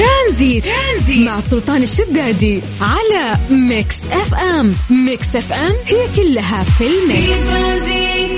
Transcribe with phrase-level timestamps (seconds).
[0.00, 1.28] ترانزيت, ترانزيت.
[1.28, 4.74] مع سلطان الشدادي على Mix FM.
[4.90, 7.46] Mix FM هي كلها في ال mix.
[7.46, 8.30] ترانزيت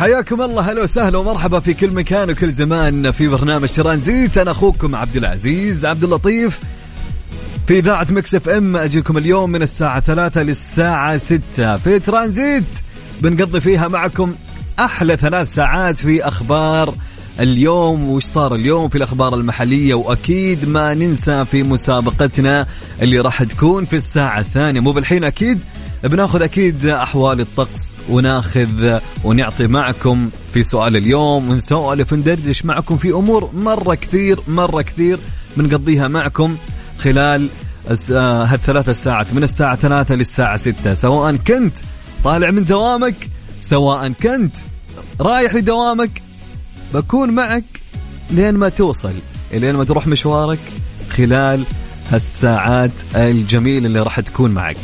[0.00, 4.38] حياكم الله هلا وسهلا ومرحبا في كل مكان وكل زمان في برنامج ترانزيت.
[4.38, 6.58] أنا أخوكم عبد العزيز عبد اللطيف.
[7.68, 11.76] في إذاعة Mix FM أجيكم اليوم من الساعة ثلاثة للساعة ستة.
[11.76, 12.64] في ترانزيت
[13.20, 14.34] بنقضي فيها معكم
[14.78, 16.94] أحلى ثلاث ساعات في أخبار
[17.40, 22.66] اليوم وش صار اليوم في الأخبار المحلية وأكيد ما ننسى في مسابقتنا
[23.02, 24.80] اللي راح تكون في الساعة الثانية.
[24.80, 25.58] مو بالحين أكيد
[26.04, 33.50] بناخذ أكيد أحوال الطقس وناخذ ونعطي معكم في سؤال اليوم ونسولف وندردش معكم في أمور
[33.54, 35.18] مرة كثير مرة كثير
[35.56, 36.56] بنقضيها معكم.
[36.98, 37.48] خلال
[38.12, 40.94] آه، هالثلاث ساعات من الساعة ثلاثة للساعة ستة.
[40.94, 41.76] سواء كنت
[42.24, 43.14] طالع من دوامك
[43.60, 44.54] سواء كنت
[45.20, 46.22] رايح لدوامك
[46.94, 47.64] بكون معك
[48.30, 49.12] لين ما توصل
[49.52, 50.58] لين ما تروح مشوارك
[51.10, 51.64] خلال
[52.10, 54.76] هالساعات الجميلة اللي راح تكون معك.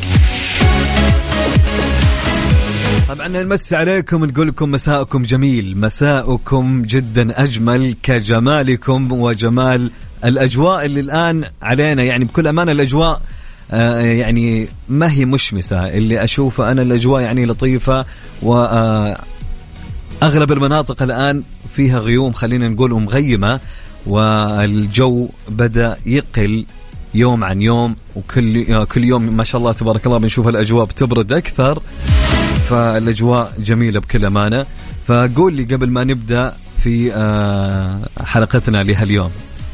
[3.08, 9.90] طبعا نمسي عليكم نقول لكم مساءكم جميل مساءكم جدا أجمل كجمالكم وجمال
[10.24, 13.20] الأجواء اللي الآن علينا يعني بكل أمانة الأجواء
[13.70, 15.88] آه، يعني ما هي مشمسة.
[15.88, 18.04] اللي أشوفه أنا الأجواء يعني لطيفة
[18.42, 19.18] و آه،
[20.22, 21.42] أغلب المناطق الآن
[21.76, 23.60] فيها غيوم خلينا نقول ومغيمة
[24.06, 26.66] والجو بدأ يقل
[27.14, 31.32] يوم عن يوم وكل آه، كل يوم ما شاء الله تبارك الله بنشوف الأجواء بتبرد
[31.32, 31.82] أكثر.
[32.68, 34.66] فالأجواء جميلة بكل أمانة.
[35.06, 37.12] فقول لي قبل ما نبدأ في
[38.24, 39.30] حلقتنا لهاليوم.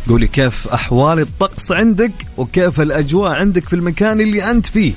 [0.08, 4.92] قولي كيف أحوال الطقس عندك وكيف الأجواء عندك في المكان اللي أنت فيه.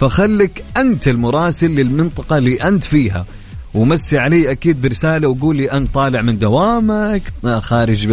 [0.00, 3.26] فخلك أنت المراسل للمنطقة اللي أنت فيها.
[3.74, 7.22] ومسي علي أكيد برسالة وقولي انت طالع من دوامك
[7.60, 8.06] خارج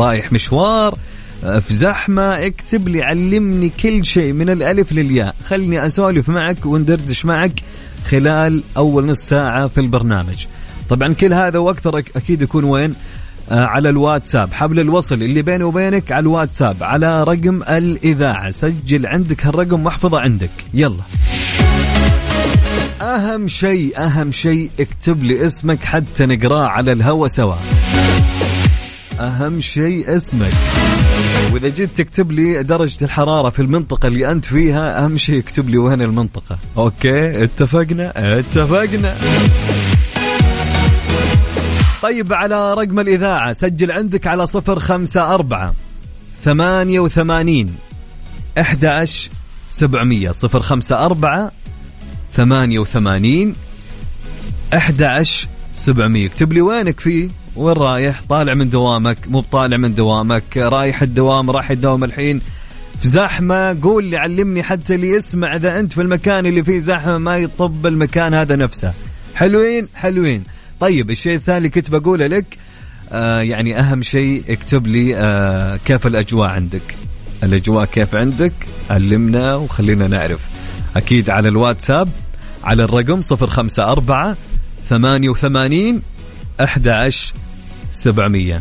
[0.00, 0.98] رايح مشوار
[1.40, 5.34] في زحمة اكتب لي علمني كل شيء من الألف للياء.
[5.44, 7.60] خلني أسولف معك وندردش معك
[8.04, 10.46] خلال أول نص ساعة في البرنامج.
[10.90, 12.94] طبعا كل هذا وأكثر أك- أكيد يكون وين؟
[13.50, 14.52] على الواتساب.
[14.52, 16.76] حبل الوصل اللي بيني وبينك على الواتساب.
[16.80, 18.50] على رقم الإذاعة.
[18.50, 20.50] سجل عندك هالرقم واحفظه عندك.
[20.74, 21.02] يلا.
[23.02, 27.54] أهم شيء أهم شيء اكتب لي اسمك حتى نقراه على الهوا سوا.
[29.20, 30.52] أهم شيء اسمك.
[31.52, 35.78] وإذا جيت تكتب لي درجة الحرارة في المنطقة اللي أنت فيها أهم شيء اكتب لي
[35.78, 36.58] وين المنطقة.
[36.76, 39.14] أوكي؟ اتفقنا؟ اتفقنا.
[42.02, 45.74] طيب على رقم الإذاعة سجل عندك على صفر خمسة أربعة
[46.44, 47.74] ثمانية وثمانين
[48.58, 49.08] أحد
[49.66, 50.30] سبعمية.
[50.30, 51.52] صفر خمسة أربعة
[52.32, 53.54] ثمانية وثمانين
[54.76, 55.26] أحد
[55.72, 56.26] سبعمية.
[56.26, 61.50] اكتب لي وينك فيه وين رايح؟ طالع من دوامك مو بطالع من دوامك رايح الدوام
[61.50, 62.40] رايح الدوام الحين.
[63.00, 67.18] في زحمة قول لي علمني حتى اللي يسمع إذا أنت في المكان اللي فيه زحمة
[67.18, 68.92] ما يطب المكان هذا نفسه.
[69.34, 70.44] حلوين؟ حلوين.
[70.80, 72.44] طيب الشيء الثاني كنت بقوله لك
[73.12, 76.94] آه يعني أهم شيء اكتب لي آه كيف الأجواء عندك.
[77.42, 78.52] الأجواء كيف عندك؟
[78.90, 80.40] علمنا وخلينا نعرف.
[80.96, 82.08] أكيد على الواتساب
[82.64, 84.34] على الرقم 054
[84.88, 86.02] 88
[86.60, 87.34] 11
[87.90, 88.60] 700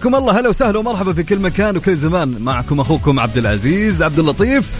[0.00, 0.40] حياكم الله.
[0.40, 2.36] هلا وسهلا ومرحبا في كل مكان وكل زمان.
[2.40, 4.70] معكم أخوكم عبد العزيز عبد اللطيف.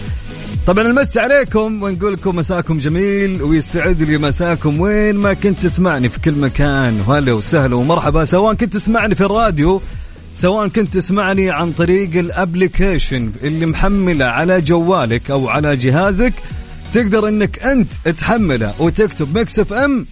[0.67, 3.43] طبعا نمسي عليكم ونقول لكم مساكم جميل.
[3.43, 4.79] ويسعد لي مساكم.
[4.79, 7.03] وين ما كنت تسمعني في كل مكان.
[7.07, 8.25] وهلا وسهلا ومرحبا.
[8.25, 9.81] سواء كنت تسمعني في الراديو
[10.35, 16.33] سواء كنت تسمعني عن طريق ال application اللي محمله على جوالك أو على جهازك
[16.93, 20.05] تقدر إنك أنت تحمله وتكتب Mix FM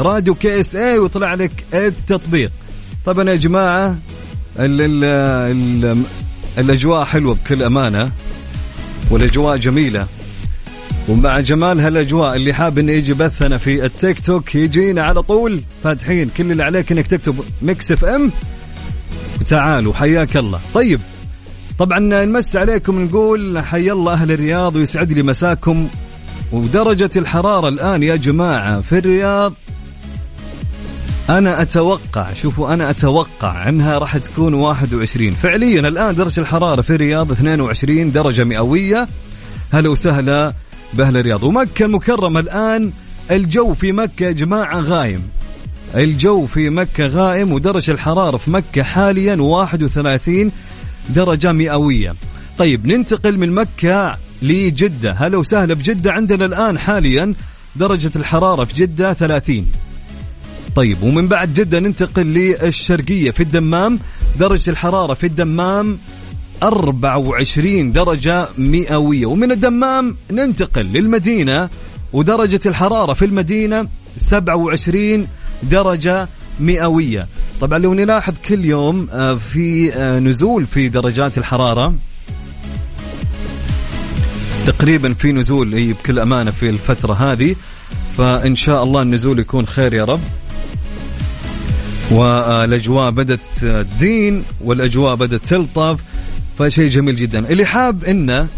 [0.00, 2.50] Radio KSA ويطلع لك التطبيق.
[3.06, 3.96] طبعا يا جماعة
[4.60, 6.02] ال ال ال
[6.58, 8.10] الأجواء حلوة بكل أمانة
[9.10, 10.06] والأجواء جميلة.
[11.08, 15.62] ومع جمال هالاجواء اللي حاب إنه يجي بثنا في التيك توك يجينا على طول.
[15.84, 18.30] فاتحين كل اللي عليك إنك تكتب Mix FM.
[19.40, 20.60] وتعالوا حياك الله.
[20.74, 21.00] طيب
[21.78, 25.88] طبعا نمس عليكم نقول حي الله أهل الرياض ويسعد لي مساكم.
[26.52, 29.52] ودرجة الحرارة الآن يا جماعة في الرياض
[31.30, 37.32] أنا أتوقع شوفوا أنا أتوقع أنها راح تكون 21 فعليا الآن درجة الحرارة في الرياض
[37.32, 39.08] 22 درجة مئوية.
[39.72, 40.52] هلا وسهلا
[40.94, 41.42] بأهل الرياض.
[41.42, 42.92] ومكة المكرمة الآن
[43.30, 45.22] الجو في مكة يا جماعة غايم.
[45.94, 50.52] الجو في مكة غائم ودرجة الحرارة في مكة حاليا 31
[51.08, 52.14] درجة مئوية.
[52.58, 55.12] طيب ننتقل من مكة لجدة.
[55.12, 57.34] هلا وسهلا بجدة عندنا الآن حاليا
[57.76, 59.66] درجة الحرارة في جدة 30
[60.74, 63.98] طيب ومن بعد جدة ننتقل للشرقية في الدمام.
[64.38, 65.98] درجة الحرارة في الدمام
[66.62, 69.26] 24 درجة مئوية.
[69.26, 71.68] ومن الدمام ننتقل للمدينة
[72.12, 75.26] ودرجة الحرارة في المدينة 27
[75.62, 76.28] درجة
[76.60, 77.26] مئوية.
[77.60, 81.94] طبعا لو نلاحظ كل يوم آه، في آه، نزول في درجات الحرارة.
[84.66, 87.56] تقريبا في نزول بكل أمانة في الفترة هذه.
[88.18, 90.20] فإن شاء الله النزول يكون خير يا رب.
[92.10, 93.40] والأجواء بدأت
[93.92, 96.00] تزين والأجواء بدأت تلطف
[96.58, 97.38] فشيء جميل جدا.
[97.38, 98.48] اللي حاب إنه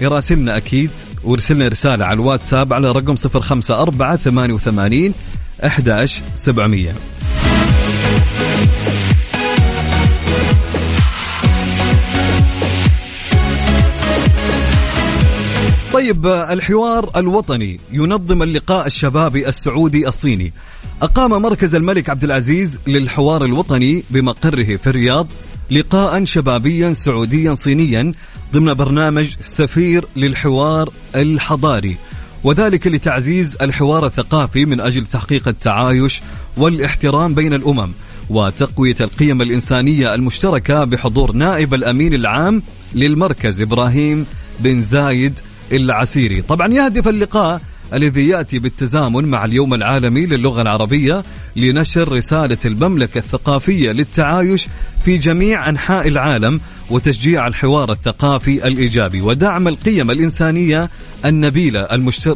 [0.00, 0.90] يراسلنا أكيد
[1.24, 5.14] ويرسلنا رسالة على الواتساب على رقم 054 88
[5.64, 6.92] 11700
[15.92, 20.52] طيب الحوار الوطني ينظم اللقاء الشبابي السعودي الصيني.
[21.02, 25.26] أقام مركز الملك عبد العزيز للحوار الوطني بمقره في الرياض
[25.70, 28.12] لقاء شبابيا سعوديا صينيا
[28.52, 31.96] ضمن برنامج سفير للحوار الحضاري
[32.44, 36.22] وذلك لتعزيز الحوار الثقافي من أجل تحقيق التعايش
[36.56, 37.92] والاحترام بين الأمم
[38.30, 42.62] وتقوية القيم الإنسانية المشتركة بحضور نائب الأمين العام
[42.94, 44.26] للمركز إبراهيم
[44.60, 45.40] بن زايد
[45.72, 46.42] العسيري.
[46.42, 47.60] طبعا يهدف اللقاء
[47.94, 51.24] الذي يأتي بالتزامن مع اليوم العالمي للغة العربية
[51.56, 54.68] لنشر رسالة المملكة الثقافية للتعايش
[55.04, 56.60] في جميع أنحاء العالم
[56.90, 60.90] وتشجيع الحوار الثقافي الإيجابي ودعم القيم الإنسانية
[61.24, 61.80] النبيلة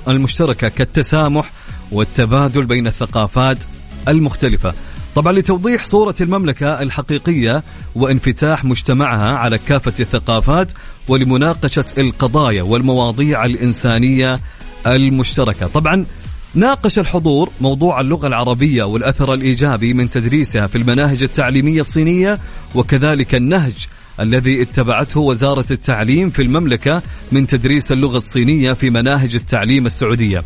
[0.09, 1.53] المشتركة كالتسامح
[1.93, 3.65] والتبادل بين الثقافات
[4.09, 4.75] المختلفة.
[5.15, 7.63] طبعا لتوضيح صورة المملكة الحقيقية
[7.95, 10.73] وانفتاح مجتمعها على كافة الثقافات
[11.09, 14.41] ولمناقشة القضايا والمواضيع الإنسانية
[14.87, 15.67] المشتركة.
[15.67, 16.07] طبعا
[16.55, 22.39] ناقش الحضور موضوع اللغة العربية والأثر الإيجابي من تدريسها في المناهج التعليمية الصينية
[22.75, 23.87] وكذلك النهج
[24.21, 30.45] الذي اتبعته وزارة التعليم في المملكة من تدريس اللغة الصينية في مناهج التعليم السعودية.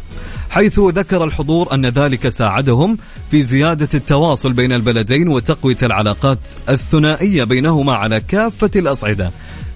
[0.55, 2.99] حيث ذكر الحضور أن ذلك ساعدهم
[3.31, 9.31] في زيادة التواصل بين البلدين وتقوية العلاقات الثنائية بينهما على كافة الأصعدة.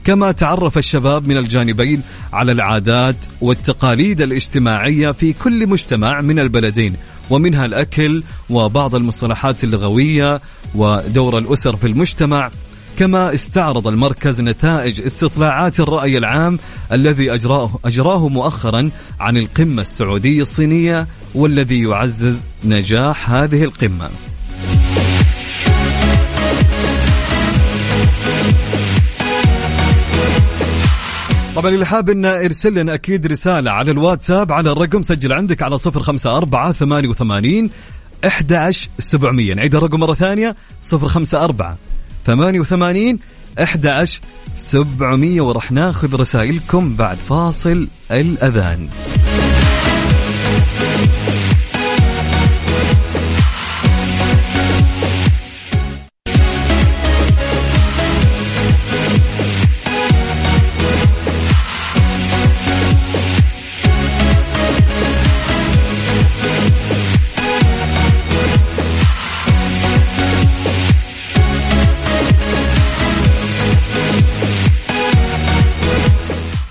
[0.04, 2.02] كما تعرف الشباب من الجانبين
[2.32, 6.96] على العادات والتقاليد الاجتماعية في كل مجتمع من البلدين
[7.30, 10.40] ومنها الأكل وبعض المصطلحات اللغوية
[10.74, 12.50] ودور الأسر في المجتمع
[12.98, 16.58] كما استعرض المركز نتائج استطلاعات الرأي العام
[16.92, 18.90] الذي أجراه, أجراه مؤخرا
[19.20, 24.08] عن القمة السعودية الصينية والذي يعزز نجاح هذه القمة.
[31.56, 35.78] طبعا اللي حاب انه أرسل لنا أكيد رسالة على الواتساب على الرقم سجل عندك على
[35.86, 37.70] 054 88
[38.24, 40.56] 11700 نعيد الرقم مرة ثانية
[40.92, 41.76] 054
[42.26, 43.18] 88
[43.58, 44.20] 11
[44.54, 48.88] 700 وراح ناخذ رسائلكم بعد فاصل الأذان.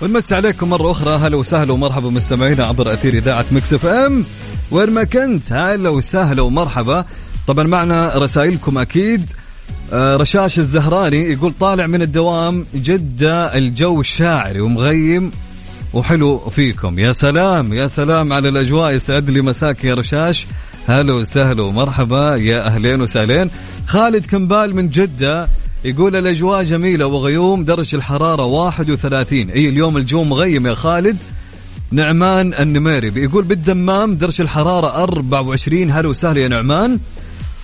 [0.02, 1.16] ونمس عليكم مرة أخرى.
[1.16, 4.24] هلا وسهلا ومرحبا مستمعينا عبر أثير إذاعة Mix FM.
[4.70, 7.04] وين ما كنت هلا وسهلا ومرحبا.
[7.46, 9.30] طبعا معنا رسائلكم أكيد.
[9.92, 15.30] آه، رشاش الزهراني يقول طالع من الدوام جدة الجو الشاعري ومغيم
[15.92, 16.98] وحلو فيكم.
[16.98, 18.90] يا سلام يا سلام على الأجواء.
[18.90, 20.46] يسعد لي مساك يا رشاش.
[20.88, 22.36] هلا وسهلا ومرحبا.
[22.36, 23.50] يا أهلين وسهلين.
[23.86, 25.48] خالد كمبال من جدة
[25.84, 31.16] يقول الأجواء جميلة وغيوم درجة الحرارة 31 أي اليوم الجو مغيم يا خالد.
[31.90, 36.98] نعمان النميري بيقول بالدمام درجة الحرارة 24 هلا وسهلا يا نعمان.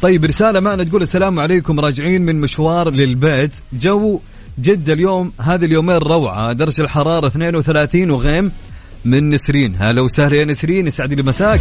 [0.03, 3.51] طيب رسالة معنا تقول السلام عليكم راجعين من مشوار للبيت.
[3.73, 4.21] جو
[4.61, 6.53] جدة اليوم هذه اليومين روعة.
[6.53, 8.53] درجة الحرارة 32 وغيم
[9.05, 9.77] من نسرين.
[9.79, 11.61] هلا وسهلا يا نسرين يسعد لي مساك.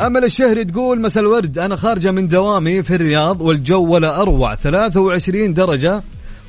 [0.00, 5.54] امل الشهري تقول مساء الورد أنا خارجة من دوامي في الرياض والجو ولا أروع 23
[5.54, 6.02] درجة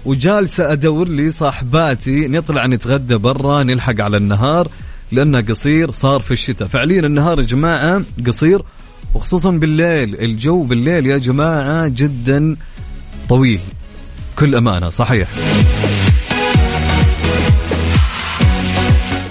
[0.05, 4.67] وجالسة أدور لي صاحباتي نطلع نتغدى برا نلحق على النهار
[5.11, 6.67] لأنه قصير صار في الشتاء.
[6.67, 8.61] فعليا النهار يا جماعة قصير
[9.13, 12.55] وخصوصا بالليل الجو بالليل يا جماعة جدا
[13.29, 13.59] طويل.
[14.39, 15.27] كل أمانة صحيح.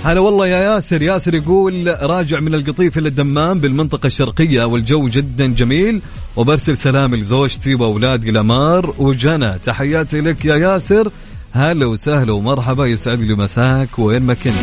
[0.04, 1.02] هلا والله يا ياسر.
[1.02, 6.00] ياسر يقول راجع من القطيف إلى الدمام بالمنطقة الشرقية والجو جدا جميل.
[6.36, 9.58] وبرسل سلام لزوجتي وأولاد قلمار وجنى.
[9.58, 11.10] تحياتي لك يا ياسر.
[11.52, 12.86] هلا وسهلا ومرحبا.
[12.86, 13.98] يسعد لي مساك.
[13.98, 14.54] وين ما كنت.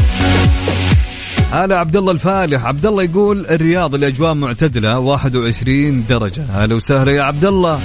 [1.51, 2.65] هلا عبد الله الفالح.
[2.65, 6.43] عبد الله يقول الرياض الأجواء معتدلة 21 درجة.
[6.51, 7.79] هلا وسهلا يا عبد الله.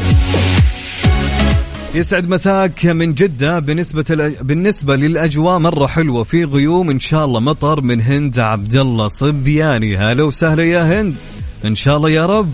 [1.96, 5.58] يسعد مساك من جدة بالنسبة بالنسبة للأجواء.
[5.58, 9.96] مرة حلوة في غيوم إن شاء الله مطر من هند عبد الله صبياني.
[9.96, 11.14] هلا وسهلا يا هند.
[11.64, 12.52] إن شاء الله يا رب.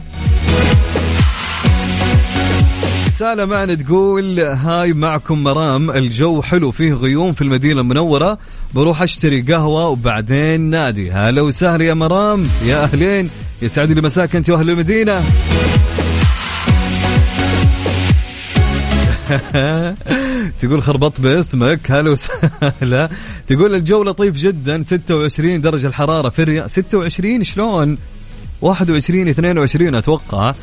[3.09, 8.39] رسالة معنا تقول هاي معكم مرام الجو حلو فيه غيوم في المدينة المنورة.
[8.75, 11.11] بروح أشتري قهوة وبعدين نادي.
[11.11, 13.31] هلا وسهلا يا مرام يا أهلين.
[13.63, 15.23] يسعد لي مساك أنت وأهل المدينة.
[20.61, 23.09] تقول خربط باسمك هلا وسهلا.
[23.47, 26.67] تقول الجو لطيف جدا 26 درجة الحرارة في الرياض.
[26.67, 27.99] 26 شلون؟
[28.63, 30.55] 21 22 أتوقع.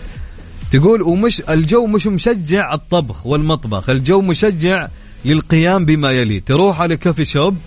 [0.72, 4.88] تقول ومش الجو مش مشجع الطبخ والمطبخ الجو مشجع
[5.26, 6.40] للقيام بما يلي.
[6.40, 7.58] تروح على كافي شوب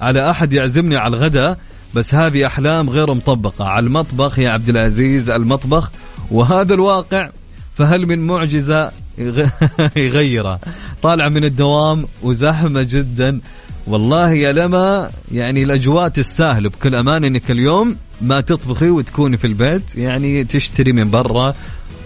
[0.00, 1.58] على أحد يعزمني على الغداء
[1.94, 3.64] بس هذه أحلام غير مطبقة.
[3.64, 5.90] على المطبخ يا عبد العزيز المطبخ.
[6.30, 7.30] وهذا الواقع
[7.78, 9.01] فهل من معجزة؟
[9.96, 10.60] يغيره.
[11.02, 13.40] طالع من الدوام وزحمة جدا.
[13.86, 16.68] والله يا لما يعني الأجواء تستاهل.
[16.68, 21.54] بكل أمان إنك اليوم ما تطبخي وتكوني في البيت يعني تشتري من برا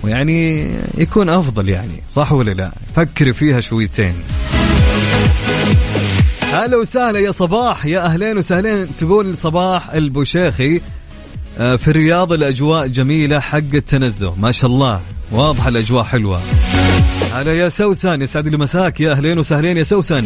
[0.02, 2.02] ويعني يكون أفضل يعني.
[2.10, 4.14] صح ولا لا؟ فكري فيها شويتين.
[6.52, 7.86] هلا وسهلا يا صباح.
[7.86, 8.96] يا أهلين وسهلين.
[8.96, 10.80] تقول صباح البوشيخي
[11.58, 14.34] آه، في الرياض الأجواء جميلة حق التنزه.
[14.40, 15.00] ما شاء الله.
[15.32, 16.40] واضحة الأجواء حلوة.
[17.36, 19.00] هلا يا سوسن يسعد لي مساك.
[19.00, 20.24] يا أهلين وسهلين يا سوسن.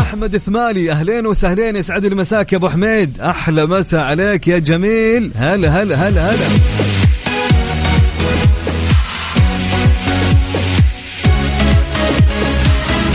[0.00, 3.20] أحمد ثمالي أهلين وسهلين يسعد لي مساك يا أبو حميد.
[3.20, 5.30] أحلى مسا عليك يا جميل.
[5.36, 6.46] هلا هلا هلا هلا.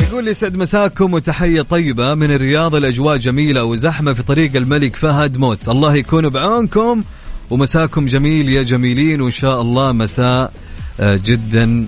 [0.02, 2.76] يقول لي يسعد مساكم وتحية طيبة من الرياض.
[2.76, 7.04] الأجواء جميلة وزحمة في طريق الملك فهد موت الله يكون بعونكم
[7.50, 9.22] ومساكم جميل يا جميلين.
[9.22, 10.54] وإن شاء الله مساء
[11.00, 11.88] آه، جدة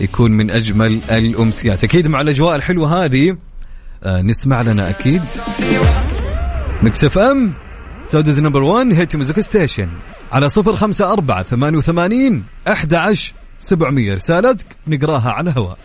[0.00, 1.84] يكون من أجمل الأمسيات.
[1.84, 3.36] أكيد مع الأجواء الحلوة هذه
[4.04, 5.22] آه، نسمع لنا أكيد.
[6.82, 7.52] Mix FM
[8.04, 9.88] Saudi's number 1 hit music station
[10.32, 14.14] على صفر خمسة أربعة ثمانية وثمانين أحد عشر سبعمية.
[14.14, 15.78] رسالتك نقراها على الهواء.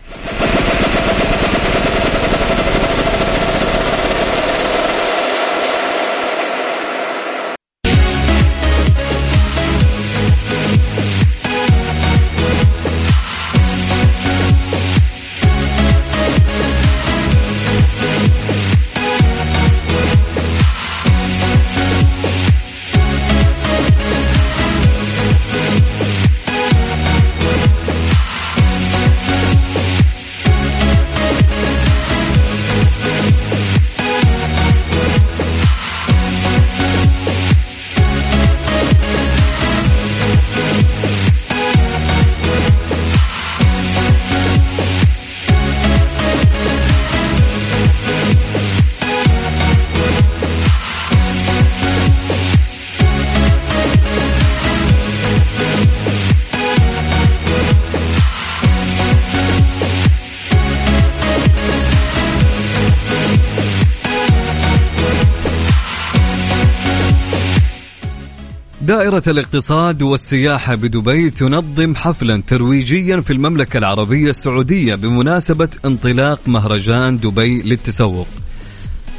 [68.92, 77.62] دائرة الاقتصاد والسياحة بدبي تنظم حفلا ترويجيا في المملكة العربية السعودية بمناسبة انطلاق مهرجان دبي
[77.62, 78.26] للتسوق.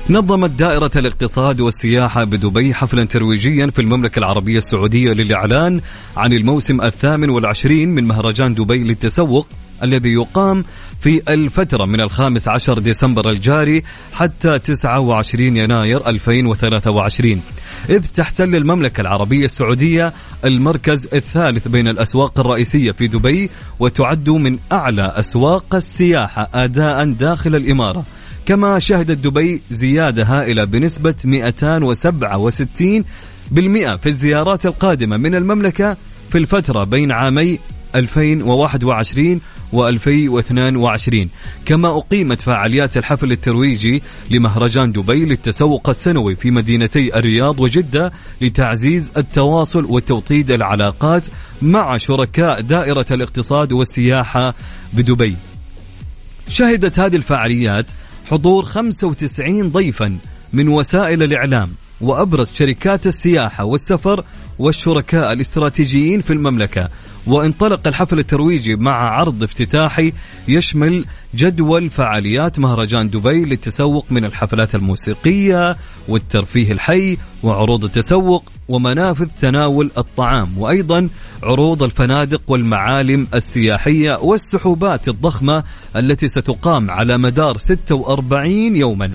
[0.10, 5.82] نظمت دائرة الاقتصاد والسياحة بدبي حفلا ترويجيا في المملكة العربية السعودية للإعلان
[6.18, 9.48] عن الموسم الثامن والعشرين من مهرجان دبي للتسوق
[9.84, 10.66] الذي يقام
[11.00, 13.84] في الفترة من الخامس عشر ديسمبر الجاري
[14.14, 17.42] حتى 29 يناير 2023
[17.90, 20.14] إذ تحتل المملكة العربية السعودية
[20.46, 28.04] المركز الثالث بين الأسواق الرئيسية في دبي وتعد من أعلى أسواق السياحة أداء داخل الإمارة.
[28.46, 33.04] كما شهدت دبي زيادة هائلة بنسبة 267
[33.52, 35.98] بالمئة في الزيارات القادمة من المملكة
[36.30, 37.60] في الفترة بين عامي
[37.96, 39.42] 2021
[39.74, 41.28] و2022
[41.66, 49.86] كما أقيمت فعاليات الحفل الترويجي لمهرجان دبي للتسوق السنوي في مدينتي الرياض وجدة لتعزيز التواصل
[49.86, 51.28] وتوطيد العلاقات
[51.62, 54.54] مع شركاء دائرة الاقتصاد والسياحة
[54.94, 55.36] بدبي.
[56.48, 57.86] شهدت هذه الفعاليات
[58.34, 60.18] حضور 95 ضيفا
[60.54, 61.70] من وسائل الإعلام
[62.02, 64.24] وأبرز شركات السياحة والسفر
[64.60, 66.90] والشركاء الاستراتيجيين في المملكة.
[67.28, 70.14] وانطلق الحفل الترويجي مع عرض افتتاحي
[70.48, 79.92] يشمل جدول فعاليات مهرجان دبي للتسوق من الحفلات الموسيقية والترفيه الحي وعروض التسوق ومنافذ تناول
[79.98, 81.10] الطعام وأيضا
[81.44, 85.64] عروض الفنادق والمعالم السياحية والسحوبات الضخمة
[85.96, 89.12] التي ستقام على مدار 46 يوما.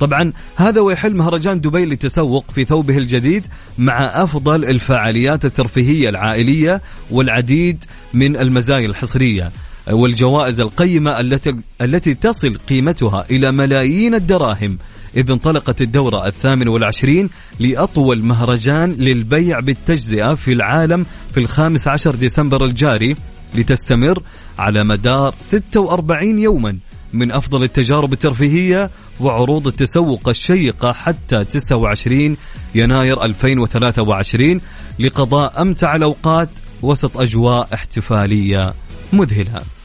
[0.00, 3.46] طبعا هذا ويحل مهرجان دبي للتسوق في ثوبه الجديد
[3.78, 7.84] مع أفضل الفعاليات الترفيهية العائلية والعديد
[8.14, 9.50] من المزايا الحصرية.
[9.90, 14.78] والجوائز القيمة التي التي تصل قيمتها إلى ملايين الدراهم.
[15.16, 22.64] إذ انطلقت الدورة الثامن والعشرين لأطول مهرجان للبيع بالتجزئة في العالم في الخامس عشر ديسمبر
[22.64, 23.16] الجاري
[23.54, 24.22] لتستمر
[24.58, 26.78] على مدار 46 يوما
[27.12, 28.90] من أفضل التجارب الترفيهية
[29.20, 32.36] وعروض التسوق الشيقة حتى 29
[32.74, 34.60] يناير 2023
[34.98, 36.48] لقضاء أمتع الأوقات
[36.82, 38.74] وسط أجواء احتفالية
[39.12, 39.75] مذهلة.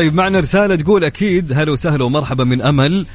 [0.00, 3.06] طيب معنا رسالة تقول أكيد هلا وسهلا ومرحبا من أمل.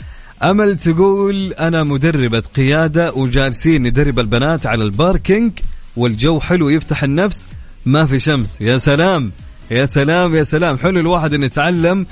[0.44, 5.52] أمل تقول أنا مدربة قيادة وجالسين ندرب البنات على الباركينج
[5.96, 7.48] والجو حلو يفتح النفس
[7.86, 8.62] ما في شمس.
[8.62, 9.32] يا سلام
[9.72, 10.78] يا سلام يا سلام.
[10.78, 12.06] حلو الواحد انه يتعلم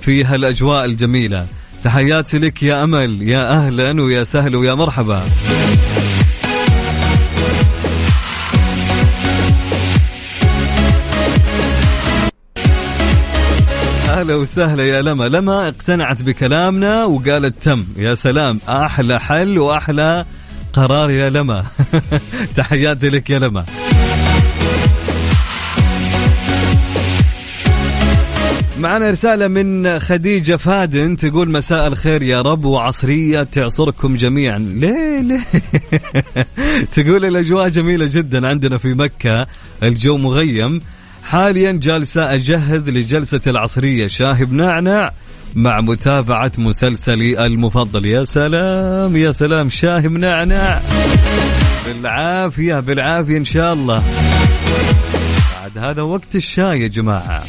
[0.00, 1.46] في هالأجواء الجميلة.
[1.84, 5.22] تحياتي لك يا أمل يا أهلا ويا سهلا ويا مرحبا.
[14.16, 15.24] أهلا وسهلا يا لما.
[15.24, 17.86] لما اقتنعت بكلامنا وقالت تم.
[17.96, 20.24] يا سلام أحلى حل وأحلى
[20.72, 21.64] قرار يا لما.
[22.56, 23.64] تحياتي لك يا لما.
[28.78, 34.58] معنا رسالة من خديجة فادن تقول مساء الخير يا رب وعصرية تعصركم جميعا.
[34.58, 35.40] ليه؟ ليه؟
[36.96, 39.46] تقول الأجواء جميلة جدا عندنا في مكة.
[39.82, 40.80] الجو مغيم.
[41.26, 45.10] حاليا جالسة أجهز لجلسة العصرية شاهي بنعنع
[45.54, 48.06] مع متابعة مسلسلي المفضل.
[48.06, 50.80] يا سلام يا سلام شاهي بنعنع
[51.86, 54.02] بالعافية بالعافية إن شاء الله.
[55.62, 57.44] بعد هذا وقت الشاي يا جماعة.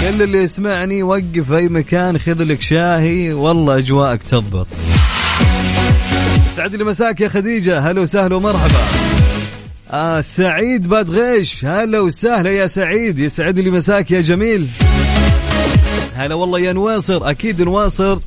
[0.00, 3.32] كل اللي يسمعني وقف أي مكان خذ لك شاهي.
[3.32, 4.66] والله أجواءك تضبط.
[6.56, 7.90] سعد لي مساك يا خديجة.
[7.90, 9.11] هلا وسهلا ومرحبا.
[9.92, 13.18] آه سعيد بادغيش هلا وسهلا يا سعيد.
[13.18, 14.66] يسعد لي مساك يا جميل.
[16.16, 17.30] هلا والله يا نواصر.
[17.30, 18.18] أكيد نواصر.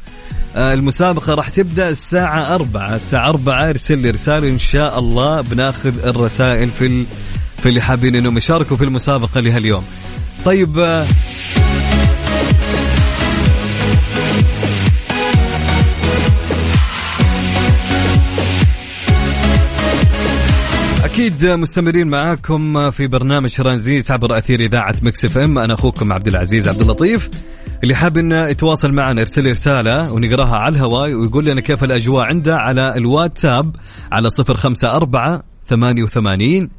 [0.55, 2.95] آه المسابقة راح تبدأ الساعة أربعة.
[2.95, 7.05] الساعة أربعة أرسل لي رسالة إن شاء الله بناخذ الرسائل في ال...
[7.57, 9.83] في اللي حابين إنهم يشاركوا في المسابقة لهاليوم.
[10.45, 11.05] طيب آه
[21.15, 25.59] أكيد مستمرين معاكم في برنامج ترانزيت عبر أثير إذاعة Mix FM.
[25.59, 27.29] أنا أخوكم عبد العزيز عبد اللطيف.
[27.83, 32.55] اللي حاب انه يتواصل معنا ارسل رسالة ونقراها على الهواء ويقول لنا كيف الأجواء عنده
[32.55, 33.75] على الواتساب
[34.11, 36.69] على 054 88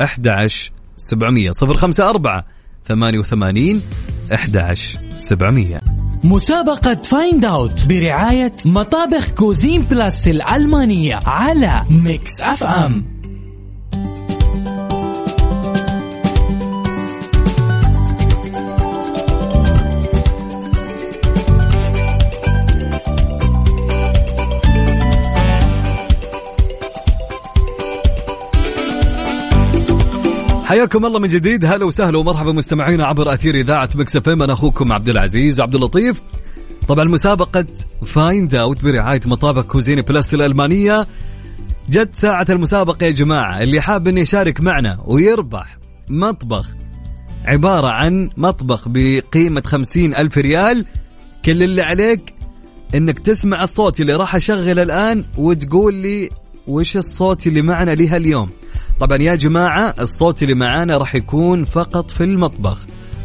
[0.00, 2.42] 11 700 054
[2.88, 3.82] 88
[4.32, 5.78] 11 700
[6.24, 13.11] مسابقة Find Out برعاية مطابخ Cuisine Plus الألمانية على Mix FM.
[30.72, 31.64] حياكم الله من جديد.
[31.64, 36.20] هلا وسهلا ومرحبا مستمعينا عبر أثير إذاعة Mix FM أنا أخوكم عبد العزيز عبد اللطيف.
[36.88, 37.64] طبعا مسابقة
[38.06, 41.06] Find Out برعاية مطابخ Cuisine Plus الألمانية.
[41.90, 43.62] جت ساعة المسابقة يا جماعة.
[43.62, 46.68] اللي حاب إنه يشارك معنا ويربح مطبخ
[47.44, 50.84] عبارة عن مطبخ بقيمة خمسين ألف ريال.
[51.44, 52.34] كل اللي عليك
[52.94, 56.30] إنك تسمع الصوت اللي راح أشغله الآن وتقول لي
[56.66, 58.50] وش الصوت اللي معنا لها اليوم.
[59.00, 62.78] طبعا يا جماعة الصوت اللي معانا راح يكون فقط في المطبخ.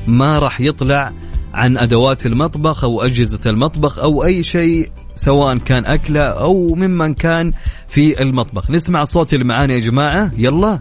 [0.08, 1.12] ما راح يطلع
[1.54, 7.54] عن أدوات المطبخ أو أجهزة المطبخ أو أي شيء سواء كان أكلة أو ممن كان
[7.88, 8.72] في المطبخ.
[8.72, 10.32] نسمع الصوت اللي معانا يا جماعة.
[10.38, 10.80] يلا.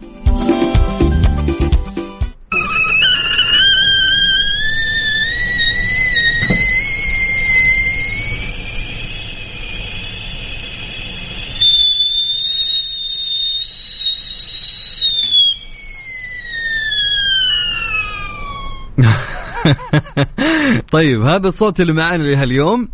[20.92, 22.88] طيب هذا الصوت اللي معانا لهاليوم.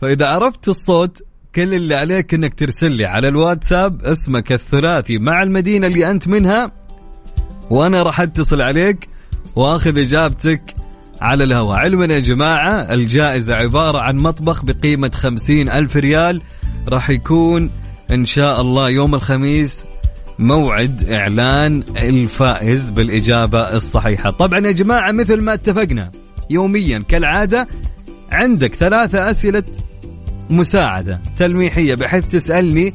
[0.00, 1.22] فإذا عرفت الصوت
[1.54, 6.72] كل اللي عليك إنك ترسل لي على الواتساب اسمك الثلاثي مع المدينة اللي أنت منها
[7.70, 9.08] وأنا راح أتصل عليك
[9.56, 10.74] وأخذ إجابتك
[11.20, 11.78] على الهواء.
[11.78, 16.42] علما يا جماعة الجائزة عبارة عن مطبخ بقيمة خمسين ألف ريال
[16.88, 17.70] راح يكون
[18.12, 19.84] إن شاء الله يوم الخميس
[20.38, 24.30] موعد إعلان الفائز بالإجابة الصحيحة.
[24.30, 26.10] طبعا يا جماعة مثل ما اتفقنا
[26.50, 27.68] يوميا كالعادة
[28.32, 29.62] عندك ثلاثة أسئلة
[30.50, 32.94] مساعدة تلميحية بحيث تسألني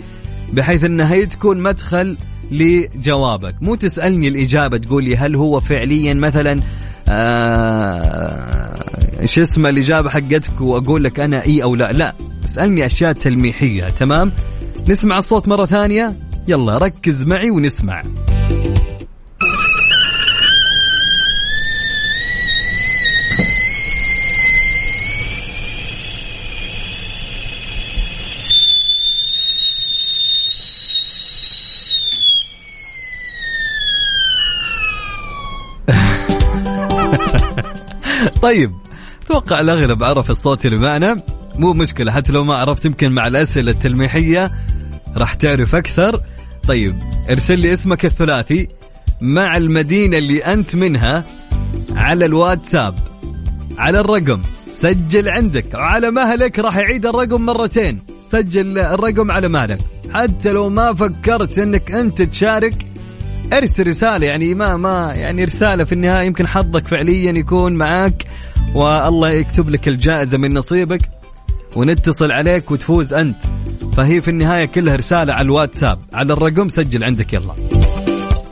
[0.54, 2.17] بحيث أنها هي تكون مدخل
[2.51, 3.56] لجوابك.
[3.62, 6.62] مو تسألني الإجابة تقول لي هل هو فعليا مثلا
[7.10, 8.71] آه
[9.19, 11.91] إيش اسمه الإجابة حقتك وأقول لك أنا إي أو لا.
[11.91, 12.13] لا
[12.45, 14.32] اسألني أشياء تلميحية تمام؟
[14.89, 16.13] نسمع الصوت مرة ثانية.
[16.47, 18.04] يلا ركز معي ونسمع.
[38.41, 38.71] طيب
[39.25, 41.23] أتوقع الأغلب عرف الصوت اللي معنا.
[41.56, 44.51] مو مشكلة حتى لو ما عرفت يمكن مع الأسئلة التلميحية
[45.17, 46.21] راح تعرف أكثر.
[46.71, 46.95] طيب
[47.29, 48.67] ارسل لي اسمك الثلاثي
[49.21, 51.23] مع المدينة اللي أنت منها
[51.95, 52.95] على الواتساب.
[53.77, 55.65] على الرقم سجل عندك.
[55.73, 57.99] وعلى مهلك راح يعيد الرقم مرتين.
[58.31, 59.79] سجل الرقم على مهلك.
[60.13, 62.86] حتى لو ما فكرت إنك أنت تشارك
[63.53, 64.27] ارسل رسالة.
[64.27, 66.25] يعني ما ما يعني رسالة في النهاية.
[66.25, 68.25] يمكن حظك فعليا يكون معاك.
[68.75, 71.01] والله يكتب لك الجائزة من نصيبك.
[71.75, 73.38] ونتصل عليك وتفوز أنت.
[73.97, 75.99] فهي في النهاية كلها رسالة على الواتساب.
[76.13, 77.54] على الرقم سجل عندك يلا.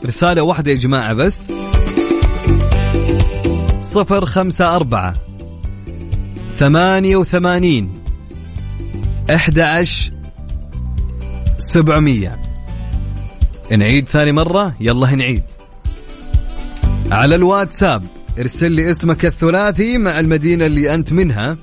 [0.05, 1.39] رسالة واحدة يا جماعة بس.
[3.91, 5.13] صفر خمسة أربعة
[6.57, 7.91] ثمانية وثمانين
[9.35, 9.85] أحد
[11.57, 12.39] سبعمية.
[13.71, 15.43] نعيد ثاني مرة؟ يلا نعيد.
[17.11, 18.03] على الواتساب
[18.39, 21.57] ارسل لي اسمك الثلاثي مع المدينة اللي أنت منها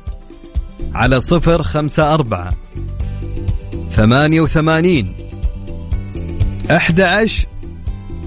[0.94, 2.52] على صفر خمسة أربعة
[3.96, 5.12] ثمانية وثمانين.
[6.70, 7.46] أحد عشر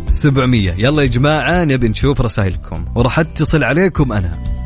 [0.08, 0.76] سبعمية.
[0.78, 2.86] يلا يا جماعة نبي نشوف رسائلكم.
[2.96, 4.59] وراح أتصل عليكم أنا.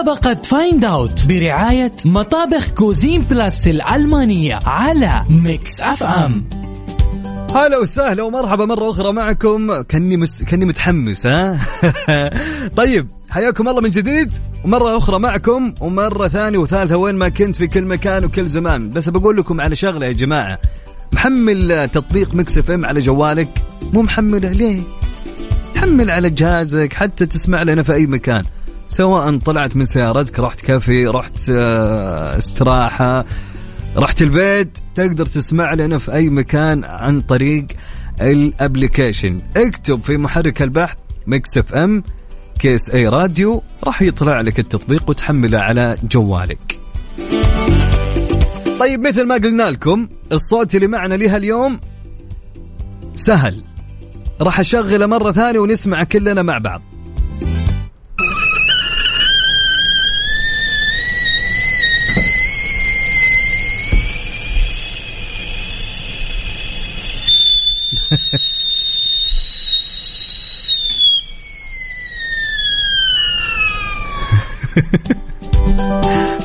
[0.00, 6.48] مسابقة Find Out برعاية مطابخ Cuisine Plus الألمانية على Mix FM
[7.54, 9.82] هلا وسهلا ومرحبا مرة أخرى معكم.
[9.82, 10.42] كني مس...
[10.42, 11.60] كني متحمس ها؟
[12.76, 14.32] طيب حياكم الله من جديد.
[14.64, 18.90] ومرة أخرى معكم ومرة ثانية وثالثة وين ما كنت في كل مكان وكل زمان.
[18.90, 20.58] بس بقول لكم على شغلة يا جماعة.
[21.12, 23.48] محمل تطبيق Mix FM على جوالك.
[23.92, 24.80] مو محملة ليه؟
[25.76, 28.44] حمل على جهازك حتى تسمع لنا في أي مكان.
[28.90, 33.24] سواء طلعت من سيارتك رحت كافي رحت آه، استراحة
[33.96, 37.66] رحت البيت تقدر تسمع لنا في أي مكان عن طريق
[38.20, 42.04] ال application اكتب في محرك البحث Mix FM
[42.58, 46.78] KSA Radio راح يطلع لك التطبيق وتحمله على جوالك.
[48.80, 51.80] طيب مثل ما قلنا لكم الصوت اللي معنا لها اليوم
[53.16, 53.62] سهل.
[54.40, 56.82] راح أشغله مرة ثانية ونسمع كلنا مع بعض.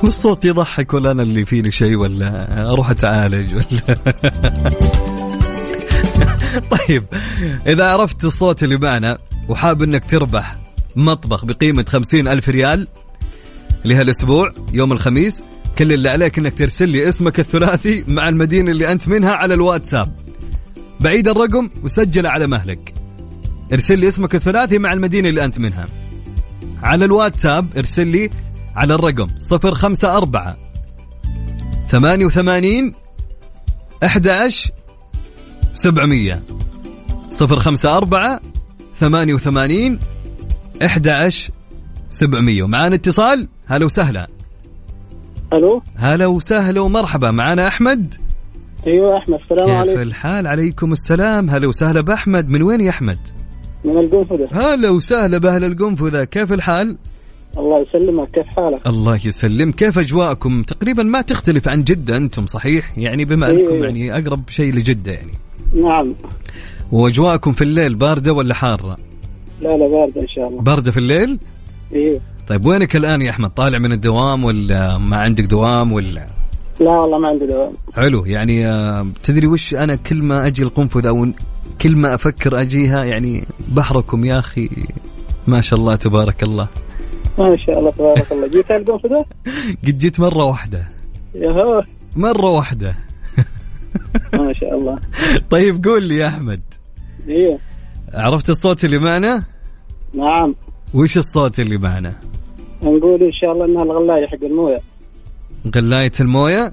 [0.05, 3.97] والصوت يضحك ولا أنا اللي فيني شيء ولا أروح أتعالج ولا
[6.77, 7.03] طيب
[7.67, 9.17] إذا عرفت الصوت اللي معنا
[9.49, 10.55] وحاب إنك تربح
[10.95, 12.87] مطبخ بقيمة خمسين ألف ريال
[13.85, 15.43] لهالأسبوع يوم الخميس
[15.77, 20.15] كل اللي عليك إنك ترسل لي اسمك الثلاثي مع المدينة اللي أنت منها على الواتساب.
[20.99, 22.93] بعيد الرقم وسجله على مهلك.
[23.73, 25.87] ارسل لي اسمك الثلاثي مع المدينة اللي أنت منها.
[26.83, 28.29] على الواتساب ارسل لي
[28.75, 30.55] على الرقم 054
[31.89, 32.93] 88
[34.03, 34.71] 11
[35.73, 36.39] 700
[37.41, 38.39] 054
[38.99, 39.99] 88
[40.81, 41.51] 11
[42.09, 44.27] 700 ومعانا اتصال؟ هلا وسهلا.
[45.53, 47.31] ألو؟ هلا وسهلا ومرحبا.
[47.31, 48.15] معانا أحمد؟
[48.87, 50.01] أيوه أحمد السلام كيف عليكم.
[50.01, 51.49] الحال؟ عليكم السلام.
[51.49, 52.49] هلا وسهلا بأحمد.
[52.49, 53.19] من وين يا أحمد؟
[53.85, 54.47] من القنفذة.
[54.51, 56.23] هلا وسهلا بأهل القنفذة.
[56.23, 56.97] كيف الحال؟
[57.57, 58.29] الله يسلمك.
[58.31, 59.71] كيف حالك؟ الله يسلم.
[59.71, 62.17] كيف أجواءكم؟ تقريبا ما تختلف عن جدة.
[62.17, 63.53] أنتم صحيح؟ يعني بما إيه.
[63.53, 65.31] أنكم يعني أقرب شيء لجدة يعني.
[65.73, 66.13] نعم.
[66.91, 68.97] وأجواءكم في الليل باردة ولا حارة؟
[69.61, 70.61] لا لا بارد إن شاء الله.
[70.61, 71.39] باردة في الليل؟
[71.93, 72.19] إيه.
[72.47, 76.27] طيب وينك الآن يا أحمد؟ طالع من الدوام ولا ما عندك دوام ولا؟
[76.79, 77.73] لا والله ما عندي دوام.
[77.93, 78.25] حلو.
[78.25, 81.27] يعني آه، تدري وش أنا كل ما أجي القنفذ أو
[81.81, 84.69] كل ما أفكر أجيها يعني بحركم يا أخي.
[85.47, 86.67] ما شاء الله تبارك الله.
[87.39, 88.47] ما شاء الله تبارك الله.
[88.47, 89.25] جيت القنفذة؟
[89.87, 90.87] قد جيت مرة واحدة.
[91.35, 91.83] ياهو.
[92.15, 92.95] مرة واحدة.
[94.33, 94.99] ما شاء الله.
[95.49, 96.61] طيب قول لي يا أحمد.
[97.27, 97.57] إيه.
[98.13, 99.43] عرفت الصوت اللي معنا؟
[100.13, 100.55] نعم.
[100.93, 102.13] وش الصوت اللي معنا؟
[102.83, 104.79] نقول إن شاء الله إنها الغلاية حق الموية.
[105.75, 106.71] غلاية الموية؟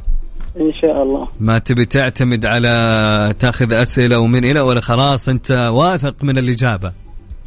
[0.60, 1.28] إن شاء الله.
[1.40, 6.92] ما تبي تعتمد على تاخذ أسئلة ومن إلى ولا خلاص أنت واثق من الإجابة؟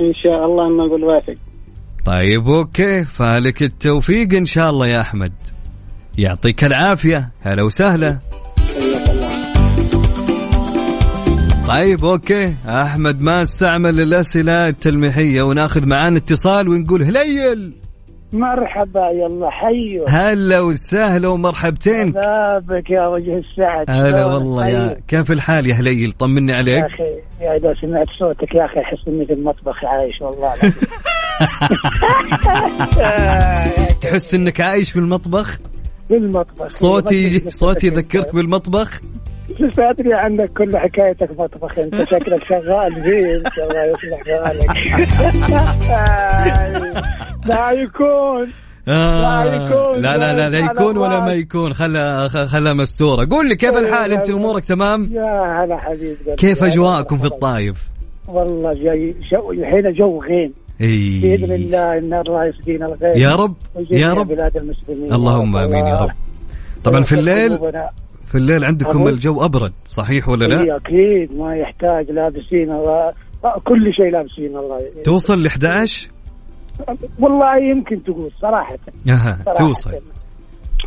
[0.02, 1.36] إن شاء الله ان نقول واثق.
[2.06, 3.04] طيب okay.
[3.04, 5.34] فالك التوفيق إن شاء الله يا أحمد.
[6.18, 7.30] يعطيك العافية.
[7.42, 8.20] هلا وسهلا.
[11.68, 12.56] طيب okay.
[12.68, 17.74] أحمد ما استعمل الأسئلة التلميحية وناخذ معانا اتصال ونقول هليل.
[18.34, 20.06] مرحبا يلا حيو.
[20.08, 22.12] هلا وسهلا ومرحبتين.
[22.12, 23.86] بابك يا وجه السعد.
[23.90, 26.84] هلا والله يا كيف الحال يا هليل؟ طمني يا عليك.
[26.86, 27.04] أخي
[27.42, 30.54] يا إذا سمعت صوتك يا أخي احس إني في المطبخ عايش والله.
[34.02, 35.58] تحس إنك عايش في المطبخ
[36.08, 39.00] في المطبخ صوتي صوتي يذكرك بالمطبخ؟
[39.80, 41.80] أدري عنك كل حكايتك مطبخ.
[41.80, 44.70] أنت شكلك شغال فيه الله يصلح بالك
[47.48, 48.50] لا يكون.
[48.88, 49.44] آه.
[49.44, 51.20] لا يكون، لا لا لا, يكون ولا.
[51.20, 51.74] ما يكون.
[51.74, 53.28] خلا خلا مستورة.
[53.32, 56.36] قول لي كيف الحال؟ أنت أمورك تمام؟ يا هلا حبيب قلبي.
[56.36, 57.26] كيف أجواءكم في.
[57.26, 57.78] الطايف؟
[58.28, 63.56] والله جاي جو الحين جو غيم بإذن اي الله إن الله يسقينا الغيث يا رب
[63.92, 64.28] يا رب.
[64.28, 65.14] بلاد المسلمين.
[65.14, 66.12] اللهم آمين يا رب.
[66.84, 67.58] طبعا في الليل.
[68.28, 69.14] في الليل عندكم أقول.
[69.14, 71.38] الجو أبرد صحيح ولا لا؟ إيه أكيد.
[71.38, 72.82] ما يحتاج لابسين.
[73.64, 74.82] كل شيء لابسين الله.
[75.04, 76.10] توصل ل 11
[77.20, 78.78] والله يمكن تقول صراحة.
[79.10, 79.44] أها.
[79.58, 79.92] توصل.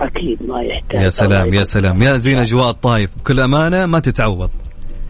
[0.01, 1.03] أكيد ما يحتاج.
[1.03, 1.65] يا سلام يا.
[1.65, 2.03] سلام.
[2.03, 3.11] يا زين أجواء الطايف.
[3.19, 4.51] بكل أمانة ما تتعوض.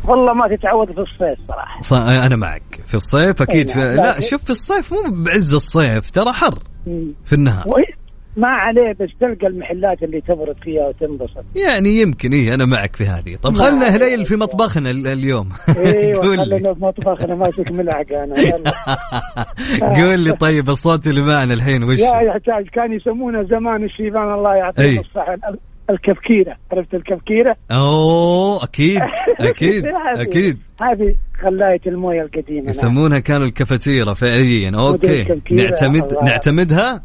[0.09, 1.81] والله ما تتعود في الصيف صراحة.
[1.83, 2.63] ص- أنا معك.
[2.87, 3.79] في الصيف أكيد في...
[3.79, 3.97] نعم.
[3.97, 6.59] لا شوف في الصيف مو بعز الصيف ترى حر.
[7.25, 7.65] في النهار.
[8.37, 11.45] ما عليه بس تلقى المحلات اللي تبرد فيها وتنبسط.
[11.57, 13.37] يعني يمكن إيه أنا معك في هذه.
[13.37, 13.87] طب ما خلنا.
[13.89, 15.49] هليل في مطبخنا ال- اليوم.
[15.77, 18.35] أيوه خلينا في مطبخنا ماسك ملعقة أنا.
[20.03, 24.53] قول لي طيب الصوت اللي معنا الحين وش؟ لا يحتاج كان يسمونه زمان الشيبان الله
[24.53, 24.59] أي.
[24.59, 25.37] يعطيهم الصحة.
[25.91, 29.01] ال- الكبكيرة عرفت الكبكيرة؟ أوه أكيد
[29.41, 29.85] أكيد
[30.27, 32.69] أكيد هذه خلاية الموية القديمة نعم.
[32.69, 36.15] يسمونها كانوا الكافيتيرا فعليا okay نعتمد.
[36.25, 37.03] نعتمدها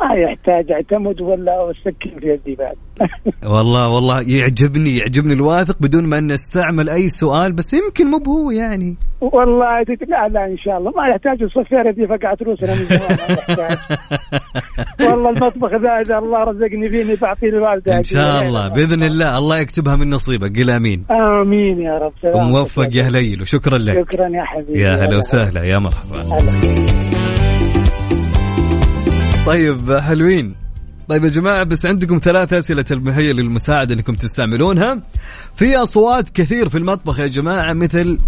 [0.00, 2.76] ما يحتاج اعتمد ولا السكين في يدي بعد
[3.54, 8.96] والله والله يعجبني يعجبني الواثق بدون ما نستعمل أي سؤال بس يمكن مو بهو يعني.
[9.20, 10.90] والله لا لا إن شاء الله.
[10.90, 13.18] ما يحتاج الصفيره دي فقعت روسنا من زمان
[15.00, 18.68] والله المطبخ ذا إذا الله رزقني فيني بعطيه الوالده إن شاء الله.
[18.68, 21.04] بإذن الله الله يكتبها من نصيبك قل آمين.
[21.10, 22.12] آمين يا رب.
[22.22, 22.46] سلام.
[22.46, 23.94] وموفق يا هليل وشكرا لك.
[23.94, 24.80] شكرا يا حبيبي.
[24.82, 25.64] يا هلا وسهلا.
[25.64, 27.39] يا مرحبا.
[29.46, 30.54] طيب حلوين.
[31.08, 35.00] طيب يا جماعة بس عندكم ثلاث أسئلة المهية للمساعدة أنكم تستعملونها.
[35.56, 38.18] في أصوات كثير في المطبخ يا جماعة مثل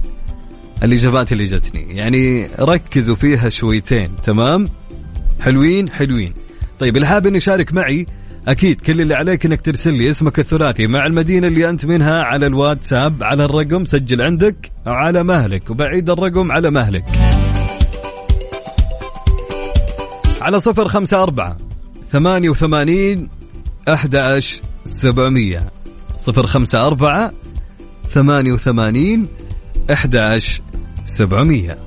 [0.82, 1.96] الإجابات اللي جتني.
[1.96, 4.68] يعني ركزوا فيها شويتين تمام؟
[5.40, 6.32] حلوين حلوين.
[6.80, 8.06] طيب اللي حاب إنه يشارك معي
[8.48, 12.46] أكيد كل اللي عليك إنك ترسل لي اسمك الثلاثي مع المدينة اللي أنت منها على
[12.46, 17.21] الواتساب على الرقم سجل عندك على مهلك وبعيد الرقم على مهلك.
[20.42, 21.56] على صفر خمسة أربعة
[22.12, 23.28] ثمانية وثمانين
[23.88, 24.40] أحد
[24.84, 25.70] سبعمية.
[26.16, 27.32] صفر خمسة أربعة
[28.10, 29.26] ثمانية وثمانين
[29.92, 30.16] أحد
[31.04, 31.78] سبعمية.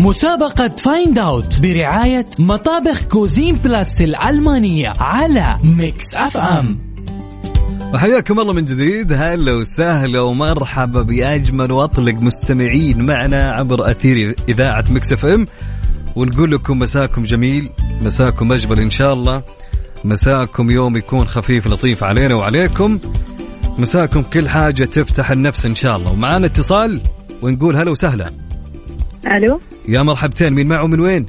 [0.00, 6.78] مسابقة Find Out برعاية مطابخ Cuisine Plus الألمانية على Mix FM
[7.94, 9.12] وحياكم الله من جديد.
[9.12, 15.46] هلا وسهلا ومرحبا بأجمل وأطلق مستمعين معنا عبر أثير إذاعة Mix FM
[16.16, 17.68] ونقول لكم مساكم جميل
[18.02, 19.42] مساكم أجمل إن شاء الله.
[20.04, 22.98] مساكم يوم يكون خفيف لطيف علينا وعليكم.
[23.78, 26.12] مساكم كل حاجة تفتح النفس إن شاء الله.
[26.12, 27.00] ومعانا اتصال
[27.42, 28.30] ونقول هلا وسهلا.
[29.26, 31.26] ألو؟ يا مرحبتين مين معي من وين؟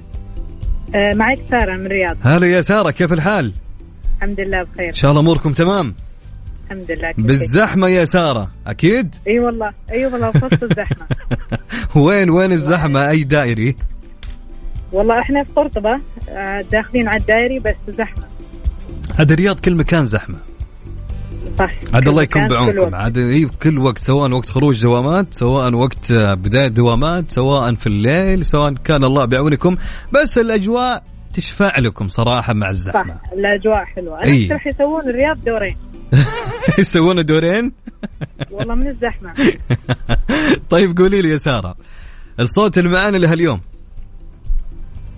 [0.95, 2.17] آه معك سارة من الرياض.
[2.21, 3.53] هلا يا سارة كيف الحال؟
[4.17, 4.87] الحمد لله بخير.
[4.87, 5.95] إن شاء الله أموركم تمام؟
[6.65, 7.25] الحمد لله شيء.
[7.25, 11.05] بالزحمة يا سارة أكيد؟ إي والله إي والله في وسط الزحمة.
[12.05, 13.75] وين وين الزحمة؟ أي دائري؟
[14.91, 15.95] والله إحنا في قرطبة
[16.29, 18.23] آه داخلين على الدائري بس زحمة.
[19.19, 20.37] هذا الرياض كل مكان زحمة.
[21.59, 21.71] صح.
[21.93, 22.95] عاد الله يكون بعونكم.
[22.95, 27.87] عاد اي كل وقت سواء وقت خروج دوامات سواء وقت آه، بداية دوامات سواء في
[27.87, 29.77] الليل سواء كان الله بعونكم.
[30.13, 34.23] بس الأجواء تشفع لكم صراحة مع صح الزحمه الأجواء حلوة.
[34.23, 35.75] أنا راح يسوون الرياض دورين.
[36.79, 37.71] يسوون دورين؟
[38.51, 39.33] والله من الزحمة.
[40.69, 41.75] طيب قولي لي يا سارة
[42.39, 43.61] الصوت اللي معانا لهاليوم.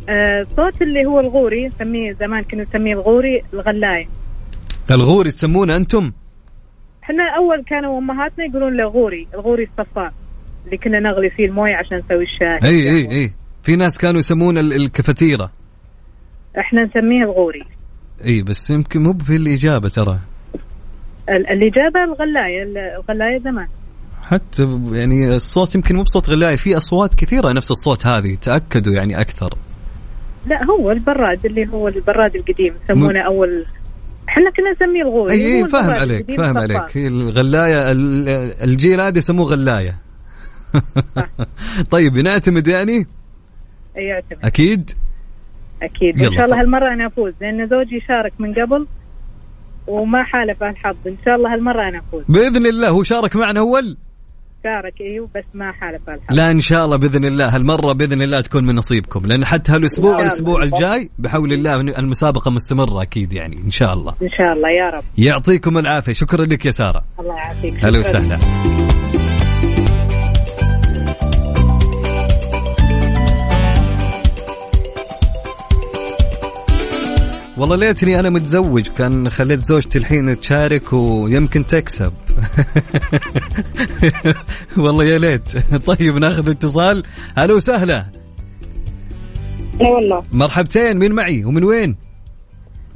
[0.09, 4.05] آه صوت اللي هو الغوري نسميه زمان كنا نسميه الغوري الغلايه
[4.91, 6.11] الغوري تسمونه أنتم؟
[7.03, 10.11] إحنا أول كانوا أمهاتنا يقولون له غوري الغوري الصفار
[10.65, 12.69] اللي كنا نغلي فيه الموية عشان نسوي الشاي.
[12.69, 13.31] إي إي إي.
[13.63, 15.51] في ناس كانوا يسمون ال- الكفتيرة.
[16.59, 17.63] إحنا نسميه الغوري.
[18.25, 20.19] إي بس يمكن مو في الإجابة ترى.
[21.29, 22.63] ال- اللي جابه الغلايه
[22.97, 23.67] الغلاية زمان.
[24.23, 29.21] حتى يعني الصوت يمكن مو بصوت غلاي في أصوات كثيرة نفس الصوت هذه تأكدوا يعني
[29.21, 29.49] أكثر.
[30.47, 33.65] لا هو البراد اللي هو البراد القديم يسمونه أول
[34.33, 36.57] إحنا كنا نسميه الغوري أي فاهم عليك فاهم.
[36.57, 36.97] عليك.
[36.97, 38.29] الغلاية ال-
[38.63, 39.99] الجيل هذا يسموه غلاية.
[41.91, 43.07] طيب نعتمد يعني؟
[43.97, 44.91] اي يعتمد أكيد.
[45.83, 46.61] أكيد إن شاء الله.
[46.61, 48.87] هالمرة أنا أفوز لأن زوجي شارك من قبل
[49.87, 50.95] وما حالف الحظ.
[51.07, 52.23] إن شاء الله هالمرة أنا أفوز.
[52.29, 53.97] بإذن الله هو شارك معنا أول؟
[54.63, 58.41] شارك أيوه بس ما حالف الحظ لا إن شاء الله بإذن الله هالمرة بإذن الله
[58.41, 60.63] تكون من نصيبكم لأن حتى هالأسبوع الله.
[60.63, 64.13] الجاي بحول الله المسابقة مستمرة أكيد يعني إن شاء الله.
[64.21, 65.03] إن شاء الله يا رب.
[65.17, 67.03] يعطيكم العافية شكرا لك يا سارة.
[67.19, 67.85] الله يعافيك.
[67.85, 67.99] هلا.
[67.99, 69.02] وسهلا.
[77.63, 82.13] والله ليتني أنا متزوج كان خليت زوجتي الحين تشارك ويمكن تكسب.
[84.77, 85.57] والله يا ليت.
[85.87, 87.03] طيب ناخذ اتصال.
[87.37, 88.05] هلا وسهلا.
[89.79, 90.23] لا والله.
[90.31, 91.95] مرحبتين مين معي ومن وين؟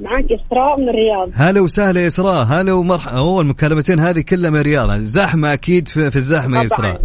[0.00, 1.30] معك إسراء من الرياض.
[1.34, 2.44] هلا وسهلا يا إسراء.
[2.44, 4.94] هلا ومرحبا أوه المكالمتين هذه كلها من الرياض.
[4.94, 6.90] زحمة أكيد في, في الزحمة يا طبعا.
[6.90, 7.00] اسراء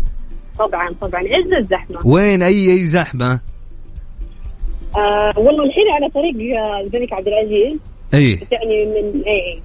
[0.60, 1.21] طبعا طبعا.
[1.21, 2.08] عز الزحمة.
[2.08, 3.39] وين اي أي زحمة؟
[4.95, 7.79] آه والله الحين على طريق آه، الملك عبد العزيز.
[8.13, 9.62] اي يعني من اي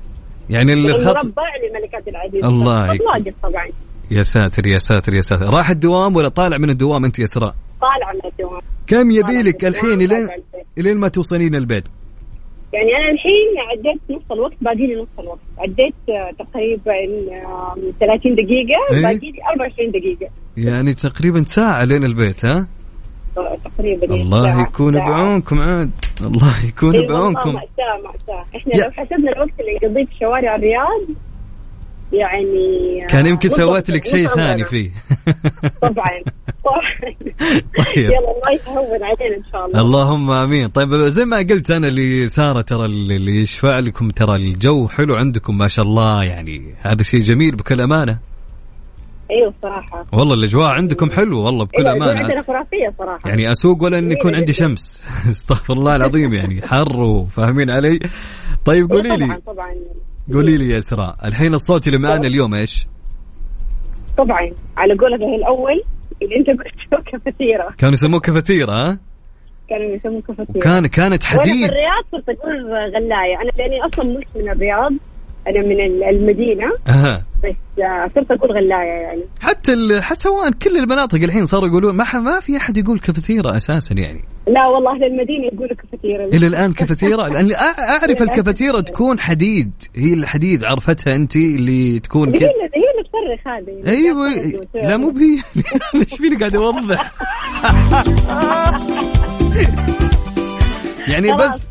[0.51, 2.45] يعني الخط المربع للملك عبد العزيز.
[2.45, 3.67] الله يك- طبعا.
[4.11, 5.45] يا ساتر يا ساتر يا ساتر.
[5.55, 8.61] راح الدوام ولا طالع من الدوام أنت يا اسراء طالع من الدوام.
[8.87, 10.67] كم يبي لك الحين الدوام، لين طالع البيت.
[10.87, 11.85] لين ما توصلين البيت؟
[12.73, 15.39] يعني أنا الحين عديت نص الوقت باقي لي نص الوقت.
[15.59, 16.93] عديت آه، تقريبا
[17.47, 19.03] آه، 30 دقيقة إيه.
[19.03, 20.33] باقي لي 24 دقيقة.
[20.57, 22.69] يعني تقريبا ساعة لين البيت ها؟
[23.65, 24.95] تقريبا الله يكون.
[24.95, 25.91] بعونكم عاد.
[26.21, 30.15] الله يكون إي والله بعونكم مأساة مأساة إحنا يا- لو حسبنا الوقت اللي يقضيه في
[30.21, 31.01] شوارع الرياض
[32.13, 34.65] يعني كان يمكن نص- سويت لك شيء ثاني.
[34.65, 34.91] فيه.
[35.83, 36.11] طبعا.
[36.65, 37.15] طبعا
[37.79, 37.97] طيب.
[37.97, 39.81] يلا الله يهون علينا إن شاء الله.
[39.81, 40.69] اللهم آمين.
[40.69, 45.59] طيب زي ما قلت أنا اللي سارة ترى اللي يشفع لكم ترى الجو حلو عندكم
[45.59, 48.19] ما شاء الله يعني هذا شيء جميل بكل أمانة.
[49.31, 50.07] أيوه صراحة.
[50.13, 53.29] والله الأجواء عندكم حلو والله بكل أيوة، الأجواء عندنا امانه خرافية صراحة.
[53.29, 54.53] يعني أسوق ولا ان يكون عندي.
[54.53, 55.05] شمس.
[55.31, 57.99] استغفر الله العظيم يعني حر وفاهمين علي؟
[58.65, 59.27] طيب إيه، قولي لي.
[59.27, 59.75] طبعا طبعا.
[60.33, 62.87] قولي لي يا اسراء الحين الصوت اللي معنا اليوم إيش؟
[64.17, 65.83] طبعا على قولك الأول
[66.23, 68.99] اللي أنت قلته كفتيره كانوا يسموه كفتيرة ها؟
[69.69, 71.65] كانوا يسموه كفتيره وكان كانت وأنا في حديد.
[71.65, 73.37] الرياض صرت أقول غلاية.
[73.43, 74.93] أنا لأني أصلا مش من الرياض
[75.49, 76.67] أنا من ال- المدينة.
[76.89, 77.25] أها.
[77.45, 77.55] بس
[78.15, 79.23] صرت أقول غلاية يعني.
[79.41, 83.57] حتى ال- حتى سواء كل المناطق الحين صاروا يقولون ما ما في أحد يقول كفتيرة
[83.57, 84.21] أساسا يعني.
[84.49, 89.71] لا والله أهل المدينة يقولوا كفتيره إلى الآن كفتيره لاني أع- أعرف الكفتيره تكون حديد.
[89.97, 92.49] هي الحديد عرفتها أنت اللي تكون هي كذا.
[92.51, 93.97] اللي هي اللي تصرخ هذه.
[93.97, 94.29] أيوه.
[94.89, 95.39] لا مو بهي.
[96.01, 97.13] إيش فيني قاعد أوضح؟
[101.09, 101.67] يعني بس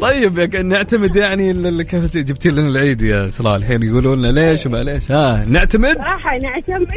[0.00, 5.12] طيب نعتمد يعني كيف جبتي لنا العيد يا اسراء الحين يقولوا لنا ليش وما ليش؟
[5.12, 6.88] ها نعتمد؟ صراحة نعتمد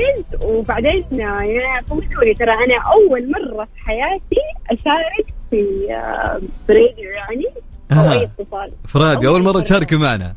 [0.43, 4.41] وبعدين يعني فوتوني ترى أنا أول مرة في حياتي
[4.72, 7.45] أشارك في آه، في راديو يعني
[7.91, 8.24] آه.
[8.24, 8.72] اتصال.
[8.88, 10.36] فرادي أول مرة تشاركي معنا.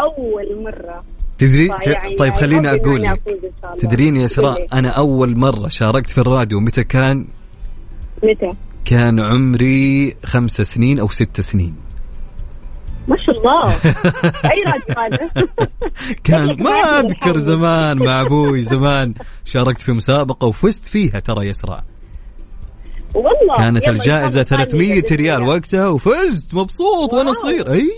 [0.00, 1.04] أول مرة.
[1.38, 3.20] تدري؟ فيعني طيب خليني أقول لك.
[3.78, 4.66] تدرين يا اسراء.
[4.72, 7.26] أنا أول مرة شاركت في الراديو متى كان؟
[8.22, 8.50] متى؟
[8.84, 11.74] كان عمري خمس سنين أو ست سنين.
[13.08, 13.68] ما شاء الله
[14.52, 15.30] أي راديو هذا؟
[16.24, 17.38] كان ما أذكر.
[17.38, 21.82] زمان مع أبوي زمان شاركت في مسابقة وفزت فيها ترى يسرع
[23.14, 25.42] والله كانت الجائزة إن شاء الله 300 بإذن ريال.
[25.42, 27.32] وقتها وفزت مبسوط وأنا.
[27.32, 27.90] صغير أي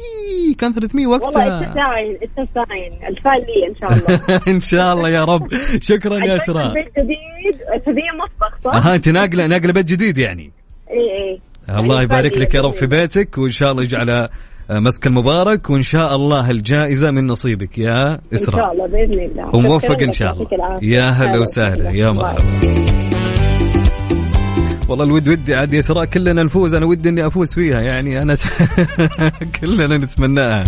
[0.59, 5.25] كان 300 والله وقتها التساين التساين الفال لي إن شاء الله إن شاء الله يا
[5.25, 5.49] رب
[5.81, 10.53] شكرا يا اسراء بيت جديد الهدية مطبخ صح؟ ها أنت ناقله ناقلة بيت جديد يعني
[10.91, 12.73] إي إي الله يعني يبارك لك يا رب.
[12.73, 14.29] في بيتك وإن شاء الله يجعل
[14.71, 18.73] مسك المبارك وإن شاء الله الجائزة من نصيبك يا إن شاء إسراء.
[18.73, 19.57] الله بإذن الله.
[19.57, 20.49] وموفق إن شاء الله.
[20.83, 22.11] يا هلا هلا وسهلا يا.
[22.11, 22.43] مرحبا.
[24.89, 26.75] والله الود ودي عاد يا إسراء كلنا نفوز.
[26.75, 28.37] أنا ودي إني أفوز فيها يعني أنا
[29.61, 30.65] كلنا نتمناها.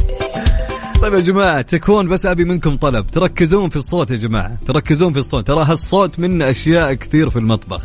[1.03, 3.07] طيب يا جماعة تكون بس أبي منكم طلب.
[3.07, 4.57] تركزون في الصوت يا جماعة.
[4.67, 5.47] تركزون في الصوت.
[5.47, 7.83] ترى هالصوت منه أشياء كثير في المطبخ.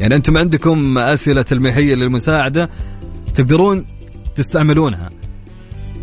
[0.00, 2.68] يعني أنتم عندكم أسئلة تلميحية للمساعدة.
[3.34, 3.84] تقدرون
[4.38, 5.08] تستعملونها.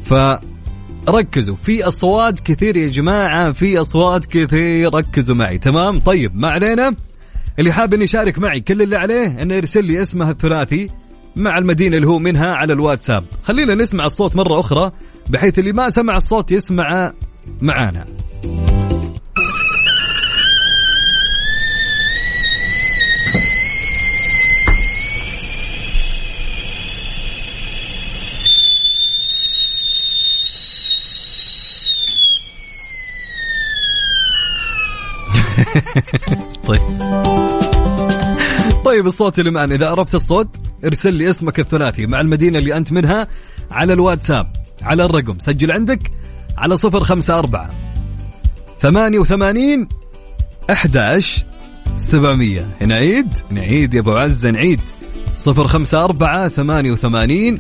[0.06, 1.56] فركزوا.
[1.64, 4.94] في أصوات كثير يا جماعة في أصوات كثير.
[4.94, 5.58] ركزوا معي.
[5.58, 6.96] تمام؟ طيب ما علينا.
[7.60, 10.90] اللي حاب انه يشارك معي كل اللي عليه إنه يرسل لي اسمه الثلاثي
[11.36, 13.24] مع المدينة اللي هو منها على الواتساب.
[13.44, 14.92] خلينا نسمع الصوت مرة أخرى
[15.30, 17.14] بحيث اللي ما سمع الصوت يسمع
[17.62, 18.06] معانا.
[36.68, 36.82] طيب.
[38.86, 39.76] طيب الصوت اللي معنا.
[39.76, 40.48] إذا عرفت الصوت
[40.86, 43.28] ارسل لي اسمك الثلاثي مع المدينة اللي أنت منها
[43.72, 44.48] على الواتساب.
[44.82, 46.12] على الرقم سجل عندك
[46.58, 47.70] على صفر خمسة أربعة
[48.82, 49.88] ثمانية وثمانين
[50.72, 51.46] أحداش
[51.98, 52.68] سبعمية.
[52.82, 54.80] نعيد نعيد يا أبو عزة نعيد.
[55.34, 57.60] صفر خمسة أربعة ثمانية وثمانين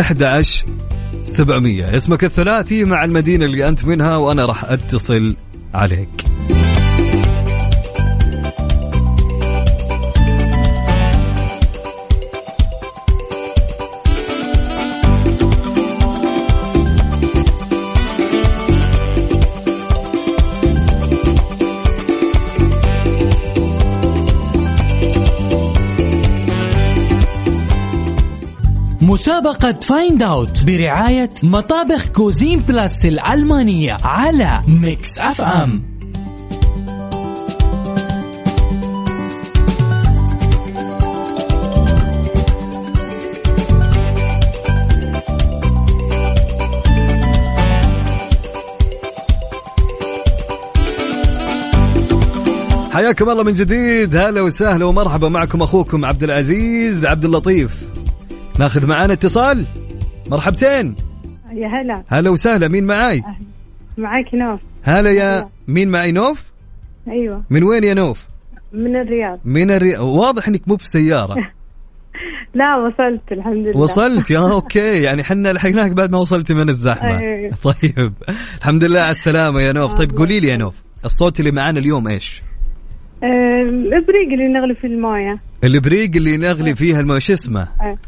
[0.00, 0.64] أحداش
[1.24, 1.96] سبعمية.
[1.96, 5.36] اسمك الثلاثي مع المدينة اللي أنت منها وأنا راح أتصل
[5.74, 6.29] عليك.
[29.10, 35.82] مسابقة Find Out برعاية مطابخ Cuisine Plus الألمانية على Mix FM
[52.92, 54.16] حياكم الله من جديد.
[54.16, 57.89] هلا وسهلا ومرحبا معكم أخوكم عبد العزيز عبد اللطيف.
[58.60, 59.64] ناخذ معانا اتصال؟
[60.30, 60.94] مرحبتين.
[61.52, 62.02] يا هلا.
[62.08, 63.22] هلا وسهلا مين معاي؟
[63.98, 64.60] معك نوف.
[64.82, 66.44] هلا يا مين معي نوف؟
[67.08, 67.42] أيوه.
[67.50, 68.26] من وين يا نوف؟
[68.72, 69.38] من الرياض.
[69.44, 69.96] من الري...
[69.96, 71.34] واضح إنك مو بسيارة.
[72.54, 73.76] لا وصلت الحمد لله.
[73.76, 77.18] وصلت؟ يا أوكي يعني حنا لحقناك بعد ما وصلتي من الزحمة.
[77.18, 77.54] أيوة.
[77.82, 78.12] طيب.
[78.58, 79.94] الحمد لله على السلامة يا نوف.
[79.94, 82.42] طيب قولي لي يا نوف الصوت اللي معانا اليوم إيش؟
[83.22, 85.38] الابريق اللي نغلي في الموية.
[85.64, 87.98] البريق اللي نغلي فيها الماء شو اسمه؟ آه،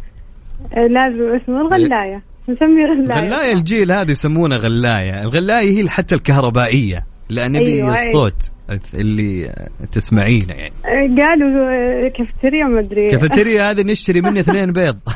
[0.77, 2.23] لازم اسمه الغلاية.
[2.49, 3.29] نسميه غلاية.
[3.29, 5.23] غلاية الجيل هذه يسمونها غلاية.
[5.23, 8.09] الغلاية هي حتى الكهربائية لأن نبي أيوة، أيوة.
[8.09, 8.51] الصوت
[8.95, 9.53] اللي
[9.93, 10.73] تسمعينه يعني.
[10.85, 13.09] آه، قالوا كافتيريا ما أدري.
[13.11, 14.99] كافيتيريا هذه نشتري مني اثنين بيض.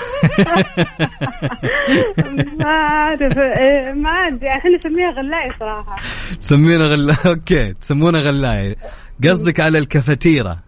[2.58, 3.38] ما أعرف.
[3.38, 4.48] آه، ما أدري.
[4.48, 5.96] إحنا نسميها غلاية صراحة.
[6.40, 8.76] تسمينا غلا okay تسمونها غلاية.
[9.24, 10.58] قصدك على الكافيتيرا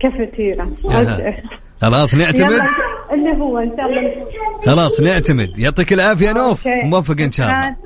[0.00, 0.74] كافتيرا.
[0.90, 1.34] أها.
[1.82, 2.60] خلاص نعتمد.
[3.12, 4.26] اللي هو إن شاء الله.
[4.66, 5.58] خلاص نعتمد.
[5.58, 6.66] يعطيك العافية نوف.
[6.66, 7.76] موفق إن شاء الله.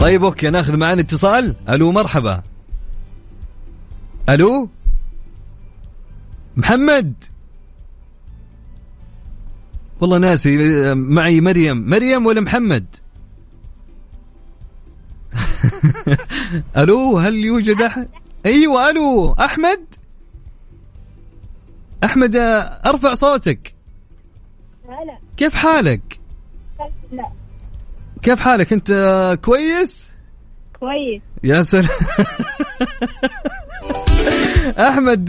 [0.00, 1.54] طيب okay ناخذ معنا اتصال.
[1.68, 2.42] ألو مرحبا.
[4.28, 4.68] ألو؟
[6.56, 7.14] محمد؟
[10.00, 11.90] والله ناسي معي مريم.
[11.90, 12.86] مريم ولا محمد؟
[16.76, 18.08] ألو هل يوجد أحد؟
[18.46, 19.80] أيوه ألو أحمد؟
[22.04, 22.36] أحمد
[22.86, 23.74] أرفع صوتك.
[24.88, 25.18] هلا.
[25.36, 26.20] كيف حالك؟
[27.12, 27.26] لا.
[28.22, 28.92] كيف حالك؟ أنت
[29.44, 30.10] كويس؟
[30.80, 31.22] كويس.
[31.44, 31.88] يا سلام.
[34.78, 35.24] أحمد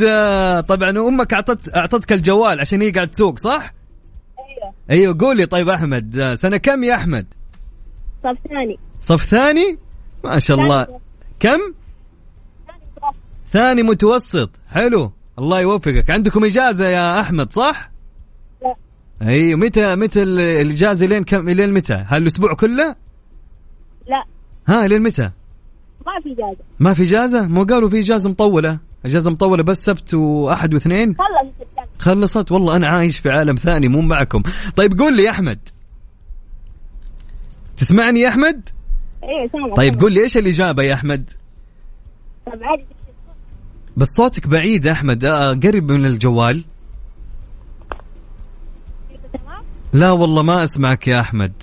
[0.67, 3.73] طبعا أمك اعطت أعطتك الجوال عشان هي قاعد تسوق صح؟
[4.39, 4.73] أيوه.
[4.89, 5.45] أيوه قولي.
[5.45, 7.25] طيب أحمد سنة كم يا أحمد؟
[8.23, 8.79] صف ثاني.
[8.99, 9.77] صف ثاني؟
[10.23, 10.99] ما شاء الله.
[11.39, 11.59] كم؟
[13.51, 14.51] ثاني متوسط.
[14.69, 15.11] حلو.
[15.39, 17.91] الله يوفقك عندكم إجازة يا أحمد صح؟
[18.61, 18.75] لا
[19.29, 22.95] أي متى متى ال- الإجازة لين كم لين متى؟ هل الأسبوع كله؟
[24.07, 24.23] لا
[24.67, 25.31] ها لين متى؟
[26.05, 30.13] ما في إجازة ما في إجازة؟ مو قالوا في إجازة مطولة إجازة مطولة بس سبت
[30.13, 34.43] وأحد واثنين؟ خلص السبتمبر خلصت والله أنا عايش في عالم ثاني مو معكم
[34.75, 35.59] طيب قول لي يا أحمد
[37.77, 38.69] تسمعني يا أحمد
[39.23, 40.01] أيوه سامع طيب.
[40.01, 41.29] قول لي إيش الإجابة يا أحمد
[42.45, 42.83] طب عادي
[43.97, 45.25] بس صوتك بعيد يا أحمد.
[45.25, 46.63] آه، قرب من الجوال.
[49.93, 51.53] لا والله ما أسمعك يا أحمد.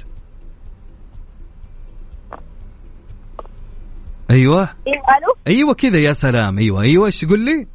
[4.31, 4.61] أيوه.
[4.87, 6.59] أيوه ألو؟ أيوه كذا يا سلام.
[6.59, 6.83] أيوه.
[6.83, 7.67] أيوه إيش تقول لي؟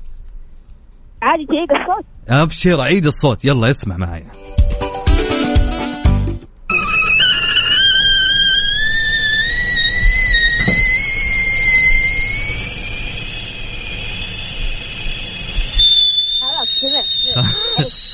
[1.22, 3.46] عادي تعيد الصوت أبشر عيد الصوت.
[3.46, 4.32] يلا اسمع معايا.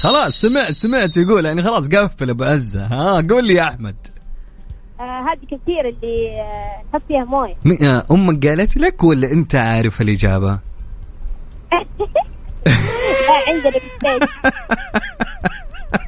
[0.06, 3.95] خلاص سمعت سمعت يقول يعني خلاص قفل أبو عزة ها؟ قول لي يا أحمد.
[4.99, 7.56] آه هذه كثير اللي آه نحط فيها مويه.
[7.89, 10.60] آه، أمك قالت لك ولا أنت عارف الإجابة؟
[11.72, 11.86] لا
[13.47, 13.80] عندنا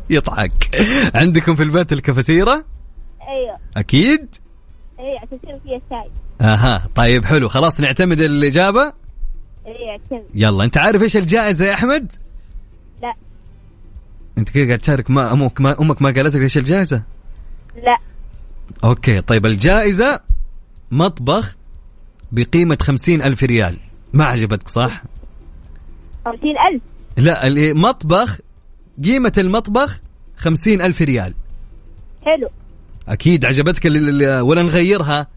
[0.09, 0.75] يضحك.
[1.15, 2.53] عندكم في البيت الكافيتيرا
[3.27, 3.57] أيوه.
[3.77, 4.35] أكيد؟
[4.99, 6.09] أيوه عشان يصير فيها شاي.
[6.41, 7.47] أها طيب حلو.
[7.49, 8.93] خلاص نعتمد الإجابة؟
[9.67, 12.13] أيوه يلا أنت عارف إيش الجائزة يا أحمد؟
[14.37, 17.03] انت كذا قاعد تشارك ما أمك ما أمك ما قالت لك إيش الجائزة؟
[17.75, 17.97] لا.
[18.83, 20.19] أوكي طيب الجائزة
[20.91, 21.55] مطبخ
[22.31, 23.77] بقيمة خمسين ألف ريال.
[24.13, 25.03] ما عجبتك صح؟
[26.25, 26.81] خمسين ألف.
[27.17, 28.39] لا اللي مطبخ
[29.03, 29.99] قيمة المطبخ
[30.37, 31.33] خمسين ألف ريال.
[32.25, 32.49] حلو.
[33.07, 33.85] أكيد عجبتك
[34.41, 35.27] ولا نغيرها؟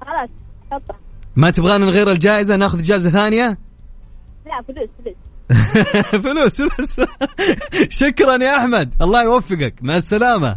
[0.00, 0.30] خلاص
[1.36, 3.58] ما تبغانا نغير الجائزة ناخذ جائزة ثانية؟
[4.46, 5.14] لا فلوس فلوس.
[6.22, 7.08] فلوس فلوس.
[8.00, 8.94] شكرا يا أحمد.
[9.02, 9.74] الله يوفقك.
[9.82, 10.56] مع السلامة.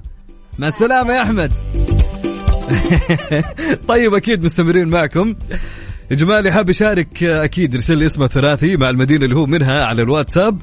[0.59, 1.51] مع السلامة يا أحمد.
[3.88, 5.35] طيب أكيد مستمرين معكم.
[6.11, 9.85] يا جماعة اللي حاب يشارك أكيد ارسل لي اسمه ثلاثي مع المدينة اللي هو منها
[9.85, 10.61] على الواتساب.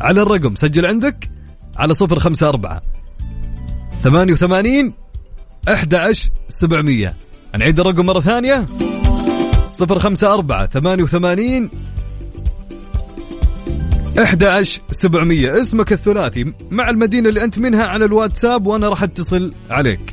[0.00, 1.30] على الرقم سجل عندك
[1.76, 2.82] على صفر خمسة أربعة
[4.02, 4.92] ثمانية وثمانين
[5.68, 7.14] أحد عشر سبعمية.
[7.58, 8.66] نعيد الرقم مرة ثانية.
[9.70, 11.70] صفر خمسة أربعة ثمانية وثمانين
[14.18, 16.52] 11700 اسمك الثلاثي.
[16.70, 20.12] مع المدينة اللي أنت منها على الواتساب وأنا راح أتصل عليك.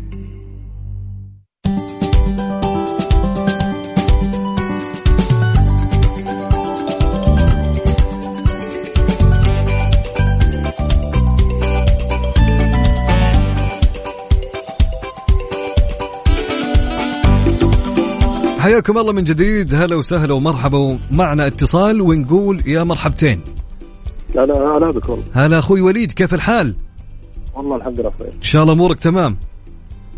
[18.61, 19.73] حياكم الله من جديد.
[19.73, 20.99] هلا وسهلا ومرحبا.
[21.11, 23.41] معنا اتصال ونقول يا مرحبتين.
[24.35, 26.75] أنا هلا بك والله هلا أخوي وليد كيف الحال؟
[27.55, 28.27] والله الحمد لله بخير.
[28.27, 29.37] إن شاء الله أمورك تمام.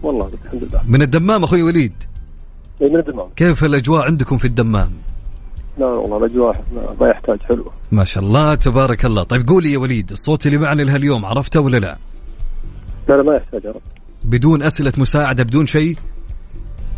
[0.04, 0.82] والله الحمد لله.
[0.88, 1.94] من الدمام أخوي وليد؟
[2.82, 3.28] إيه، من الدمام.
[3.36, 4.92] كيف الأجواء عندكم في الدمام؟
[5.78, 6.64] لا والله الأجواء
[7.02, 7.72] ما- يحتاج حلوة.
[7.92, 9.24] ما شاء الله تبارك الله.
[9.24, 11.98] طيب قولي يا وليد الصوت اللي معنا لهاليوم عرفته ولا لا؟
[13.10, 13.74] لا لا ما يحتاج
[14.24, 15.98] بدون أسئلة مساعدة بدون شيء؟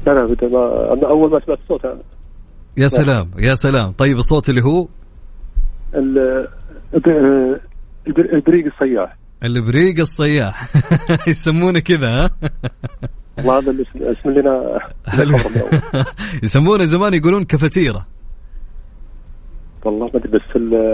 [0.08, 2.01] لا لا بدأ ما أنا أول ما سمعت الصوت أنا
[2.78, 3.91] يا سلام يا سلام.
[3.91, 4.88] طيب الصوت اللي هو؟
[5.95, 6.47] ال-
[6.93, 7.60] الب-
[8.08, 10.68] الب- البريق الصياح البريق الصياح.
[11.28, 12.30] يسمونه كذا ها؟
[13.38, 15.38] والله هذا الاسم اسم أنا حلو.
[16.43, 18.06] يسمونه زمان يقولون كفتيره
[19.86, 20.41] والله ما أدري بس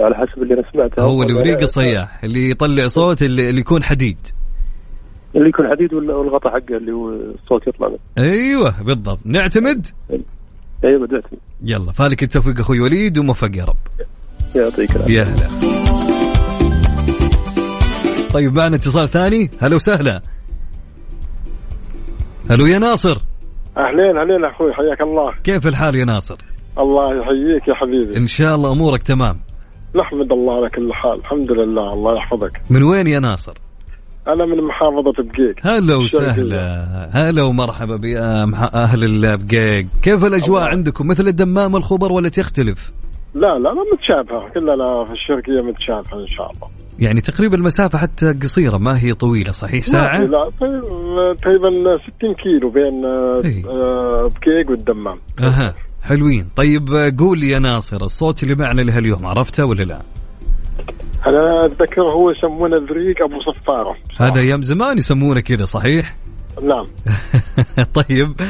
[0.06, 1.02] على حسب اللي أنا سمعته.
[1.04, 4.18] هو البريق الصياح اللي يطلع صوت اللي, اللي يكون حديد.
[5.36, 9.20] اللي يكون حديد والغطاء حقه اللي هو الصوت يطلع منه أيوه بالضبط.
[9.26, 9.88] نعتمد؟
[10.84, 11.24] أيوه بدأت
[11.64, 13.76] يلا فالك التوفيق أخوي وليد وموفق يا رب.
[14.56, 15.14] يعطيك العافية.
[15.14, 15.50] يا هلا.
[18.34, 19.50] طيب معنا اتصال ثاني.
[19.60, 20.22] هلا وسهلا.
[22.50, 23.18] هلو يا ناصر.
[23.78, 25.34] أهلين أهلين أخوي حياك الله.
[25.44, 26.38] كيف الحال يا ناصر؟
[26.80, 28.18] الله يحييك يا حبيبي.
[28.18, 29.40] إن شاء الله أمورك تمام.
[29.96, 31.20] نحمد الله على كل حال.
[31.20, 32.62] الحمد لله الله يحفظك.
[32.70, 33.54] من وين يا ناصر؟
[34.28, 35.56] أنا من محافظة بقيق.
[35.62, 36.32] هلا الشرقية.
[36.32, 37.10] وسهلا.
[37.14, 39.86] هلا ومرحبا بيا مح- أهل البقيق.
[40.04, 42.92] كيف الأجواء عندكم؟ مثل الدمام الخبر ولا تختلف؟
[43.36, 46.68] لا لا لا متشابهه كلنا في الشرقية متشابهة إن شاء الله.
[47.00, 51.70] يعني تقريبا المسافة حتى قصيرة ما هي طويلة صحيح؟ ساعة؟ لا لا تقريبا
[52.18, 53.66] 60 كيلو بين آه، إيه.
[53.70, 55.18] آه، بقيق والدمام.
[55.40, 56.48] أها حلوين.
[56.56, 60.00] طيب آه، قول لي يا ناصر الصوت اللي معنا لهاليوم عرفته ولا لا؟
[61.28, 66.16] أنا أتذكر هو يسمونه ذريق أبو صفاره هذا أيام زمان يسمونه كذا صحيح؟
[66.64, 66.86] نعم.
[68.00, 68.42] طيب.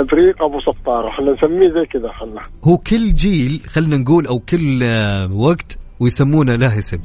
[0.00, 4.82] ذريق أبو صفاره إحنا نسميه زي كذا إحنا هو كل جيل خلينا نقول أو كل
[4.82, 6.98] آه، وقت ويسمونه له اسم.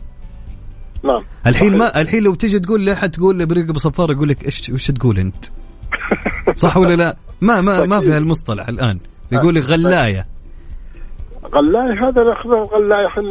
[1.04, 1.24] نعم.
[1.48, 1.80] الحين صحيح.
[1.80, 4.92] ما الحين لو تجي تقول لأحد تقول له بريق أبو صفار يقول لك إيش وش
[4.92, 5.46] تقول أنت؟
[6.56, 9.00] صح ولا لا؟ ما ما ما في هالمصطلح الآن.
[9.32, 10.26] يقول لك غلاية.
[11.46, 13.24] غلاي هذا ناخذ الغلاي إحنا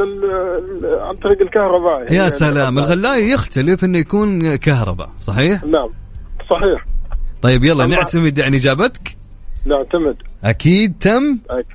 [1.07, 2.13] عن طريق الكهرباء.
[2.13, 2.79] يا يعني سلام.
[2.79, 5.89] الغلايه يختلف إنه يكون كهرباء صحيح؟ نعم.
[6.51, 6.85] صحيح.
[7.43, 7.87] طيب يلا.
[7.87, 9.17] نعتمد عن إجابتك؟
[9.67, 10.17] نعتمد.
[10.45, 10.95] أكيد.
[11.01, 11.67] تم؟ أك...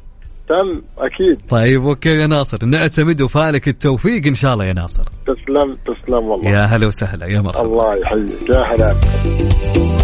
[0.50, 1.40] تم أكيد.
[1.50, 2.66] طيب أوكي يا ناصر.
[2.66, 5.04] نعتمد وفالك التوفيق إن شاء الله يا ناصر.
[5.04, 6.50] تسلم تسلم والله.
[6.50, 7.62] يا هلا وسهلا يا مرحبا.
[7.62, 8.50] الله يحييك.
[8.50, 10.01] يا هلا.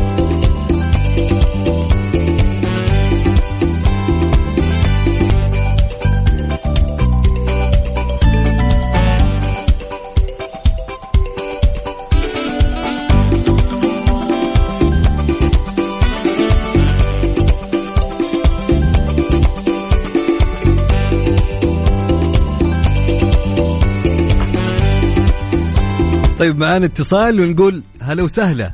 [26.39, 28.71] طيب معانا اتصال ونقول هلا وسهلا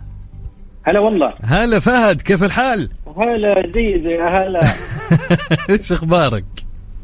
[0.84, 4.60] هلا والله هلا فهد كيف الحال؟ هلا زي زي هلا
[5.70, 6.44] إيش أخبارك؟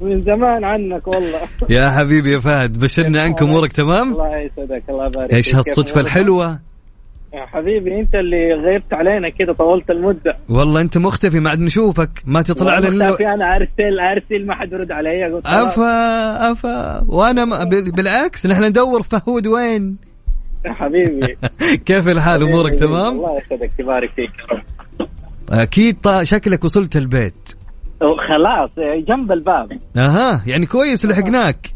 [0.02, 1.40] من زمان عنك والله
[1.70, 5.56] يا حبيبي يا فهد بشرنا عنك أمورك تمام؟ الله يسعدك الله يبارك إيش.
[5.56, 6.60] هالصدفة؟ الحلوة؟
[7.34, 12.10] يا حبيبي أنت اللي غيبت علينا كده طولت المدة والله أنت مختفي ما عاد نشوفك
[12.26, 13.16] ما تطلع على والله اللو...
[13.16, 15.42] أنا ارسل أرسل ما حد يرد علي.
[15.46, 17.64] افا افا وأنا ما...
[17.64, 20.09] بال- بالعكس نحن ندور فهود وين؟
[20.66, 21.38] حبيبي.
[21.86, 24.32] كيف الحال؟ أمورك تمام؟ الله يسعدك يبارك فيك
[25.50, 26.24] أكيد طا...
[26.24, 27.56] شكلك وصلت البيت.
[28.30, 28.70] خلاص
[29.08, 29.80] جنب الباب.
[29.98, 31.72] أها يعني كويس لحقناك.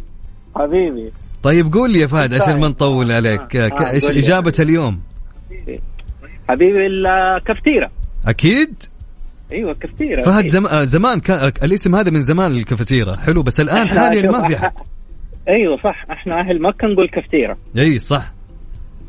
[0.56, 1.12] حبيبي.
[1.44, 3.56] طيب قول لي يا فهد عشان ما نطول عليك.
[3.56, 4.06] آه، آه، إيش.
[4.06, 5.00] إجابة اليوم؟
[6.50, 7.92] حبيبي الكفتيره
[8.28, 8.84] أكيد؟
[9.52, 10.48] أيوه كفتيره فهد.
[10.48, 10.66] زم...
[10.66, 14.72] آه، زمان كان الاسم هذا من زمان الكافيتيرا حلو بس الآن حاليا ما في حد.
[15.50, 16.06] أيوه صح.
[16.12, 18.34] إحنا أهل مكه نقول كفتيره إي صح.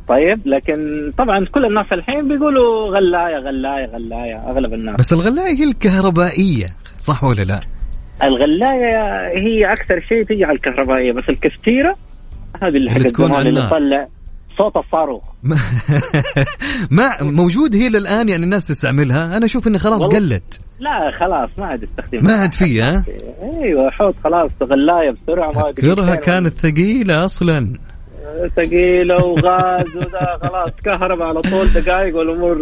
[0.09, 5.65] طيب لكن طبعا كل الناس الحين بيقولوا غلاية غلاية غلاية أغلب الناس بس الغلاية هي
[5.65, 6.67] الكهربائية
[6.99, 7.61] صح ولا لا؟
[8.23, 11.97] الغلاية هي أكثر شيء تيجي على الكهربائية بس الكفتيرة
[12.63, 13.67] هذه اللي اللي تكون اللي.
[13.67, 14.09] تطلع
[14.59, 15.23] صوت الصاروخ
[16.91, 20.03] ما موجود هي للآن يعني الناس تستعملها أنا أشوف اني خلاص.
[20.03, 23.05] قلت لا خلاص ما عاد استخدمها ما عاد فيها
[23.43, 26.25] أيوه حوت خلاص غلاية بسرعة ما أذكرها كيف.
[26.25, 27.79] كانت ثقيلة أصلا
[28.57, 32.59] ثقيله وغاز وذا خلاص كهرباء على طول دقائق والأمور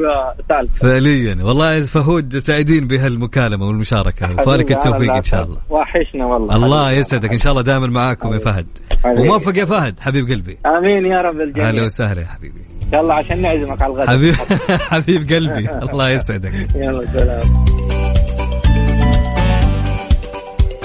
[0.48, 1.44] سالكه فعليا.
[1.44, 4.32] والله فهود سعيدين بهالمكالمة والمشاركة.
[4.32, 5.56] وفالك التوفيق إن شاء الله.
[5.70, 6.56] وحشنا والله.
[6.56, 6.92] الله.
[6.92, 7.32] يسعدك.
[7.32, 8.66] إن شاء الله دائما معاكم يا فهد.
[9.04, 10.58] وموفق يا فهد حبيب قلبي.
[10.66, 11.68] آمين يا رب الجميع.
[11.68, 12.60] أهلا وسهلا يا حبيبي.
[12.92, 14.06] يلا عشان نعزمك على الغداء.
[14.06, 14.34] حبيب
[14.92, 15.70] حبيب قلبي.
[15.92, 16.52] الله يسعدك.
[16.74, 17.91] يلا سلام.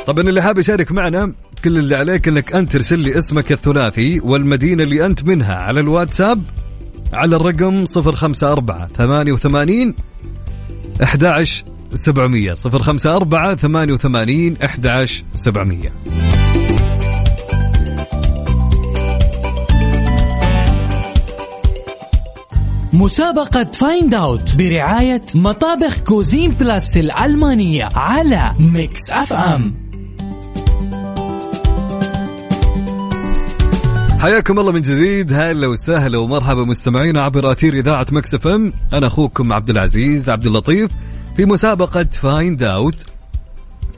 [0.07, 1.31] طبعا اللي حاب يشارك معنا
[1.63, 6.41] كل اللي عليك إنك أنت ترسل لي اسمك الثلاثي والمدينة اللي أنت منها على الواتساب
[7.13, 9.93] على الرقم 054 88
[11.03, 15.91] 11 700 054 88 11 700
[22.93, 29.86] مسابقة Find Out برعاية مطابخ Cuisine Plus الألمانية على Mix FM
[34.19, 35.33] حياكم الله من جديد.
[35.33, 38.73] هلا وسهلا ومرحبا مستمعينا عبر أثير إذاعة Mix FM.
[38.93, 40.91] أنا أخوكم عبد العزيز عبد اللطيف
[41.35, 43.05] في مسابقة Find Out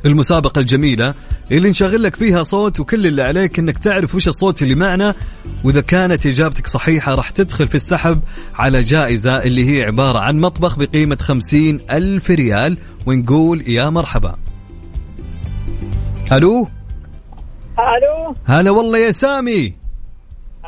[0.06, 1.14] المسابقة الجميلة
[1.52, 5.16] اللي نشغل لك فيها صوت وكل اللي عليك إنك تعرف وش الصوت اللي معنا.
[5.64, 8.22] وإذا كانت إجابتك صحيحة راح تدخل في السحب
[8.56, 12.78] على جائزة اللي هي عبارة عن مطبخ بقيمة خمسين ألف ريال.
[13.06, 14.36] ونقول يا مرحبا.
[16.32, 16.68] ألو؟
[17.80, 19.80] ألو؟ هلا والله يا سامي.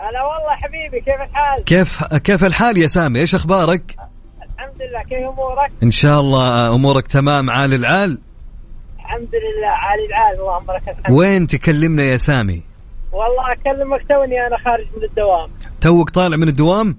[0.02, 3.95] هلا والله حبيبي كيف الحال؟ كيف كيف الحال يا سامي؟ إيش أخبارك؟
[4.41, 7.49] الحمد لله كيف أمورك؟ إن شاء الله أمورك تمام.
[7.49, 8.20] عال العال؟
[8.99, 12.62] الحمد لله عالي العال اللهم لك الحمد وين تكلمنا يا سامي؟
[13.12, 15.47] والله أكلمك توني أنا خارج من الدوام.
[15.82, 16.97] توك طالع من الدوام؟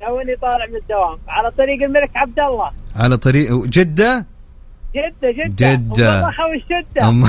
[0.00, 1.18] توني طالع من الدوام.
[1.28, 2.70] على طريق الملك عبد الله.
[2.96, 4.26] على طريق جدة؟
[4.94, 5.74] جدة جدة.
[5.74, 6.08] جدة.
[6.08, 7.24] أم الله والشدة أم...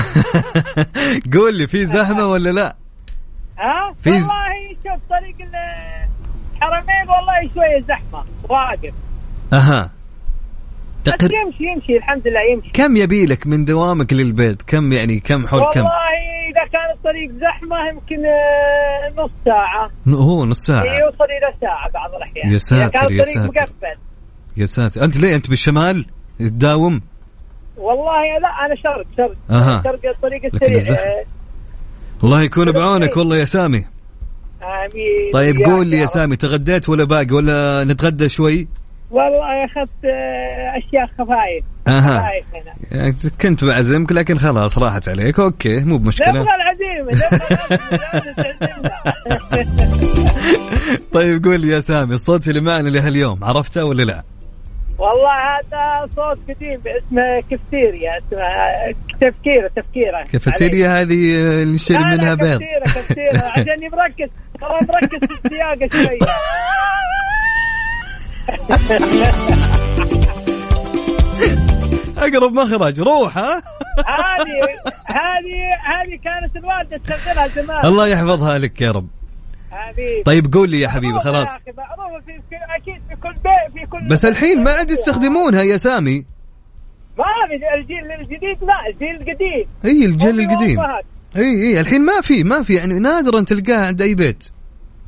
[1.33, 2.75] قول لي في زحمة ولا لا؟
[3.59, 6.07] ها؟ في والله شوف طريق ال-
[6.55, 8.93] الحرمين والله شوية زحمة واقف.
[9.53, 9.91] أها.
[11.05, 11.29] بس تقر...
[11.33, 12.69] يمشي يمشي الحمد لله يمشي.
[12.73, 16.17] كم يبي لك من دوامك للبيت؟ كم يعني كم حول كم؟ والله
[16.49, 19.89] إذا كان الطريق زحمة يمكن آه، نص ساعة.
[20.05, 20.83] ن- هو نص ساعة.
[20.83, 22.51] يوصل إلى ساعة بعض الأحيان.
[22.53, 23.39] يا ساتر، يا ساتر.
[23.61, 23.97] مقفل.
[24.57, 25.03] يا ساتر.
[25.03, 26.05] أنت ليه أنت بالشمال؟
[26.39, 27.01] تداوم؟
[27.77, 29.35] والله لا أنا شرق شرق.
[29.49, 29.81] أها.
[29.83, 30.97] شرق الطريق السريع.
[32.23, 33.85] الله يكون بعونك والله يا سامي.
[34.61, 35.31] آمين.
[35.33, 36.05] طيب قول لي يا.
[36.05, 38.67] سامي تغديت ولا باقي ولا نتغدى شوي؟
[39.11, 41.63] والله أخذت آه، أشياء خفايف.
[41.87, 42.29] أها.
[42.91, 45.39] يعني كنت بعزمك لكن خلاص راحت عليك.
[45.39, 46.29] أوكي مو بمشكلة.
[46.29, 47.27] نبغى العزيمه.
[51.13, 54.23] طيب قول لي يا سامي الصوت اللي معنا لهاليوم عرفته ولا لا؟
[54.99, 58.17] والله هذا صوت قديم اسمه كفتيريا.
[58.17, 59.67] اسمه آه، تفكيره.
[59.75, 62.59] تفكيره كافيتيريا هذه اللي نشتري منها بيض.
[62.61, 63.43] كفتيرة كفتيرة.
[63.57, 64.29] عشان مركز
[64.61, 66.27] ترى مركز في السياقة شوية
[72.17, 73.61] أقرب مخرج روح ها؟
[74.07, 74.59] هذه
[75.05, 77.85] هذه هذه كانت الوالدة تشغلها زمان.
[77.85, 79.07] الله يحفظها لك يا رب.
[79.71, 81.47] حبيبي طيب قول لي يا حبيبي خلاص.
[81.47, 86.25] أكيد في كل بيت في كل بس الحين ما عاد يستخدمونها يا سامي.
[87.17, 89.67] ما في الجيل الجديد لا الجيل القديم.
[89.85, 90.79] إي الجيل القديم.
[91.35, 94.49] إي إي الحين ما في ما في يعني نادرا تلقاها عند أي بيت.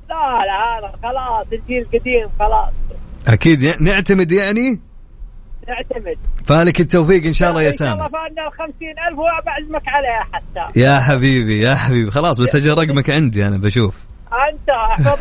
[0.09, 2.73] لا لا هذا خلاص الجيل القديم خلاص.
[3.27, 4.79] أكيد نعتمد يعني؟
[5.67, 6.17] نعتمد.
[6.45, 7.93] فالك التوفيق إن شاء الله يا إن شاء سامي.
[7.93, 10.79] الله فانا ال 50000 وبعزمك عليها حتى.
[10.79, 13.95] يا حبيبي يا حبيبي خلاص بسجل رقمك عندي أنا بشوف.
[14.33, 14.69] أنت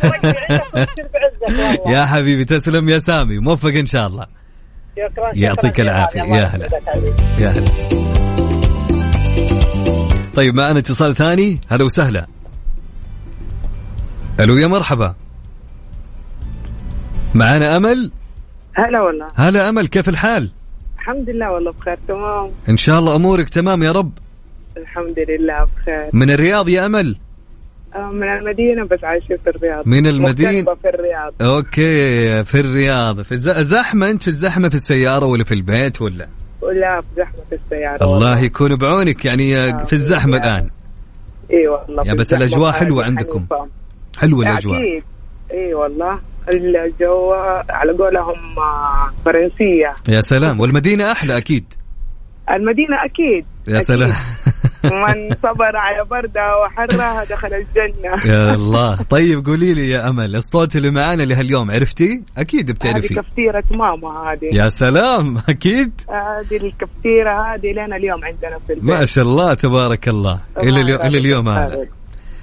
[0.03, 3.39] بعزك يا حبيبي تسلم يا سامي.
[3.39, 4.25] موفق إن شاء الله.
[4.97, 5.79] شكرا يعطيك.
[5.79, 6.67] الله يا هلا.
[7.39, 7.65] يا هلا.
[10.35, 11.61] طيب معنا اتصال ثاني.
[11.69, 12.27] هلا وسهلا.
[14.39, 15.15] ألو يا مرحبا.
[17.35, 18.11] معنا أمل؟
[18.73, 19.27] هلا والله.
[19.35, 20.51] هلا أمل كيف الحال؟
[20.99, 22.51] الحمد لله والله بخير تمام.
[22.69, 24.11] إن شاء الله أمورك تمام يا رب.
[24.77, 26.09] الحمد لله بخير.
[26.13, 27.17] من الرياض يا أمل؟
[27.95, 29.87] من المدينة بس عايشة في الرياض.
[29.87, 31.33] من المدينة؟ في الرياض.
[31.41, 33.21] أوكي في الرياض.
[33.21, 36.27] في زحمة أنت في الزحمة في السيارة ولا في البيت ولا؟
[36.61, 38.03] ولا في زحمة السيارة.
[38.03, 39.25] الله يكون بعونك.
[39.25, 40.69] يعني في الزحمة الآن.
[41.53, 43.45] إي والله يا في بس الزحمة الأجواء هذه حلوة عندكم.
[44.17, 44.79] حلوة الأجواء.
[44.79, 45.03] أكيد.
[45.51, 46.19] إي والله
[46.49, 47.33] الجو
[47.69, 49.93] على قولهم آه، فرنسية.
[50.09, 50.59] يا سلام.
[50.59, 51.73] والمدينة أحلى أكيد.
[52.51, 53.81] المدينة أكيد يا أكيد.
[53.81, 54.13] سلام.
[54.83, 58.33] من صبر على بردها وحرها دخل الجنة.
[58.33, 59.01] يا الله.
[59.09, 64.31] طيب قولي لي يا أمل الصوت اللي معانا لهاليوم عرفتي؟ أكيد هذه بتعرفي كفتيرة ماما
[64.31, 64.49] هذه.
[64.51, 65.91] يا سلام أكيد.
[66.09, 68.83] هذه الكفتيرة هذه لنا اليوم عندنا في البيت.
[68.83, 70.39] ما شاء الله تبارك الله.
[70.57, 71.85] إلى اليوم إلى اليوم هذا.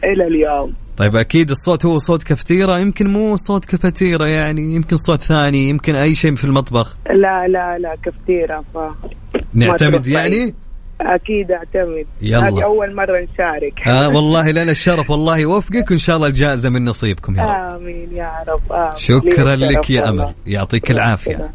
[0.04, 0.74] إلى اليوم.
[0.96, 5.94] طيب أكيد الصوت هو صوت كفتيره يمكن مو صوت كفتيره يعني يمكن صوت ثاني يمكن
[5.94, 6.96] أي شيء في المطبخ.
[7.06, 8.78] لا لا لا كفتيرة ف
[9.54, 10.54] نعتمد يعني؟
[11.00, 12.06] أكيد أعتمد.
[12.22, 12.48] يلا.
[12.48, 13.88] هذه أول مرة نشارك.
[13.88, 17.80] آه والله لنا الشرف والله يوفقك وإن شاء الله الجائزة من نصيبكم يا رب.
[17.80, 18.72] آمين يا رب.
[18.72, 18.96] آمين.
[18.96, 20.08] شكرا لك يا.
[20.08, 20.34] أمل.
[20.46, 21.50] يعطيك العافية.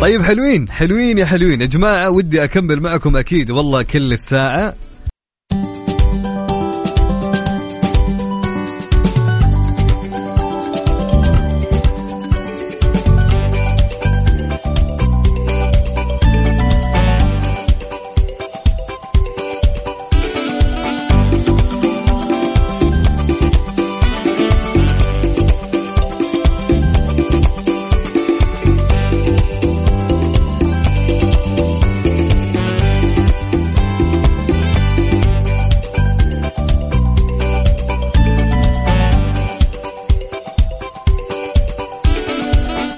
[0.00, 1.60] طيب حلوين حلوين يا حلوين.
[1.60, 3.50] يا جماعة ودي أكمل معكم أكيد.
[3.50, 4.74] والله كل الساعة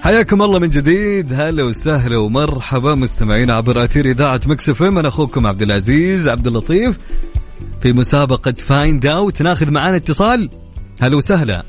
[0.03, 1.33] حياكم الله من جديد.
[1.33, 6.99] هلا وسهلا ومرحبا مستمعين عبر أثير إذاعة Mix FM أنا أخوكم عبد العزيز عبد اللطيف.
[7.83, 10.51] في مسابقة Find Out ناخذ معانا اتصال.
[11.03, 11.63] هلا وسهلا.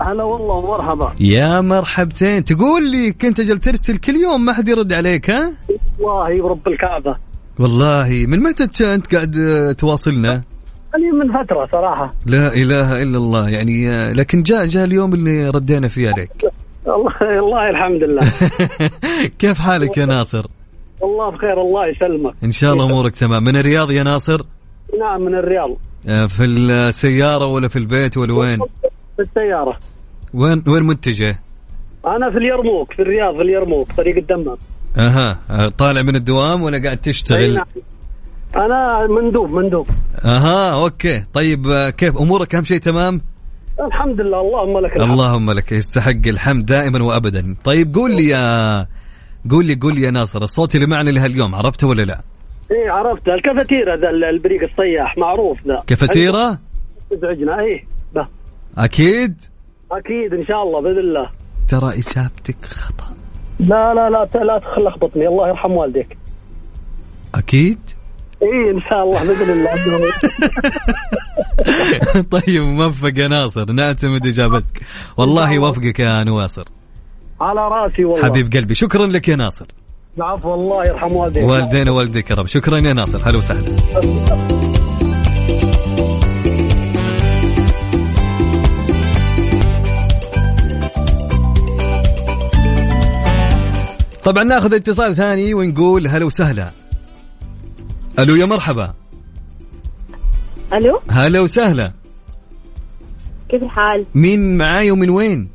[0.00, 2.44] هلا والله ومرحبا يا مرحبتين.
[2.44, 5.56] تقول لي كنت أجل ترسل كل يوم ما حد يرد عليك ها؟
[5.98, 7.16] والله ورب الكعبة.
[7.58, 10.42] والله من متى أنت قاعد تواصلنا؟
[10.94, 12.14] يعني من فترة صراحة.
[12.26, 16.30] لا إله إلا الله يعني لكن جاء جاء اليوم اللي ردينا فيه عليك.
[16.86, 18.32] والله الحمد لله
[19.40, 20.46] كيف حالك يا ناصر؟
[21.00, 24.42] والله بخير الله يسلمك إن شاء الله أمورك تمام من الرياض يا ناصر؟
[25.00, 25.70] نعم من الرياض
[26.08, 28.58] آه، في السيارة ولا في البيت ولا وين؟
[29.16, 29.78] في السيارة
[30.34, 31.40] وين وين متجه؟
[32.06, 34.56] أنا في اليرموك في الرياض في اليرموك طريق الدمام
[34.96, 37.66] أها آه، طالع من الدوام ولا قاعد تشتغل؟ نعم.
[38.56, 39.86] أنا مندوب مندوب
[40.24, 43.20] أها okay طيب آه، كيف أمورك أهم شيء تمام؟
[43.80, 45.10] الحمد لله اللهم لك الحمد.
[45.10, 47.56] اللهم لك يستحق الحمد دائما وابدا.
[47.64, 48.86] طيب قول لي يا
[49.50, 52.20] قول لي قول لي يا ناصر الصوت اللي معنا لهاليوم عرفته ولا لا؟
[52.70, 55.82] إيه عرفت الكافيتيرا ذا البريق الصياح معروف ذا.
[55.86, 56.58] كافيتيرا
[57.12, 58.28] ازعجنا إيه ده
[58.78, 59.40] أكيد؟
[59.92, 61.26] أكيد إن شاء الله بإذن الله.
[61.68, 63.04] ترى إجابتك خطأ.
[63.60, 66.16] لا لا لا لا تلخبطني الله يرحم والديك.
[67.34, 67.78] أكيد؟
[68.42, 69.70] إيه إن شاء الله بإذن الله.
[72.40, 74.82] طيب موفق يا ناصر نعتمد إجابتك.
[75.16, 76.64] والله يوفقك يا نواصر
[77.40, 78.24] على رأسي والله.
[78.24, 79.66] حبيب قلبي شكرا لك يا ناصر.
[80.16, 81.48] العفو الله يرحم والديك.
[81.48, 82.46] والدينا والديك يا رب.
[82.46, 83.76] شكرا يا ناصر هلا وسهلا.
[94.24, 96.83] طبعا ناخذ اتصال ثاني ونقول هلا وسهلا.
[98.18, 98.94] ألو يا مرحبا
[100.72, 101.92] ألو هلا وسهلا
[103.48, 105.48] كيف الحال؟ مين معاي ومن وين؟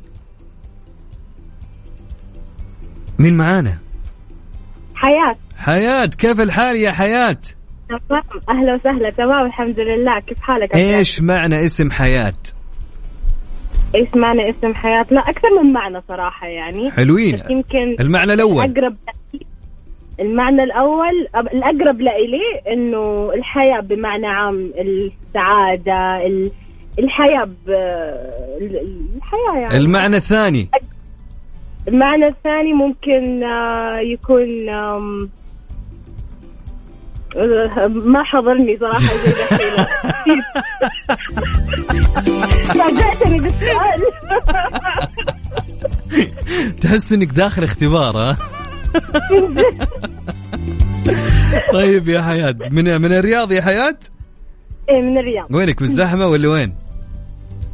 [3.18, 3.78] مين معانا؟
[4.94, 7.36] حياة حياة كيف الحال يا حياة؟
[7.88, 12.34] تمام أهلا وسهلا تمام الحمد لله كيف حالك؟ إيش معنى اسم حياة؟
[13.94, 18.96] إيش معنى اسم حياة؟ لا أكثر من معنى صراحة يعني حلوين يمكن المعنى الأول أقرب
[20.20, 26.26] المعنى الأول الأقرب لإلي إنه الحياة بمعنى عام السعادة
[26.98, 27.48] الحياة
[29.16, 29.78] الحياة يعني.
[29.78, 30.68] المعنى الثاني.
[31.88, 34.70] المعنى الثاني ممكن آه، يكون
[38.04, 39.32] ما حضرني صراحة زي
[42.64, 44.02] فاجأتني بالسؤال.
[46.82, 48.36] تحس إنك داخل اختبار ها؟
[51.72, 53.96] طيب يا حياة من من الرياض يا حياة؟
[54.88, 56.74] إيه من الرياض وينك بالزحمة ولا وين؟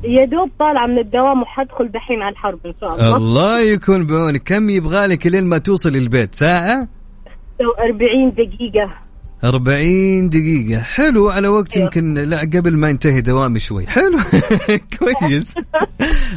[0.05, 4.43] يا دوب طالعة من الدوام وحدخل دحين على الحرب إن شاء الله الله يكون بعونك
[4.43, 6.89] كم يبغى لك لين ما توصل البيت ساعة؟
[7.61, 8.91] 40 دقيقة
[9.45, 11.85] 40 دقيقة حلو على وقت أيوه.
[11.85, 14.19] يمكن لا قبل ما ينتهي دوامي شوي حلو
[14.99, 15.55] كويس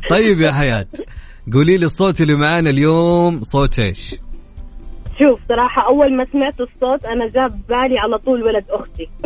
[0.09, 0.87] طيب يا حياة
[1.53, 4.15] قولي لي الصوت اللي معانا اليوم صوت إيش؟
[5.19, 9.07] شوف صراحة أول ما سمعت الصوت أنا جاب بالي على طول ولد أختي.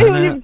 [0.00, 0.40] أنا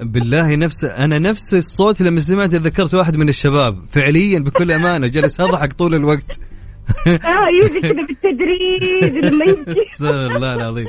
[0.00, 3.78] بالله نفس أنا نفس الصوت لما سمعت ذكرت واحد من الشباب.
[3.92, 6.40] فعليا بكل أمانة جلس اضحك طول الوقت.
[7.06, 10.86] آه يجي كذا بالتدريج لما يجي استغفر الله العظيم.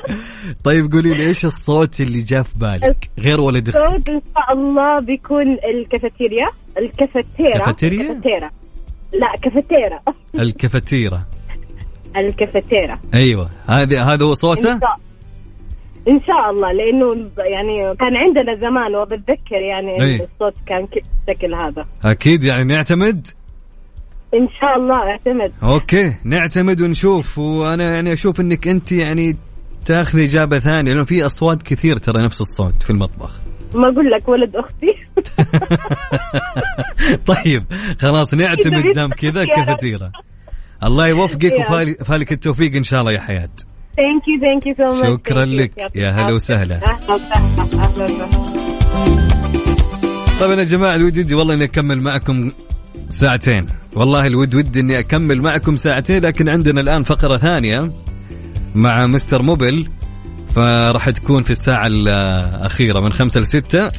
[0.64, 3.84] طيب قولي لي إيش الصوت اللي جاء في بالك؟ غير ولد أختك.
[3.84, 6.50] الصوت إن شاء الله بيكون الكافيتيريا.
[6.78, 7.66] الكافيتيرا.
[7.66, 8.50] كافيتيريا؟
[9.14, 10.00] لا كافيتيرا.
[10.40, 11.20] الكافيتيرا.
[12.18, 13.00] الكافيتيرا.
[13.14, 13.50] أيوه.
[13.68, 14.80] هذا هذا هو صوته؟
[16.08, 20.16] إن شاء الله لأنه يعني كان عندنا زمان وبتذكر يعني أي.
[20.16, 20.88] الصوت كان
[21.28, 21.86] بالشكل هذا.
[22.06, 23.28] أكيد يعني نعتمد؟
[24.34, 25.52] إن شاء الله اعتمد.
[25.64, 27.38] okay نعتمد ونشوف.
[27.38, 29.36] وأنا يعني أشوف إنك أنت يعني
[29.86, 33.40] تأخذي إجابة ثانية لأنه في أصوات كثير ترى نفس الصوت في المطبخ.
[33.74, 34.94] ما أقول لك ولد أختي.
[37.34, 37.64] طيب
[38.02, 40.12] خلاص نعتمد دام كذا كافيتيرا.
[40.84, 41.54] الله يوفقك.
[41.60, 43.50] وفالك فالك التوفيق إن شاء الله يا حياة.
[43.96, 45.72] thank you thank you so much شكراً لك.
[45.96, 46.76] يا هلا وسهلا.
[46.76, 47.46] أهلا وسهلا.
[47.84, 48.40] أهلا
[50.40, 52.52] طبعا يا جماعة الود ودي والله إني أكمل معكم
[53.10, 53.68] ساعتين.
[53.96, 57.92] والله الود ودي إني أكمل معكم ساعتين لكن عندنا الآن فقرة ثانية
[58.76, 59.88] مع Mister Mobile.
[60.56, 63.92] فراح تكون في الساعة الأخيرة من خمسة لستة.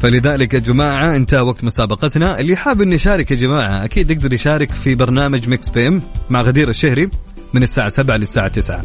[0.00, 2.40] فلذلك يا جماعة انتهى وقت مسابقتنا.
[2.40, 6.68] اللي حاب إنه يشارك يا جماعة أكيد يقدر يشارك في برنامج Mix PM مع غدير
[6.68, 7.08] الشهري
[7.54, 8.82] من الساعة 7 للساعة 9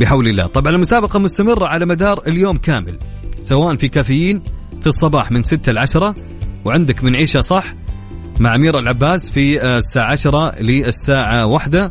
[0.00, 0.46] بحول الله.
[0.46, 2.94] طبعا المسابقة مستمرة على مدار اليوم كامل
[3.42, 4.42] سواء في كافيين
[4.80, 6.14] في الصباح من 6 ل 10
[6.64, 7.74] وعندك من عيشة صح
[8.40, 11.90] مع أمير العباس في الساعة 10 للساعة 1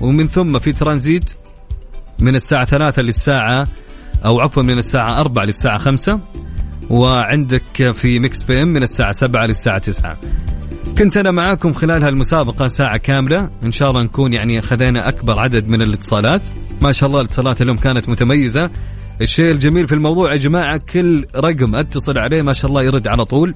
[0.00, 1.30] ومن ثم في ترانزيت
[2.18, 3.66] من الساعة 3 للساعة
[4.24, 6.20] أو عفوا من الساعة 4 للساعة 5
[6.90, 10.16] وعندك في Mix PM من الساعة 7 للساعة 9
[10.98, 13.50] كنت أنا معاكم خلال هالمسابقة ساعة كاملة.
[13.64, 16.42] إن شاء الله نكون يعني خذينا أكبر عدد من الاتصالات.
[16.80, 18.70] ما شاء الله الاتصالات اليوم كانت متميزة.
[19.20, 23.24] الشيء الجميل في الموضوع يا جماعة كل رقم أتصل عليه ما شاء الله يرد على
[23.24, 23.54] طول.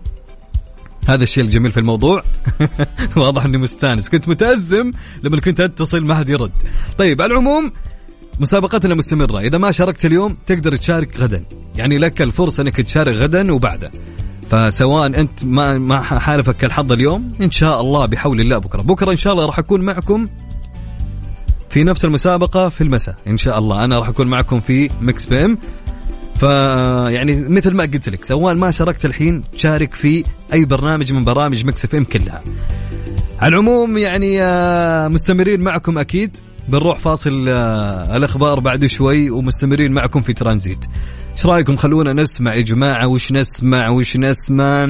[1.09, 2.23] هذا الشيء الجميل في الموضوع.
[3.17, 4.09] واضح إني مستانس.
[4.09, 4.93] كنت متأزم.
[5.23, 6.53] لما كنت أتصل ما حد يرد.
[6.99, 7.73] طيب على العموم
[8.41, 9.39] مسابقتنا مستمرة.
[9.39, 11.45] إذا ما شاركت اليوم تقدر تشارك غدا.
[11.77, 13.91] يعني لك الفرصة أنك تشارك غدا وبعده.
[14.51, 18.83] فسواء أنت ما ما حالفك الحظ اليوم إن شاء الله بحول الله بكرة.
[18.83, 20.29] بكرة إن شاء الله راح أكون معكم
[21.71, 23.15] في نفس المسابقة في المساء.
[23.27, 25.59] إن شاء الله أنا راح أكون معكم في Mix PM.
[26.41, 26.43] ف
[27.13, 31.65] يعني مثل ما قلت لك سواء ما شاركت الحين تشارك في أي برنامج من برامج
[31.65, 32.41] Mix FM كلها.
[33.41, 36.37] على العموم يعني آه، مستمرين معكم أكيد.
[36.69, 40.85] بنروح فاصل آه، الأخبار بعد شوي ومستمرين معكم في ترانزيت.
[41.33, 44.85] إيش رأيكم؟ خلونا نسمع يا جماعة وش نسمع وش نسمع.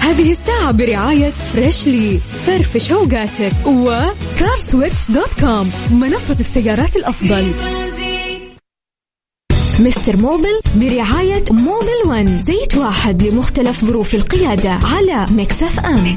[0.00, 7.46] هذه الساعة برعاية Freshly فرفش اوقاتك و CarSwitch dot com منصة السيارات الأفضل.
[9.80, 16.16] Mister Mobil برعاية Mobil One زيت واحد لمختلف ظروف القيادة على Mix FM.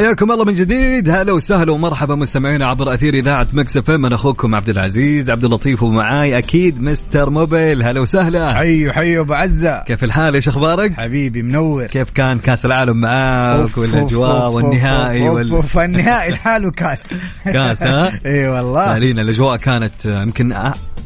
[0.00, 1.10] حياكم الله من جديد.
[1.10, 4.06] هلا وسهلا ومرحبا مستمعينا عبر أثير إذاعة Mix FM.
[4.06, 7.82] أنا أخوكم عبد العزيز عبد اللطيف ومعاي أكيد Mister Mobil.
[7.82, 8.54] هلا وسهلا.
[8.54, 9.82] حيو حيو أبو عزة.
[9.82, 11.86] كيف الحال؟ إيش أخبارك؟ حبيبي منور.
[11.86, 15.50] كيف كان كأس العالم معاك والأجواء والنهائي وال...
[15.50, 17.14] أوف، النهائي لحاله كاس
[17.54, 18.86] كاس ها؟ إي والله.
[18.86, 20.52] فعليا الأجواء كانت يمكن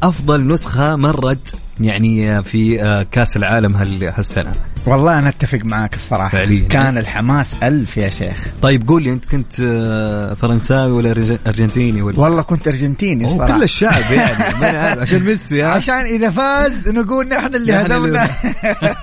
[0.03, 4.51] أفضل نسخة مرت يعني آه، في آه، كاس العالم هال- هالسنة.
[4.85, 6.29] والله أنا أتفق معاك الصراحة.
[6.29, 6.67] فعلياً.
[6.67, 8.47] كان الحماس ألف يا شيخ.
[8.61, 11.11] طيب قول لي أنت كنت آه، فرنساوي ولا
[11.47, 13.57] أرجنتيني ولا؟ والله كنت أرجنتيني الصراحة.
[13.57, 14.65] كل الشعب يعني.
[15.01, 18.29] عشان ميسي؟ عشان إذا فاز نقول نحن اللي هزمنا.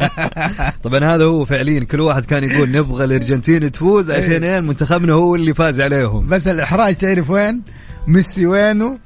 [0.84, 1.84] طبعا هذا هو فعليا.
[1.84, 6.26] كل واحد كان يقول نبغى الأرجنتين تفوز عشان إيه منتخبنا هو اللي فاز عليهم.
[6.26, 7.62] بس الإحراج تعرف وين؟
[8.06, 8.98] ميسي وينه؟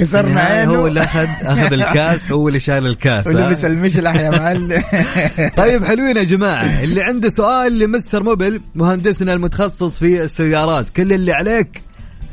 [0.00, 4.30] كسرنا النهاية عينه هو اللي اخذ أخذ الكاس هو اللي شال الكاس؟ ولبس المجلح يا
[4.30, 4.82] معلم.
[5.56, 6.82] طيب حلوين يا جماعة.
[6.82, 11.82] اللي عنده سؤال لمستر موبل مهندسنا المتخصص في السيارات كل اللي عليك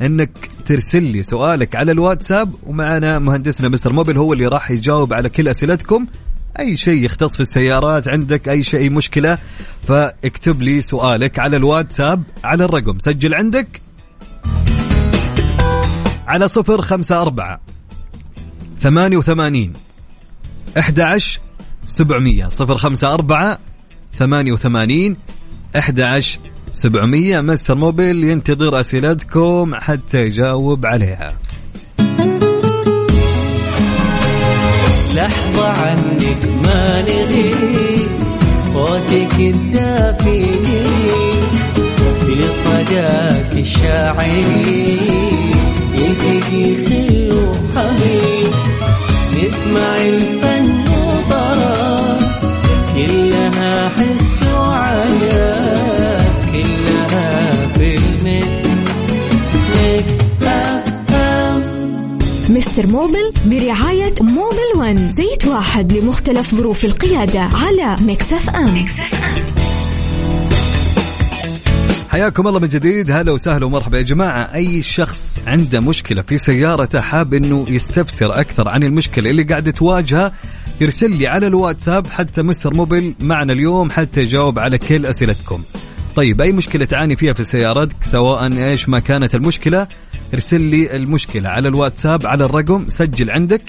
[0.02, 0.30] إنك
[0.66, 5.48] ترسل لي سؤالك على الواتساب ومعنا مهندسنا مستر موبل هو اللي راح يجاوب على كل
[5.48, 6.06] أسئلتكم.
[6.58, 9.38] أي شيء يختص في السيارات عندك أي شيء مشكلة
[9.88, 12.98] فاكتب لي سؤالك على الواتساب على الرقم.
[12.98, 13.80] سجل عندك.
[16.28, 17.60] على صفر خمسة أربعة
[18.80, 19.72] ثمانية وثمانين
[20.78, 21.18] أحد
[21.86, 22.48] سبعمية.
[22.48, 23.58] صفر خمسة أربعة
[24.18, 25.16] ثمانية وثمانين
[25.76, 26.22] أحد
[26.70, 27.40] سبعمية.
[27.40, 31.34] مستر موبيل ينتظر أسئلتكم حتى يجاوب عليها.
[35.16, 38.08] لحظة عنك ما نغيب
[38.58, 40.46] صوتك الدافئ
[42.20, 45.37] في صداك الشاعري
[46.08, 48.52] يلتقي خل وحبيب
[49.44, 52.18] نسمع الفن وطرب
[52.94, 58.78] كلها حس وعجب كلها في الميكس
[59.76, 61.62] Mix FM
[62.56, 68.86] Mister Mobil برعاية Mobil One زيت واحد لمختلف ظروف القيادة على Mix FM.
[72.08, 73.10] حياكم الله من جديد.
[73.10, 74.54] هلا وسهلا ومرحبا يا جماعة.
[74.54, 80.32] أي شخص عنده مشكلة في سيارته حاب أنه يستفسر أكثر عن المشكلة اللي قاعد تواجهه
[80.80, 85.62] يرسل لي على الواتساب حتى Mister Mobil معنا اليوم حتى يجاوب على كل أسئلتكم.
[86.16, 89.86] طيب أي مشكلة تعاني فيها في سيارتك سواء إيش ما كانت المشكلة
[90.34, 93.62] ارسل لي المشكلة على الواتساب على الرقم سجل عندك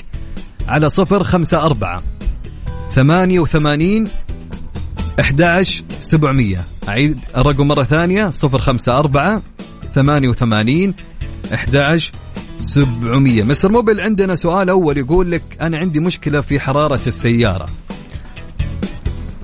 [0.67, 2.03] على صفر خمسة أربعة
[2.95, 4.07] 88
[5.19, 6.57] 11 700
[6.89, 9.41] أعيد الرقم مرة ثانية 054
[9.95, 10.93] 88
[11.53, 12.11] 11
[12.61, 17.65] 700 مستر موبل عندنا سؤال أول يقول لك أنا عندي مشكلة في حرارة السيارة.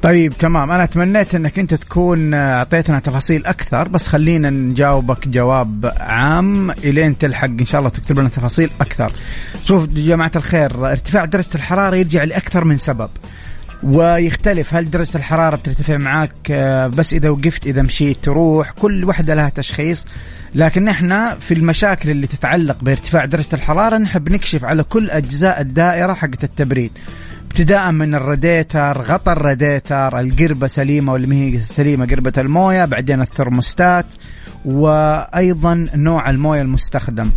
[0.02, 0.72] طيب تمام.
[0.72, 7.18] أنا تمنيت إنك أنت تكون آه، أعطيتنا تفاصيل أكثر بس خلينا نجاوبك جواب عام إلين
[7.18, 9.12] تلحق إن شاء الله تكتب لنا تفاصيل أكثر.
[9.64, 13.10] شوف جماعة الخير ارتفاع درجة الحرارة يرجع لأكثر من سبب.
[13.86, 14.74] ويختلف.
[14.74, 19.50] هل درجة الحرارة بترتفع معك آه، بس إذا وقفت إذا مشيت تروح كل وحدة لها
[19.50, 20.06] تشخيص.
[20.56, 26.14] لكن إحنا في المشاكل اللي تتعلق بارتفاع درجة الحرارة نحب نكشف على كل أجزاء الدائرة
[26.14, 26.92] حقت التبريد.
[27.46, 34.06] ابتداء من الراديتر غطى الراديتر القربة سليمة ولا ما هي سليمة قربة الموية بعدين الثرموستات
[34.66, 37.32] وأيضا نوع الموية المستخدم.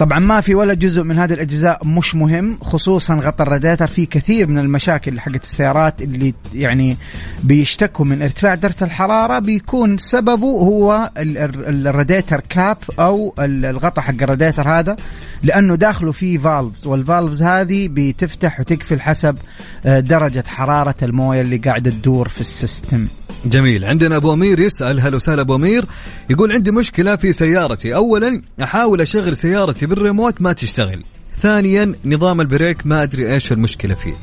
[0.00, 4.46] طبعا ما في ولا جزء من هذه الأجزاء مش مهم خصوصا غطى الراديتر في كثير
[4.46, 6.96] من المشاكل حقت السيارات اللي يعني
[7.44, 14.04] بيشتكوا من ارتفاع درجة الحرارة بيكون سببه هو ال- ال- الراديتر كاب أو ال- الغطاء
[14.04, 14.96] حق الراديتر هذا
[15.42, 19.38] لأنه داخله فيه valves وال valves هذه بتفتح وتقفل حسب
[19.86, 23.06] آه، درجة حرارة الموية اللي قاعدة تدور في ال system.
[23.44, 23.84] جميل.
[23.84, 25.84] عندنا أبو أمير يسأل هلا وسهلا أبو أمير؟
[26.30, 27.94] يقول عندي مشكلة في سيارتي.
[27.94, 31.04] اولا أحاول أشغل سيارتي بالريموت ما تشتغل.
[31.40, 34.14] ثانيا نظام ال brake ما أدري إيش المشكلة فيه.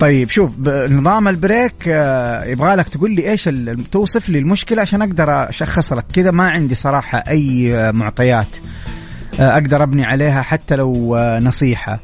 [0.00, 3.48] طيب شوف نظام ال brake آه، يبغى لك تقول لي إيش
[3.92, 6.04] توصف لي المشكلة عشان أقدر أشخص لك.
[6.12, 8.56] كذا ما عندي صراحة أي آه، معطيات
[9.40, 12.00] آه، أقدر أبني عليها حتى لو نصيحة.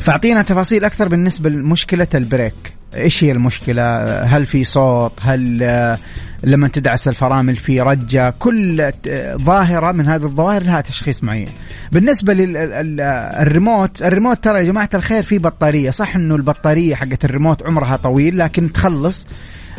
[0.00, 2.73] فأعطينا تفاصيل أكثر بالنسبة لمشكلة ال brake.
[2.96, 5.98] إيش هي المشكلة؟ هل في صوت؟ هل آه،
[6.44, 8.92] لما تدعس الفرامل في رجة؟ كل
[9.36, 11.48] ظاهرة من هذه الظواهر لها تشخيص معين.
[11.92, 15.90] بالنسبة للريموت الريموت ترى يا جماعة الخير في بطارية.
[15.90, 19.26] صح إنه البطارية حقت الريموت عمرها طويل لكن تخلص.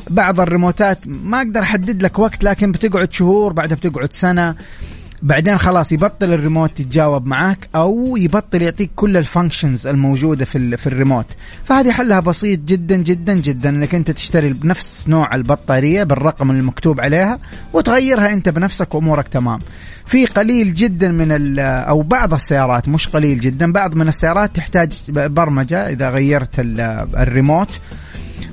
[0.09, 4.55] بعض الريموتات ما أقدر أحدد لك وقت لكن بتقعد شهور بعدها بتقعد سنة.
[5.22, 10.88] بعدين خلاص يبطل الريموت يتجاوب معك أو يبطل يعطيك كل ال functions الموجودة في في
[10.88, 11.26] الريموت.
[11.63, 17.39] فهذه حلها بسيط جدا جدا جدا إنك أنت تشتري بنفس نوع البطارية بالرقم المكتوب عليها
[17.74, 19.59] وتغيرها أنت بنفسك وأمورك تمام.
[20.05, 25.89] في قليل جدا من أو بعض السيارات مش قليل جدا بعض من السيارات تحتاج برمجة
[25.89, 26.80] إذا غيرت ال-
[27.18, 27.70] الريموت.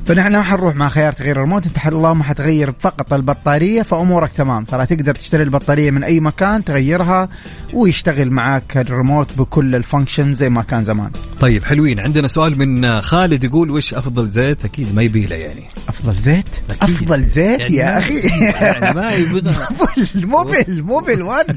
[0.06, 4.64] فنحن ما حنروح مع خيار تغيير الريموت انت اللهم حتغير فقط البطارية فأمورك تمام.
[4.64, 7.28] ترى تقدر تشتري البطارية من أي مكان تغيرها
[7.72, 11.10] ويشتغل معك الريموت بكل ال function زي ما كان زمان.
[11.40, 12.00] طيب حلوين.
[12.00, 15.62] عندنا سؤال من خالد يقول وش أفضل زيت؟ أكيد ما يبيله يعني.
[15.88, 16.96] أفضل زيت؟ أكيد.
[16.96, 18.20] أفضل زيت يعني يا أخي.
[18.38, 19.42] يعني ما يبغى.
[20.14, 21.56] Mobil Mobil Mobil 1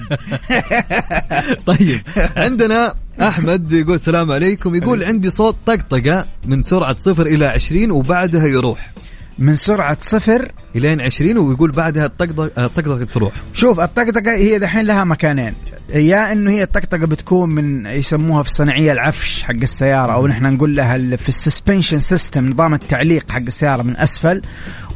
[1.66, 2.02] طيب
[2.38, 4.76] عندنا أحمد يقول السلام عليكم.
[4.76, 8.92] يقول عندي صوت طقطقة من سرعة صفر إلى 20 وبعدها يروح.
[9.40, 13.34] من سرعة صفر إلين 20 ويقول بعدها الطقطقه الطقطقة تروح.
[13.54, 15.54] شوف الطقطقة هي دحين لها مكانين.
[15.94, 20.76] يا إنه هي الطقطقة بتكون من يسموها في الصناعية العفش حق السيارة أو نحن نقول
[20.76, 24.42] لها في ال suspension system نظام التعليق حق السيارة من أسفل.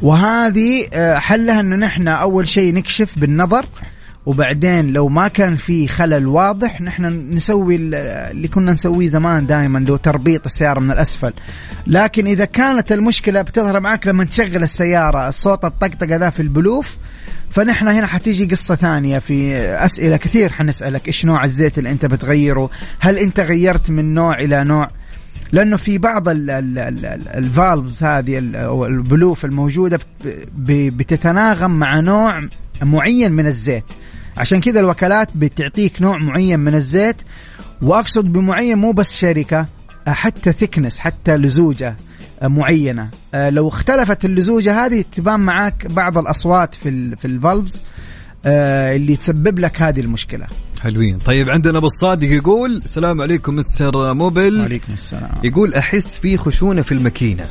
[0.01, 3.65] وهذه آه، حلها إنه نحن أول شيء نكشف بالنظر.
[4.29, 7.95] وبعدين لو ما كان في خلل واضح نحن نسوي ال-
[8.31, 11.33] اللي كنا نسويه زمان دائما لو تربيط السيارة من الأسفل.
[11.87, 16.95] لكن إذا كانت المشكلة بتظهر معك لما تشغل السيارة الصوت الطقطقة ذا في البلوف
[17.51, 21.07] فنحن هنا حتيجي قصة ثانية في أسئلة كثير حنسألك.
[21.07, 24.87] إيش نوع الزيت اللي أنت بتغيره؟ هل أنت غيرت من نوع إلى نوع؟
[25.51, 32.41] لأنه في بعض ال- ال- ال- ال- ال valves هذه البلوف ب- بتتناغم مع نوع
[32.83, 33.83] معين من الزيت.
[34.37, 37.15] عشان كذا الوكالات بتعطيك نوع معين من الزيت
[37.81, 39.65] وأقصد بمعين مو بس شركة
[40.07, 41.95] حتى thickness حتى لزوجة
[42.41, 43.09] معينة.
[43.33, 47.83] آه، لو اختلفت اللزوجة هذه تبان معاك بعض الأصوات في في ال valves
[48.45, 50.47] آه، اللي تسبب لك هذه المشكلة.
[50.81, 51.17] حلوين.
[51.17, 54.59] طيب عندنا ابو الصادق يقول السلام عليكم مستر موبل.
[54.59, 55.31] وعليكم السلام.
[55.43, 57.45] يقول أحس في خشونة في الماكينة.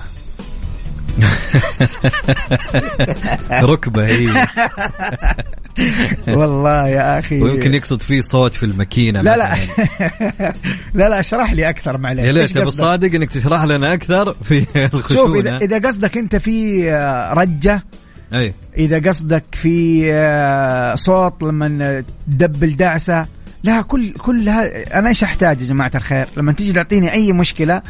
[3.63, 4.47] ركبة هي
[6.39, 7.43] والله يا أخي.
[7.43, 9.55] ويمكن يقصد فيه صوت في الماكينة لا لا.
[10.95, 15.21] لا لا اشرح لي أكثر معلش يا قصدك؟ الصادق إنك تشرح لنا أكثر في الخشونة.
[15.23, 17.83] شوف اذا إذا قصدك أنت في آه، رجة
[18.35, 18.55] أي.
[18.79, 23.27] إذا قصدك في آه، صوت لما تدبل دعسة
[23.63, 27.83] لا كل كل أنا إيش أحتاج يا جماعة الخير؟ لما تيجي تعطيني أي مشكلة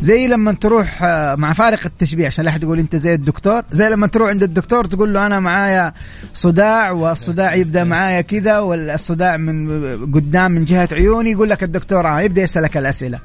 [0.00, 3.88] زي لما تروح آه، مع فارق التشبيه عشان لا أحد يقول أنت زي الدكتور زي
[3.88, 5.92] لما تروح عند الدكتور تقول له أنا معايا
[6.34, 9.68] صداع والصداع يبدأ معايا كذا والصداع من
[10.14, 13.18] قدام من جهة عيوني يقول لك الدكتور آه يبدأ يسألك الأسئلة.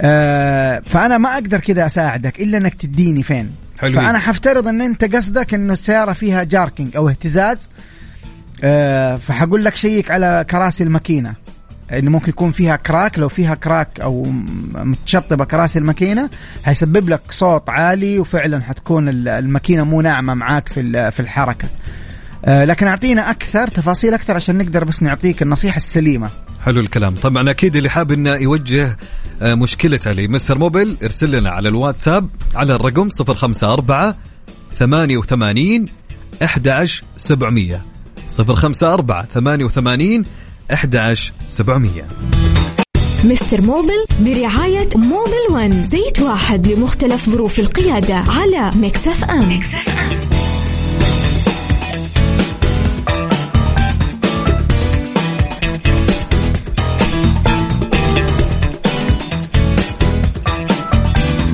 [0.00, 3.50] آه فأنا ما أقدر كذا أساعدك إلا إنك تديني فين.
[3.78, 3.96] حلوين.
[3.96, 7.70] فأنا حفترض إن أنت قصدك إنه السيارة فيها جاركينج أو اهتزاز
[8.62, 11.34] آه فحقول لك شيك على كراسي الماكينة.
[11.92, 14.26] انه ممكن يكون فيها كراك لو فيها كراك أو
[14.74, 16.30] متشطبة كراسي الماكينة
[16.64, 21.68] حيسبب لك صوت عالي وفعلا حتكون ال- الماكينة مو ناعمة معاك في في الحركة.
[22.44, 26.28] آه، لكن أعطينا أكثر تفاصيل أكثر عشان نقدر بس نعطيك النصيحة السليمة.
[26.64, 27.14] حلو الكلام.
[27.14, 28.96] طبعا أكيد اللي حاب إنه يوجه
[29.42, 34.14] آه، مشكلته ل Mister Mobil ارسل لنا على الواتساب على الرقم 054
[34.78, 35.86] 88
[36.42, 37.80] 11700
[38.28, 40.24] 054 88
[40.70, 42.04] 11700
[43.24, 49.60] Mister Mobil برعاية Mobil One زيت واحد لمختلف ظروف القيادة على Mix FM.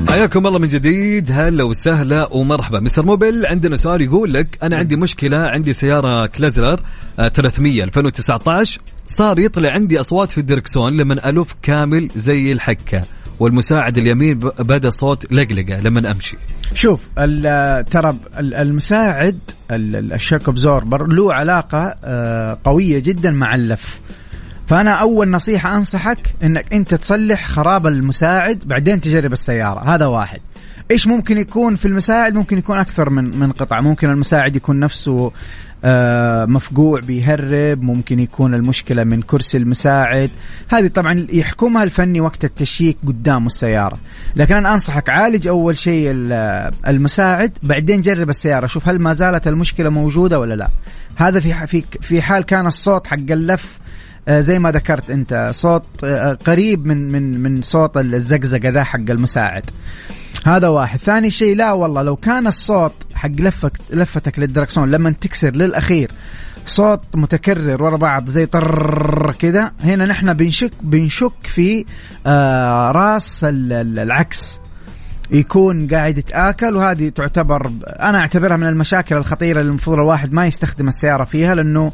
[0.09, 2.79] حياكم الله من جديد هلا وسهلا ومرحبا.
[2.79, 6.79] Mister Mobil عندنا سؤال يقول لك أنا عندي مشكلة عندي سيارة Chrysler
[7.19, 13.01] آه، 300 2019 صار يطلع عندي أصوات في الدركسون لما ألف كامل زي الحكة
[13.39, 16.37] والمساعد اليمين بدا صوت لقلقة لما أمشي.
[16.73, 16.99] شوف
[17.91, 19.39] ترى ال- المساعد
[19.71, 23.99] ال- ال- ال shock absorber له علاقة آه، قوية جدا مع اللف.
[24.69, 29.95] فأنا أول نصيحة أنصحك إنك أنت تصلح خراب المساعد بعدين تجرب السيارة.
[29.95, 30.39] هذا واحد.
[30.91, 33.81] إيش ممكن يكون في المساعد؟ ممكن يكون أكثر من من قطعة.
[33.81, 35.31] ممكن المساعد يكون نفسه
[35.83, 37.81] آه، مفقوع بيهرب.
[37.83, 40.29] ممكن يكون المشكلة من كرسي المساعد.
[40.69, 43.97] هذه طبعا يحكمها الفني وقت التشييك قدام السيارة.
[44.35, 48.67] لكن أنا أنصحك عالج أول شيء ال- المساعد بعدين جرب السيارة.
[48.67, 50.69] شوف هل ما زالت المشكلة موجودة ولا لا.
[51.15, 53.79] هذا في في في حال كان الصوت حق اللف
[54.31, 59.63] زي ما ذكرت انت صوت آه، قريب من من من صوت الزقزقة ذا حق المساعد.
[60.45, 60.99] هذا واحد.
[60.99, 66.11] ثاني شيء لا والله لو كان الصوت حق لفك لفتك للدركسون لما تكسر للأخير
[66.65, 71.85] صوت متكرر ورا بعض زي طر كذا هنا نحن بنشك بنشك في
[72.27, 74.59] آه راس ال- ال- العكس.
[75.31, 80.87] يكون قاعد يتآكل وهذه تعتبر أنا أعتبرها من المشاكل الخطيرة اللي المفروض الواحد ما يستخدم
[80.87, 81.91] السيارة فيها لأنه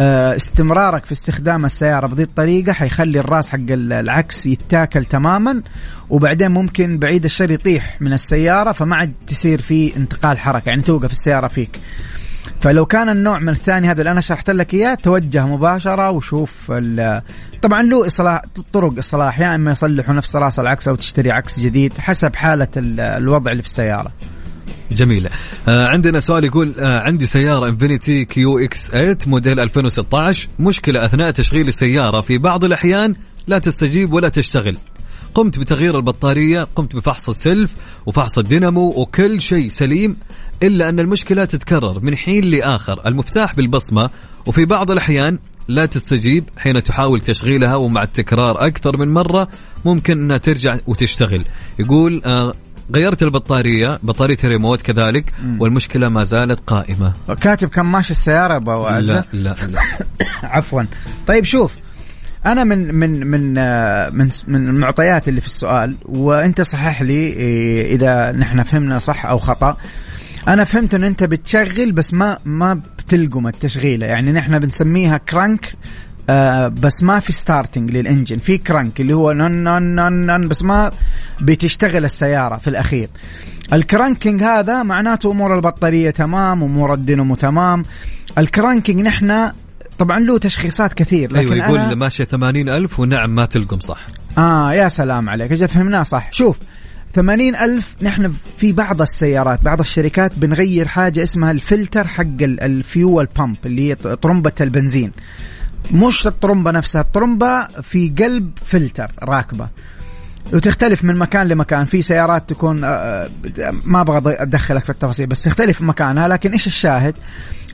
[0.00, 5.62] آه، استمرارك في استخدام السيارة بهذه الطريقة حيخلي الراس حق ال- العكس يتاكل تماما
[6.10, 11.12] وبعدين ممكن بعيد الشر يطيح من السيارة فما عاد تصير في انتقال حركة يعني توقف
[11.12, 11.78] السيارة فيك.
[12.60, 16.70] فلو كان النوع من الثاني هذا اللي أنا شرحت لك إياه توجه مباشرة وشوف
[17.62, 18.42] طبعا له إصلاح
[18.72, 23.00] طرق إصلاح يا إما يصلحوا نفس راس العكس أو تشتري عكس جديد حسب حالة ال-
[23.00, 24.12] الوضع اللي في السيارة.
[24.92, 25.30] جميلة
[25.68, 31.68] آه عندنا سؤال يقول آه عندي سيارة إنفينيتي QX 8 موديل 2016 مشكلة أثناء تشغيل
[31.68, 33.14] السيارة في بعض الأحيان
[33.46, 34.78] لا تستجيب ولا تشتغل.
[35.34, 37.70] قمت بتغيير البطارية قمت بفحص السلف
[38.06, 40.16] وفحص الدينامو وكل شيء سليم.
[40.62, 43.06] إلا أن المشكلة تتكرر من حين لآخر.
[43.06, 44.10] المفتاح بالبصمة
[44.46, 49.48] وفي بعض الأحيان لا تستجيب حين تحاول تشغيلها ومع التكرار أكثر من مرة
[49.84, 51.44] ممكن أنها ترجع وتشتغل.
[51.78, 52.54] يقول آه
[52.94, 57.12] غيرت البطارية بطارية الريموت كذلك والمشكلة ما زالت قائمة.
[57.40, 59.54] كاتب كم ماشي السيارة أبو لا؟ لا لا.
[60.42, 60.82] عفوا.
[61.26, 61.72] طيب شوف
[62.46, 67.94] أنا من من من آه، من من المعطيات اللي في السؤال وأنت صحح لي إيه،
[67.94, 69.76] إذا نحن فهمنا صح أو خطأ.
[70.48, 74.06] أنا فهمت إن أنت بتشغل بس ما ما بتلقم التشغيلة.
[74.06, 75.72] يعني نحن بنسميها crank
[76.30, 80.48] آه بس ما في starting لل engine في crank اللي هو نن نن نن نن
[80.48, 80.92] بس ما
[81.40, 83.08] بتشتغل السيارة في الأخير.
[83.72, 87.82] ال cranking هذا معناته أمور البطارية تمام أمور الدينامو تمام.
[88.38, 89.50] ال cranking نحن
[89.98, 94.06] طبعا له تشخيصات كثير لكن أيوة يقول أنا ثمانين ألف ونعم ما تلقم صح.
[94.38, 96.32] آه يا سلام عليك أجل فهمناه صح.
[96.32, 96.56] شوف
[97.14, 102.74] ثمانين ألف نحن في بعض السيارات بعض الشركات بنغير حاجة اسمها الفلتر حق ال- ال
[102.74, 105.12] fuel pump اللي هي طرمبة البنزين.
[105.92, 109.68] مش الطرمبة نفسها الطرمبة في قلب فلتر راكبة.
[110.52, 113.28] وتختلف من مكان لمكان في سيارات تكون آه، آه،
[113.84, 117.14] ما أبغى أدخلك في التفاصيل بس تختلف مكانها لكن إيش الشاهد؟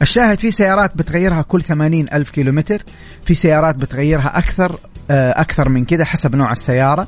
[0.03, 2.83] الشاهد في سيارات بتغيرها كل 80 ألف كيلومتر
[3.25, 4.77] في سيارات بتغيرها أكثر
[5.11, 7.07] آه، أكثر من كده حسب نوع السيارة.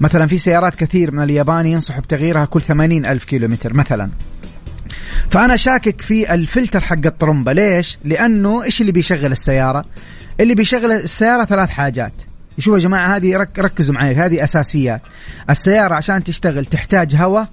[0.00, 4.10] مثلا في سيارات كثير من اليابان ينصحوا بتغييرها كل 80 ألف كيلومتر مثلا.
[5.30, 7.52] فأنا شاكك في الفلتر حق الطرمبة.
[7.52, 9.84] ليش؟ لأنه إيش اللي بيشغل السيارة؟
[10.40, 12.12] اللي بيشغل السيارة ثلاث حاجات.
[12.58, 15.00] شوفوا يا جماعة هذه رك ركزوا معي هذه أساسيات.
[15.50, 17.48] السيارة عشان تشتغل تحتاج هواء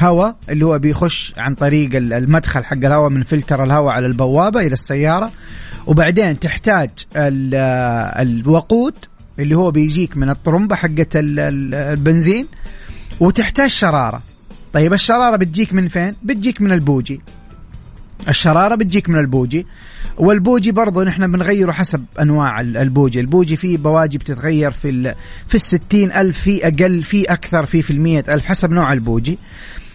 [0.00, 4.60] هواء اللي هو بيخش عن طريق ال- المدخل حق الهواء من فلتر الهواء على البوابة
[4.60, 5.30] إلى السيارة.
[5.88, 7.54] وبعدين تحتاج ال-
[8.28, 8.94] الوقود
[9.38, 12.46] اللي هو بيجيك من الطرمبة حقت ال- ال- البنزين
[13.20, 14.22] وتحتاج شرارة.
[14.72, 17.20] طيب الشرارة بتجيك من فين؟ بتجيك من البوجي.
[18.28, 19.66] الشرارة بتجيك من البوجي.
[20.18, 23.20] والبوجي برضه نحن بنغيره حسب أنواع ال- البوجي.
[23.20, 25.14] البوجي في بواجي بتتغير في ال
[25.46, 29.38] في الستين ألف في أقل في أكثر في في المية ألف حسب نوع البوجي.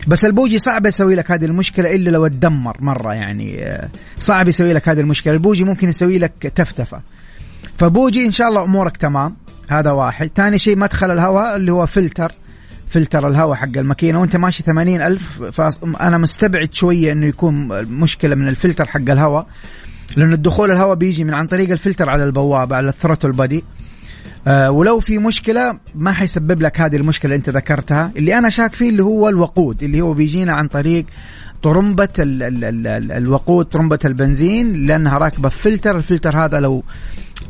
[0.08, 3.90] بس البوجي صعب يسوي لك هذه المشكلة إلا لو اتدمر مرة يعني آه،
[4.20, 5.34] صعب يسوي لك هذه المشكلة.
[5.34, 7.02] البوجي ممكن يسوي لك تفتفة.
[7.78, 9.36] فبوجي إن شاء الله أمورك تمام
[9.68, 10.30] هذا واحد.
[10.36, 12.32] ثاني شيء مدخل الهواء اللي هو فلتر.
[12.88, 14.20] فلتر الهواء حق الماكينة.
[14.22, 19.48] وأنت ماشي 80 ألف فأنا مستبعد شوية إنه يكون مشكلة من الفلتر حق الهواء.
[20.18, 23.64] لأن الدخول الهواء بيجي من عن طريق الفلتر على البوابة على ال throttle body
[24.48, 28.11] آه ولو في مشكلة ما حيسبب لك هذه المشكلة اللي أنت ذكرتها.
[28.18, 31.06] اللي أنا شاك فيه اللي هو الوقود اللي هو بيجينا عن طريق
[31.64, 35.98] طرمبة ال ال ال ال الوقود طرمبة البنزين لأنها راكبة فلتر.
[35.98, 36.84] الفلتر هذا لو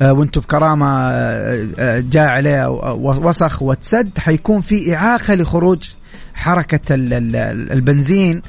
[0.01, 5.89] آه وأنتم بكرامة آه، آه، جاء عليه وسخ وتسد حيكون في إعاقة لخروج
[6.33, 8.41] حركة ال- ال- ال- البنزين.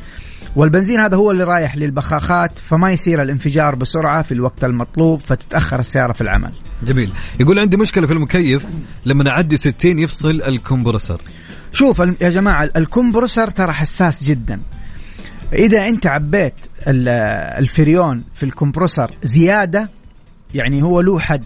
[0.56, 6.12] والبنزين هذا هو اللي رايح للبخاخات فما يصير الانفجار بسرعة في الوقت المطلوب فتتأخر السيارة
[6.12, 6.52] في العمل.
[6.86, 7.10] جميل.
[7.40, 8.66] يقول عندي مشكلة في المكيف
[9.06, 11.20] لما أعدي 60 يفصل الكمبرسر.
[11.72, 14.60] شوف يا جماعة الكمبرسر ترى حساس جدا.
[15.52, 16.54] إذا أنت عبيت
[16.86, 17.08] ال-
[17.62, 19.88] الفريون في الكمبرسر زيادة
[20.54, 21.44] يعني هو له حد.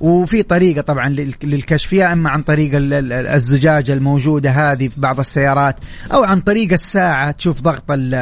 [0.00, 5.00] وفي طريقة طبعا لل- للكشف يا إما عن طريق ال- ال- الزجاجة الموجودة هذه في
[5.00, 5.76] بعض السيارات
[6.12, 8.14] أو عن طريق الساعة تشوف ضغط ال-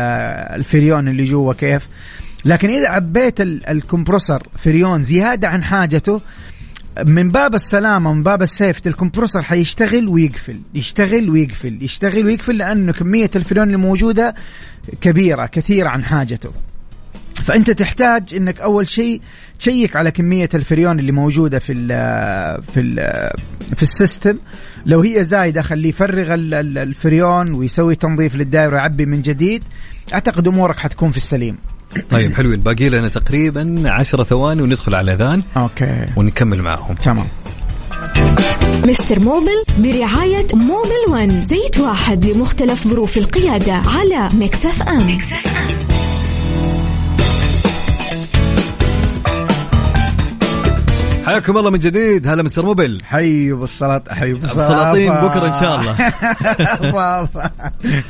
[0.56, 1.88] الفريون اللي جوا كيف.
[2.44, 6.20] لكن إذا عبيت ال- ال compressor فريون زيادة عن حاجته
[7.06, 12.56] من باب السلامة من باب ال safety ال compressor حيشتغل ويقفل يشتغل ويقفل يشتغل ويقفل
[12.56, 14.34] لأنه كمية الفريون اللي موجودة
[15.00, 16.50] كبيرة كثيرة عن حاجته.
[17.40, 19.20] فأنت تحتاج إنك أول شيء
[19.58, 21.88] تشيك على كمية الفريون اللي موجودة في ال
[22.74, 22.94] في ال
[23.76, 24.38] في ال system.
[24.86, 29.62] لو هي زايدة خليه يفرغ ال- ال- الفريون ويسوي تنظيف للدائرة ويعبي من جديد.
[30.14, 31.56] أعتقد أمورك حتكون في السليم.
[32.10, 32.60] طيب حلوين.
[32.60, 36.06] باقي لنا تقريبا 10 ثواني وندخل على الاذان أوكي.
[36.16, 36.94] ونكمل معهم.
[36.94, 37.26] تمام.
[38.86, 41.40] مستر موبل برعاية موبل ون.
[41.40, 45.18] زيت واحد لمختلف ظروف القيادة على مكسف أم.
[51.26, 52.28] حياكم الله من جديد.
[52.28, 55.96] هلا مستر موبل حي بالصلاة حي بالسلاطين بكرة إن شاء الله.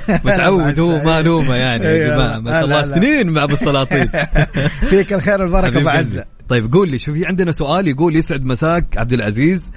[0.25, 2.17] متعود هو ما نومه يعني يا أيوة.
[2.17, 2.39] جماعة.
[2.39, 2.83] ما شاء الله.
[2.83, 4.09] سنين مع أبو السلاطين
[4.91, 6.23] فيك الخير بعزة قلبي.
[6.49, 9.71] طيب قول لي شوفي عندنا سؤال يقول يسعد مساك عبد العزيز.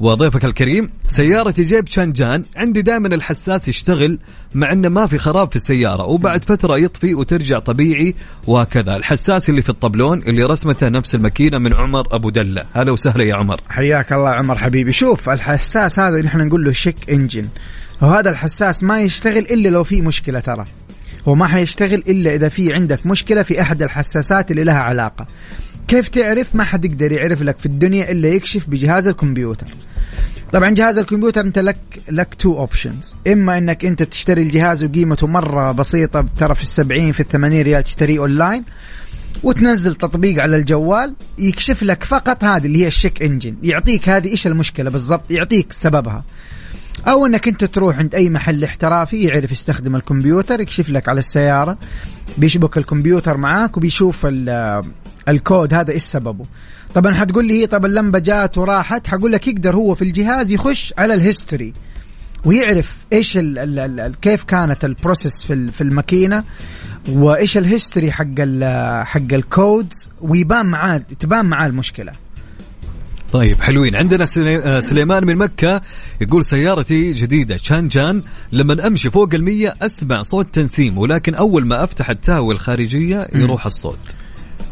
[0.00, 4.18] وضيفك الكريم سيارتي جيب شانجان عندي دائما الحساس يشتغل
[4.54, 8.14] مع إنه ما في خراب في السيارة وبعد فترة يطفي وترجع طبيعي
[8.46, 8.96] وهكذا.
[8.96, 12.64] الحساس اللي في الطبلون اللي رسمته نفس الماكينة من عمر أبو دلة.
[12.72, 13.60] هلا وسهلا يا عمر.
[13.68, 14.92] حياك الله عمر حبيبي.
[14.92, 17.48] شوف الحساس هذا إحنا نقول له شيك إنجن.
[18.02, 20.64] وهذا الحساس ما يشتغل إلا لو في مشكلة ترى.
[21.28, 25.26] هو ما حيشتغل إلا إذا في عندك مشكلة في أحد الحساسات اللي لها علاقة.
[25.88, 29.66] كيف تعرف؟ ما حد يقدر يعرف لك في الدنيا إلا يكشف بجهاز الكمبيوتر.
[30.52, 31.76] طبعا جهاز الكمبيوتر أنت لك
[32.08, 37.20] لك two options إما إنك أنت تشتري الجهاز وقيمته مرة بسيطة ترى في السبعين في
[37.20, 38.64] الثمانين ريال تشتريه اونلاين
[39.42, 44.28] وتنزل تطبيق على الجوال يكشف لك فقط هذه اللي هي ال check engine يعطيك هذه
[44.28, 46.24] إيش المشكلة بالضبط؟ يعطيك سببها.
[47.08, 51.78] أو إنك أنت تروح عند أي محل احترافي يعرف يستخدم الكمبيوتر يكشف لك على السيارة
[52.38, 54.84] بيشبك الكمبيوتر معاك وبيشوف ال-
[55.28, 56.44] الكود هذا إيش سببه.
[56.94, 60.94] طبعا حتقول لي هي طب اللمبة جات وراحت حقول لك يقدر هو في الجهاز يخش
[60.98, 61.72] على ال history
[62.44, 66.44] ويعرف إيش ال ال ال ال كيف كانت ال process في في الماكينة
[67.08, 72.12] وإيش ال history حق ال حق ال codes ويبان معاه تبان معاه المشكلة.
[73.32, 73.96] طيب حلوين.
[73.96, 75.80] عندنا آه، سليمان من مكة
[76.20, 78.22] يقول سيارتي جديدة شانجان.
[78.52, 84.16] لما أمشي فوق المية أسمع صوت تنسيم ولكن أول ما أفتح التهوية الخارجية يروح الصوت.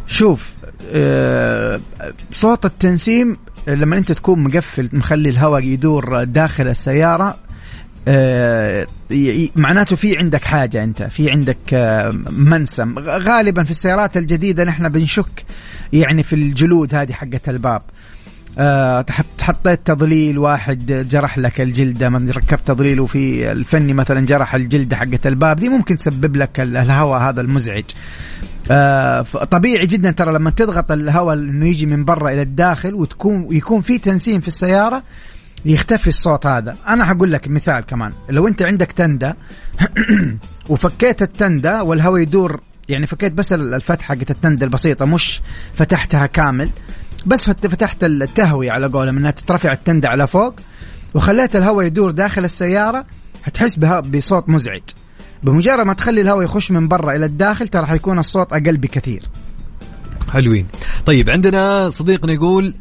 [0.06, 0.54] شوف
[0.92, 1.80] آه،
[2.30, 3.36] صوت التنسيم
[3.68, 7.36] لما أنت تكون مقفل مخلي الهواء يدور داخل السيارة
[8.08, 8.86] آه،
[9.56, 11.74] معناته في عندك حاجة أنت في عندك
[12.30, 12.98] منسم.
[12.98, 15.44] غالبا في السيارات الجديدة نحن بنشك
[15.92, 17.82] يعني في الجلود هذه حقت الباب.
[19.40, 25.26] حطيت تضليل واحد جرح لك الجلدة من ركبت تضليل وفي الفني مثلا جرح الجلدة حقت
[25.26, 27.84] الباب دي ممكن تسبب لك ال- الهواء هذا المزعج.
[28.70, 33.80] آه، طبيعي جدا ترى لما تضغط الهواء إنه يجي من برا إلى الداخل وتكون يكون
[33.80, 35.02] في تنسيم في السيارة
[35.64, 36.74] يختفي الصوت هذا.
[36.88, 38.12] أنا حقول لك مثال كمان.
[38.28, 39.36] لو أنت عندك تندة
[40.68, 45.40] وفكيت التندة والهواء يدور يعني فكيت بس الفتحة حقت التندة البسيطة مش
[45.74, 46.68] فتحتها كامل
[47.26, 50.54] بس فت- فتحت التهوية على قولهم إنها تترفع التندة على فوق
[51.14, 53.04] وخليت الهواء يدور داخل السيارة
[53.44, 54.82] هتحس بها بصوت مزعج.
[55.42, 59.22] بمجرد ما تخلي الهواء يخش من برا إلى الداخل ترى حيكون الصوت أقل بكثير.
[60.32, 60.66] حلوين.
[61.06, 62.74] طيب عندنا صديقنا يقول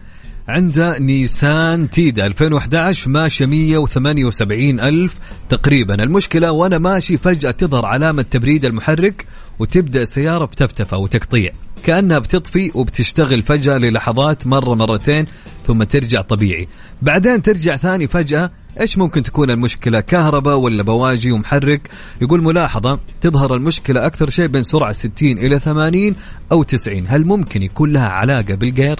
[0.47, 2.25] عنده نيسان تيدا.
[2.25, 5.15] 2011 ماشية 178 ألف
[5.49, 6.03] تقريبا.
[6.03, 9.25] المشكلة وأنا ماشي فجأة تظهر علامة تبريد المحرك
[9.59, 11.51] وتبدأ السيارة بتفتفة وتقطيع.
[11.83, 15.25] كأنها بتطفي وبتشتغل فجأة للحظات مرة مرتين
[15.67, 16.67] ثم ترجع طبيعي.
[17.01, 18.51] بعدين ترجع ثاني فجأة
[18.81, 21.89] إيش ممكن تكون المشكلة؟ كهرباء ولا بواجي ومحرك؟
[22.21, 26.15] يقول ملاحظة تظهر المشكلة أكثر شيء بين سرعة 60 إلى 80
[26.51, 28.99] أو 90 هل ممكن يكون لها علاقة بالجير؟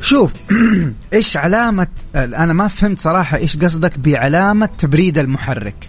[0.00, 0.32] شوف
[1.12, 5.88] إيش علامة أنا ما فهمت صراحة إيش قصدك بعلامة تبريد المحرك.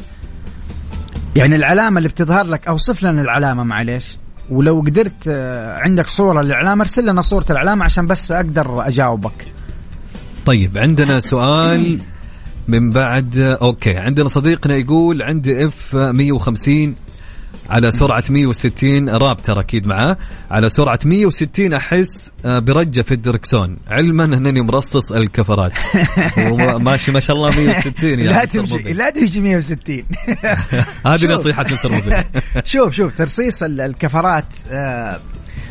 [1.35, 4.17] يعني العلامة اللي بتظهر لك أوصف لنا العلامة معليش.
[4.49, 9.47] ولو قدرت آه، عندك صورة للعلامة ارسل لنا صورة العلامة عشان بس أقدر أجاوبك.
[10.45, 11.99] طيب عندنا سؤال
[12.67, 16.95] من بعد أوكي عندنا صديقنا يقول عندي إف 150
[17.69, 20.17] على سرعة 160 رابتر أكيد معاه.
[20.51, 23.77] على سرعة 160 أحس آه، برجة في الدركسون.
[23.87, 25.71] علما أنني مرصص الكفرات.
[26.51, 28.77] وماشي ما شاء الله 160 يا لا تمشي.
[28.77, 30.03] لا تمشي 160
[31.05, 31.25] هذه.
[31.27, 32.15] نصيحة مستر موبل
[32.71, 35.19] شوف شوف ترصيص ال- الكفرات آه،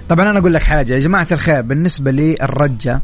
[0.09, 0.93] طبعا أنا أقول لك حاجة.
[0.95, 3.01] يا جماعة الخير بالنسبة للرجة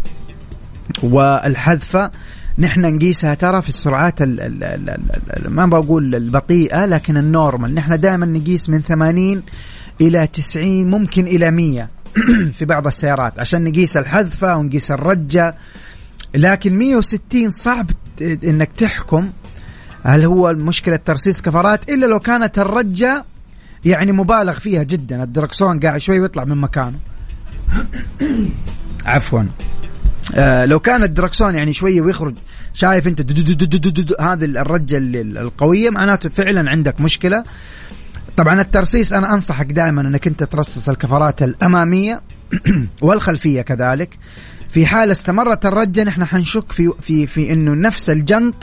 [1.03, 2.11] والحذفة
[2.59, 7.24] نحن نقيسها ترى في السرعات ال ال ال ال ال ما بقول البطيئة لكن ال
[7.24, 7.75] normal.
[7.75, 9.43] نحن دائما نقيس من 80
[10.01, 11.89] إلى 90 ممكن إلى 100
[12.59, 15.55] في بعض السيارات عشان نقيس الحذفة ونقيس الرجة.
[16.35, 17.91] لكن 160 صعب
[18.23, 19.31] إنك تحكم
[20.03, 23.25] هل هو مشكلة ترصيص كفرات إلا لو كانت الرجة
[23.85, 25.23] يعني مبالغ فيها جدا.
[25.23, 26.99] الدركسون قاعد شوي ويطلع من مكانه.
[29.07, 29.43] عفوا.
[30.35, 32.35] آه لو كان الدركسون يعني شوية ويخرج
[32.75, 37.01] شايف انت دو دو دو دو دو دو هذه الرجة اللي- القوية معناته فعلا عندك
[37.01, 37.45] مشكلة.
[38.37, 42.21] طبعا الترصيص أنا أنصحك دائما إنك أنت ترصص الكفرات الأمامية
[43.03, 44.19] والخلفية كذلك.
[44.69, 48.55] في حال استمرت الرجة نحن حنشك في في في إنه نفس الجنط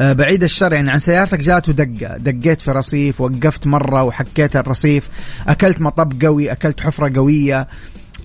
[0.00, 0.72] آه، بعيد الشر.
[0.72, 5.08] يعني عن سيارتك جاته دقة دقيت في رصيف وقفت مرة وحكيت الرصيف
[5.48, 7.68] أكلت مطب قوي أكلت حفرة قوية.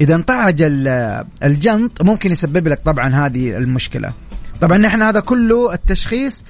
[0.01, 4.11] إذا انطعج ال- الجنط ممكن يسبب لك طبعا هذه المشكلة.
[4.61, 6.43] طبعا نحن هذا كله التشخيص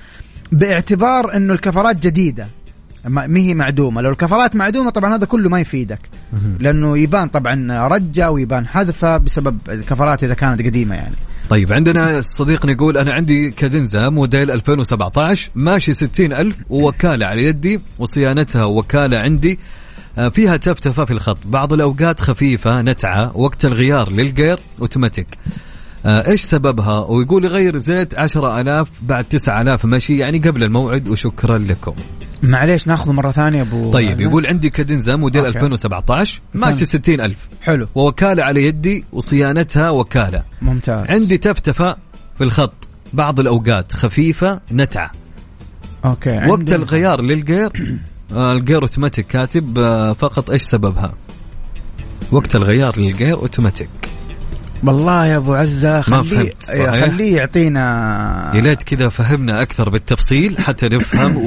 [0.51, 2.47] باعتبار إنه الكفرات جديدة.
[3.05, 4.01] ما هي معدومة.
[4.01, 5.99] لو الكفرات معدومة طبعا هذا كله ما يفيدك.
[6.59, 11.15] لأنه يبان طبعا رجة ويبان حذفة بسبب الكفرات إذا كانت قديمة يعني.
[11.49, 17.79] طيب عندنا صديقنا يقول أنا عندي كادنزا موديل 2017 ماشي 60 ألف ووكالة على يدي
[17.99, 19.59] وصيانتها وكالة عندي
[20.33, 21.37] فيها تفتفة في الخط.
[21.45, 25.27] بعض الأوقات خفيفة نتعة وقت الغيار للجير أوتوماتيك.
[26.05, 31.93] آه، إيش سببها؟ ويقول يغير زيت 10000 بعد 9000 مشي يعني قبل الموعد وشكرا لكم.
[32.43, 35.57] معليش ناخذ مرة ثانية أبو طيب يقول عندي كادنزا موديل أوكي.
[35.59, 37.87] 2017 ماشي 60000 حلو.
[37.95, 40.43] ووكالة على يدي وصيانتها وكالة.
[40.61, 41.05] ممتاز.
[41.09, 41.95] عندي تفتفة
[42.37, 42.73] في الخط.
[43.13, 45.11] بعض الأوقات خفيفة نتعة.
[46.05, 47.71] أوكي وقت عندي- الغيار للجير آه،
[48.33, 51.13] الجير اوتوماتيك كاتب آه، فقط إيش سببها؟
[52.31, 53.89] وقت الغيار للجير اوتوماتيك
[54.83, 56.53] والله يا أبو عزة خليه؟
[56.91, 61.37] خليه يعطينا يا ليت كذا فهمنا أكثر بالتفصيل حتى نفهم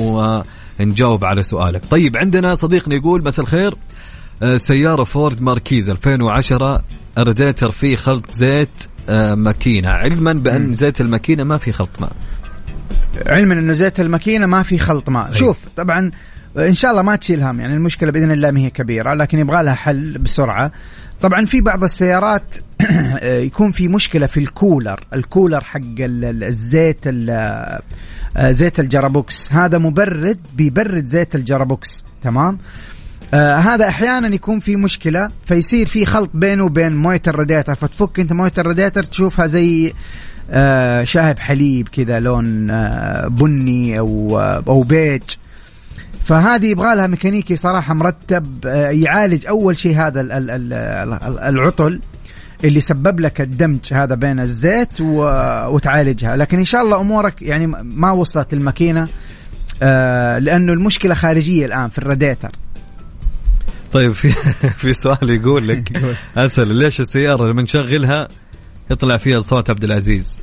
[0.81, 1.83] ونجاوب على سؤالك.
[1.91, 3.75] طيب عندنا صديقنا يقول مساء الخير.
[4.43, 6.83] آه، سيارة فورد ماركيز 2010
[7.19, 8.69] الراديتر فيه خلط زيت
[9.09, 9.89] آه، ماكينة.
[9.89, 12.13] علما بأن زيت الماكينة ما في خلط ماء.
[13.27, 15.33] علما إنه زيت الماكينة ما في خلط ماء.
[15.33, 16.11] شوف طبعا
[16.59, 19.63] إن شاء الله ما تشيل هم يعني المشكلة بإذن الله ما هي كبيرة لكن يبغى
[19.63, 20.73] لها حل بسرعة.
[21.23, 22.43] طبعا في بعض السيارات
[23.23, 27.31] يكون في مشكلة في ال cooler ال cooler حق ال- ال- الزيت ال-
[28.37, 29.53] آه، زيت ال gearbox.
[29.53, 32.59] هذا مبرد بيبرد زيت ال gearbox تمام؟
[33.35, 38.33] آه هذا أحيانا يكون في مشكلة فيصير في خلط بينه وبين مويه الراديتر فتفك أنت
[38.33, 39.93] مويه الراديتر تشوفها زي
[40.51, 45.23] آه شاهب حليب كذا لون آه بني أو آه أو بيج.
[46.25, 50.73] فهذه يبغى لها ميكانيكي صراحة مرتب آه يعالج أول شيء هذا ال- ال- ال-
[51.13, 52.01] ال- العطل
[52.65, 56.37] اللي سبب لك الدمج هذا بين الزيت و- وتعالجها.
[56.37, 59.09] لكن إن شاء الله أمورك يعني ما وصلت الماكينة
[59.83, 62.51] آه لأنه المشكلة خارجية الآن في الراديتر.
[63.93, 64.29] طيب في
[64.81, 65.93] في سؤال يقول لك
[66.37, 68.29] أسأل ليش السيارة لما نشغلها
[68.91, 70.39] يطلع فيها صوت عبد العزيز؟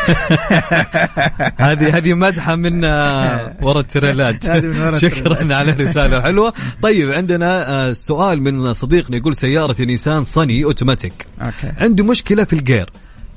[1.66, 4.48] هذه هذه مدحة من آه، ورا التريلات.
[4.48, 5.52] هذه من ورا شكرا التريلات.
[5.52, 6.52] على الرساله حلوة.
[6.82, 11.26] طيب عندنا آه، سؤال من صديقنا يقول سيارتي نيسان صني أوتوماتيك.
[11.42, 11.72] Okay.
[11.80, 12.90] عندي مشكلة في الجير.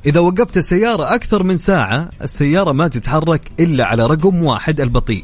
[0.05, 5.23] إذا وقفت السيارة أكثر من ساعة السيارة ما تتحرك إلا على رقم واحد البطيء.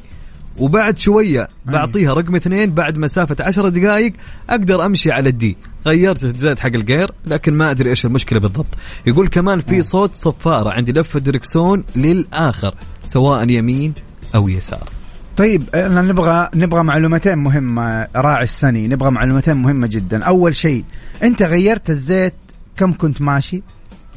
[0.60, 4.14] وبعد شوية بعطيها رقم اثنين بعد مسافة عشر دقائق
[4.49, 5.57] أقدر أمشي على ال D.
[5.88, 8.77] غيرت الزيت حق الجير لكن ما أدري إيش المشكلة بالضبط.
[9.06, 13.94] يقول كمان في صوت صفارة عندي لفة دركسون للآخر سواء يمين
[14.36, 14.90] أو يسار.
[15.38, 18.88] طيب أنا نبغى نبغى معلومتين مهمه راعي الصني.
[18.88, 20.23] نبغى معلومتين مهمة جدا.
[20.23, 20.84] أول شيء
[21.23, 22.34] أنت غيرت الزيت
[22.77, 23.61] كم كنت ماشي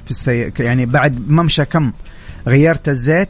[0.04, 0.52] في السي...
[0.58, 1.92] يعني بعد ممشى كم؟
[2.46, 3.28] غيرت الزيت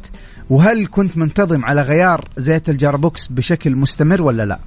[0.52, 4.58] وهل كنت منتظم على غيار زيت ال gearbox بشكل مستمر ولا لا؟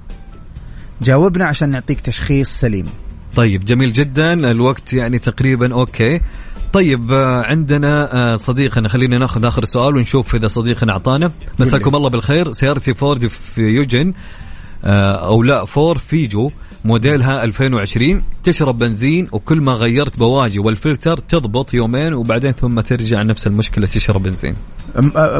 [1.02, 2.86] جاوبنا عشان نعطيك تشخيص سليم.
[3.36, 4.32] طيب جميل جدا.
[4.32, 6.20] الوقت يعني تقريبا okay.
[6.72, 11.30] طيب آه، عندنا آه، صديقنا خلينا ناخذ آخر سؤال ونشوف إذا صديقنا أعطانا.
[11.58, 12.52] مساكم الله بالخير.
[12.52, 14.12] سيارتي فورد فيوجن
[14.84, 16.50] آه، أو لا فورد فيجو
[16.84, 23.46] موديلها 2020 تشرب بنزين وكل ما غيرت بواجي والفلتر تضبط يومين وبعدين ثم ترجع نفس
[23.46, 24.54] المشكلة تشرب بنزين.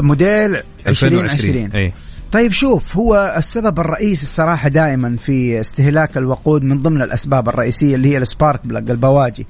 [0.01, 0.57] موديل
[0.87, 1.93] 2020 اي.
[2.31, 8.09] طيب شوف هو السبب الرئيسي الصراحة دائما في استهلاك الوقود من ضمن الأسباب الرئيسية اللي
[8.09, 9.47] هي ال spark plug البواجي.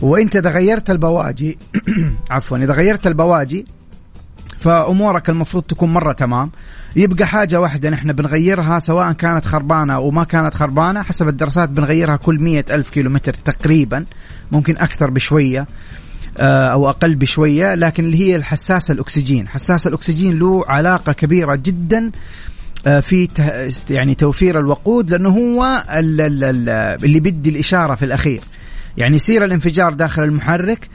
[0.00, 1.58] وانت اذا غيرت البواجي
[2.30, 3.66] عفوا إذا غيرت البواجي
[4.58, 6.50] فأمورك المفروض تكون مرة تمام.
[6.96, 12.16] يبقى حاجة واحدة نحن بنغيرها سواء كانت خربانة أو ما كانت خربانة حسب الدراسات بنغيرها
[12.16, 14.04] كل مية ألف كيلومتر تقريبا
[14.52, 15.66] ممكن أكثر بشوية.
[16.42, 19.48] أو أقل بشوية لكن اللي هي الحساس الأكسجين.
[19.48, 22.10] حساس الأكسجين له علاقة كبيرة جدا
[22.86, 23.28] آه، في
[23.90, 28.40] يعني توفير الوقود لأنه هو ال- ال- ال- اللي بيدي الإشارة في الأخير.
[28.96, 30.88] يعني يصير الانفجار داخل المحرك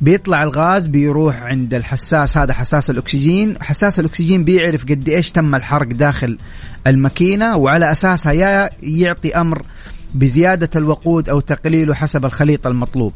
[0.00, 3.56] بيطلع الغاز بيروح عند الحساس هذا حساس الأكسجين.
[3.62, 6.38] حساس الأكسجين بيعرف قد إيش تم الحرق داخل
[6.86, 9.62] الماكينة وعلى أساسها يا يعطي أمر
[10.14, 13.12] بزيادة الوقود أو تقليله حسب الخليط المطلوب.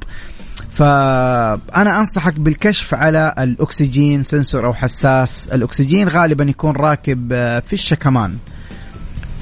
[0.75, 5.49] فأنا أنصحك بالكشف على الأكسجين سنسور أو حساس.
[5.49, 8.37] الأكسجين غالبا يكون راكب آه، في الشكمان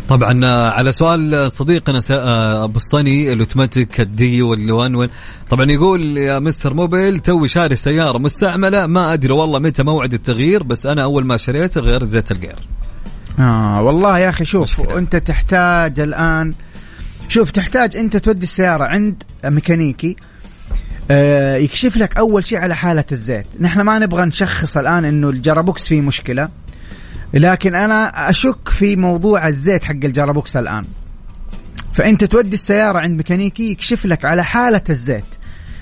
[0.09, 5.09] طبعا آه، على سؤال صديقنا آه، بسطني الأوتوماتيك الدي والوان وين.
[5.51, 8.87] طبعا يقول يا مستر موبيل توي شاري سياره مستعملة.
[8.87, 12.57] ما أدري والله متى موعد التغيير بس أنا أول ما شريته غيرت زيت الجير
[13.39, 16.55] آه والله يا أخي شوف أنت تحتاج الآن
[17.33, 20.17] شوف تحتاج أنت تودي السيارة عند ميكانيكي
[21.11, 25.89] آه يكشف لك أول شيء على حالة الزيت نحن ما نبغى نشخص الآن أنه الجرابوكس
[25.89, 26.49] فيه مشكلة
[27.35, 30.85] لكن أنا أشك في موضوع الزيت حق ال gearbox الآن
[31.93, 35.25] فأنت تودي السيارة عند ميكانيكي يكشف لك على حالة الزيت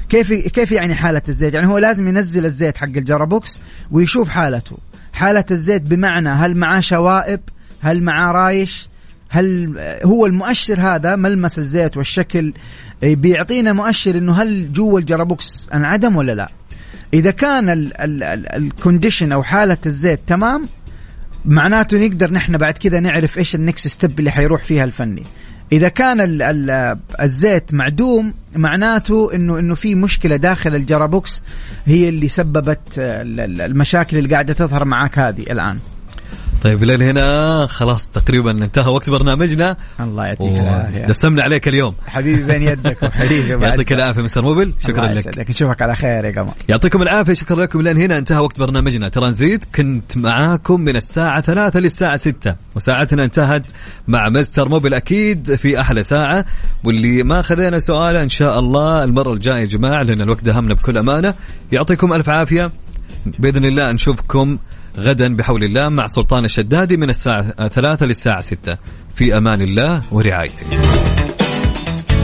[0.08, 3.60] كيف كيف يعني حالة الزيت؟ يعني هو لازم ينزل الزيت حق ال gearbox
[3.90, 4.78] ويشوف حالته.
[5.12, 7.40] حالة الزيت بمعنى هل معاه شوائب؟
[7.80, 8.89] هل معاه رايش؟
[9.32, 12.52] هل هو المؤشر هذا ملمس الزيت والشكل
[13.02, 16.48] بيعطينا مؤشر إنه هل جوا ال gearbox انعدم ولا لا؟
[17.14, 17.90] إذا كان
[18.56, 20.62] ال condition أو حالة الزيت تمام
[21.44, 25.22] معناته نقدر نحن بعد كذا نعرف إيش ال next step اللي حيروح فيها الفني.
[25.72, 31.42] إذا كان ال ال الزيت معدوم معناته انه إنه في مشكلة داخل ال gearbox
[31.86, 35.78] هي اللي سببت ال- ال- المشاكل اللي قاعدة تظهر معك هذه الآن
[36.62, 37.66] طيب لين هنا.
[37.66, 39.76] خلاص تقريبا انتهى وقت برنامجنا.
[40.00, 41.06] الله يعطيك العافية.
[41.06, 41.94] دسمنا عليك اليوم.
[42.06, 43.64] حبيبي بين يدك وحبيبي.
[43.64, 44.72] يعطيك العافية مستر موبل.
[44.78, 45.18] شكرا الله لك.
[45.18, 45.50] يسعدك.
[45.50, 47.82] نشوفك على خير يا قمر يعطيكم العافية شكرا لكم.
[47.82, 49.08] لين هنا انتهى وقت برنامجنا.
[49.08, 52.54] ترانزيت كنت معاكم من الساعة ثلاثة للساعة ستة.
[52.74, 53.66] وساعتنا انتهت
[54.08, 56.44] مع مستر موبل أكيد في أحلى ساعة.
[56.84, 60.98] واللي ما خذينا سؤال إن شاء الله المرة الجاية يا جماعة لأن الوقت دهمنا بكل
[60.98, 61.34] أمانة.
[61.72, 62.70] يعطيكم ألف عافية.
[63.38, 64.58] بإذن الله نشوفكم
[64.98, 68.76] غدا بحول الله مع سلطان الشدادي من الساعة ثلاثة للساعة ستة.
[69.14, 70.66] في أمان الله ورعايته.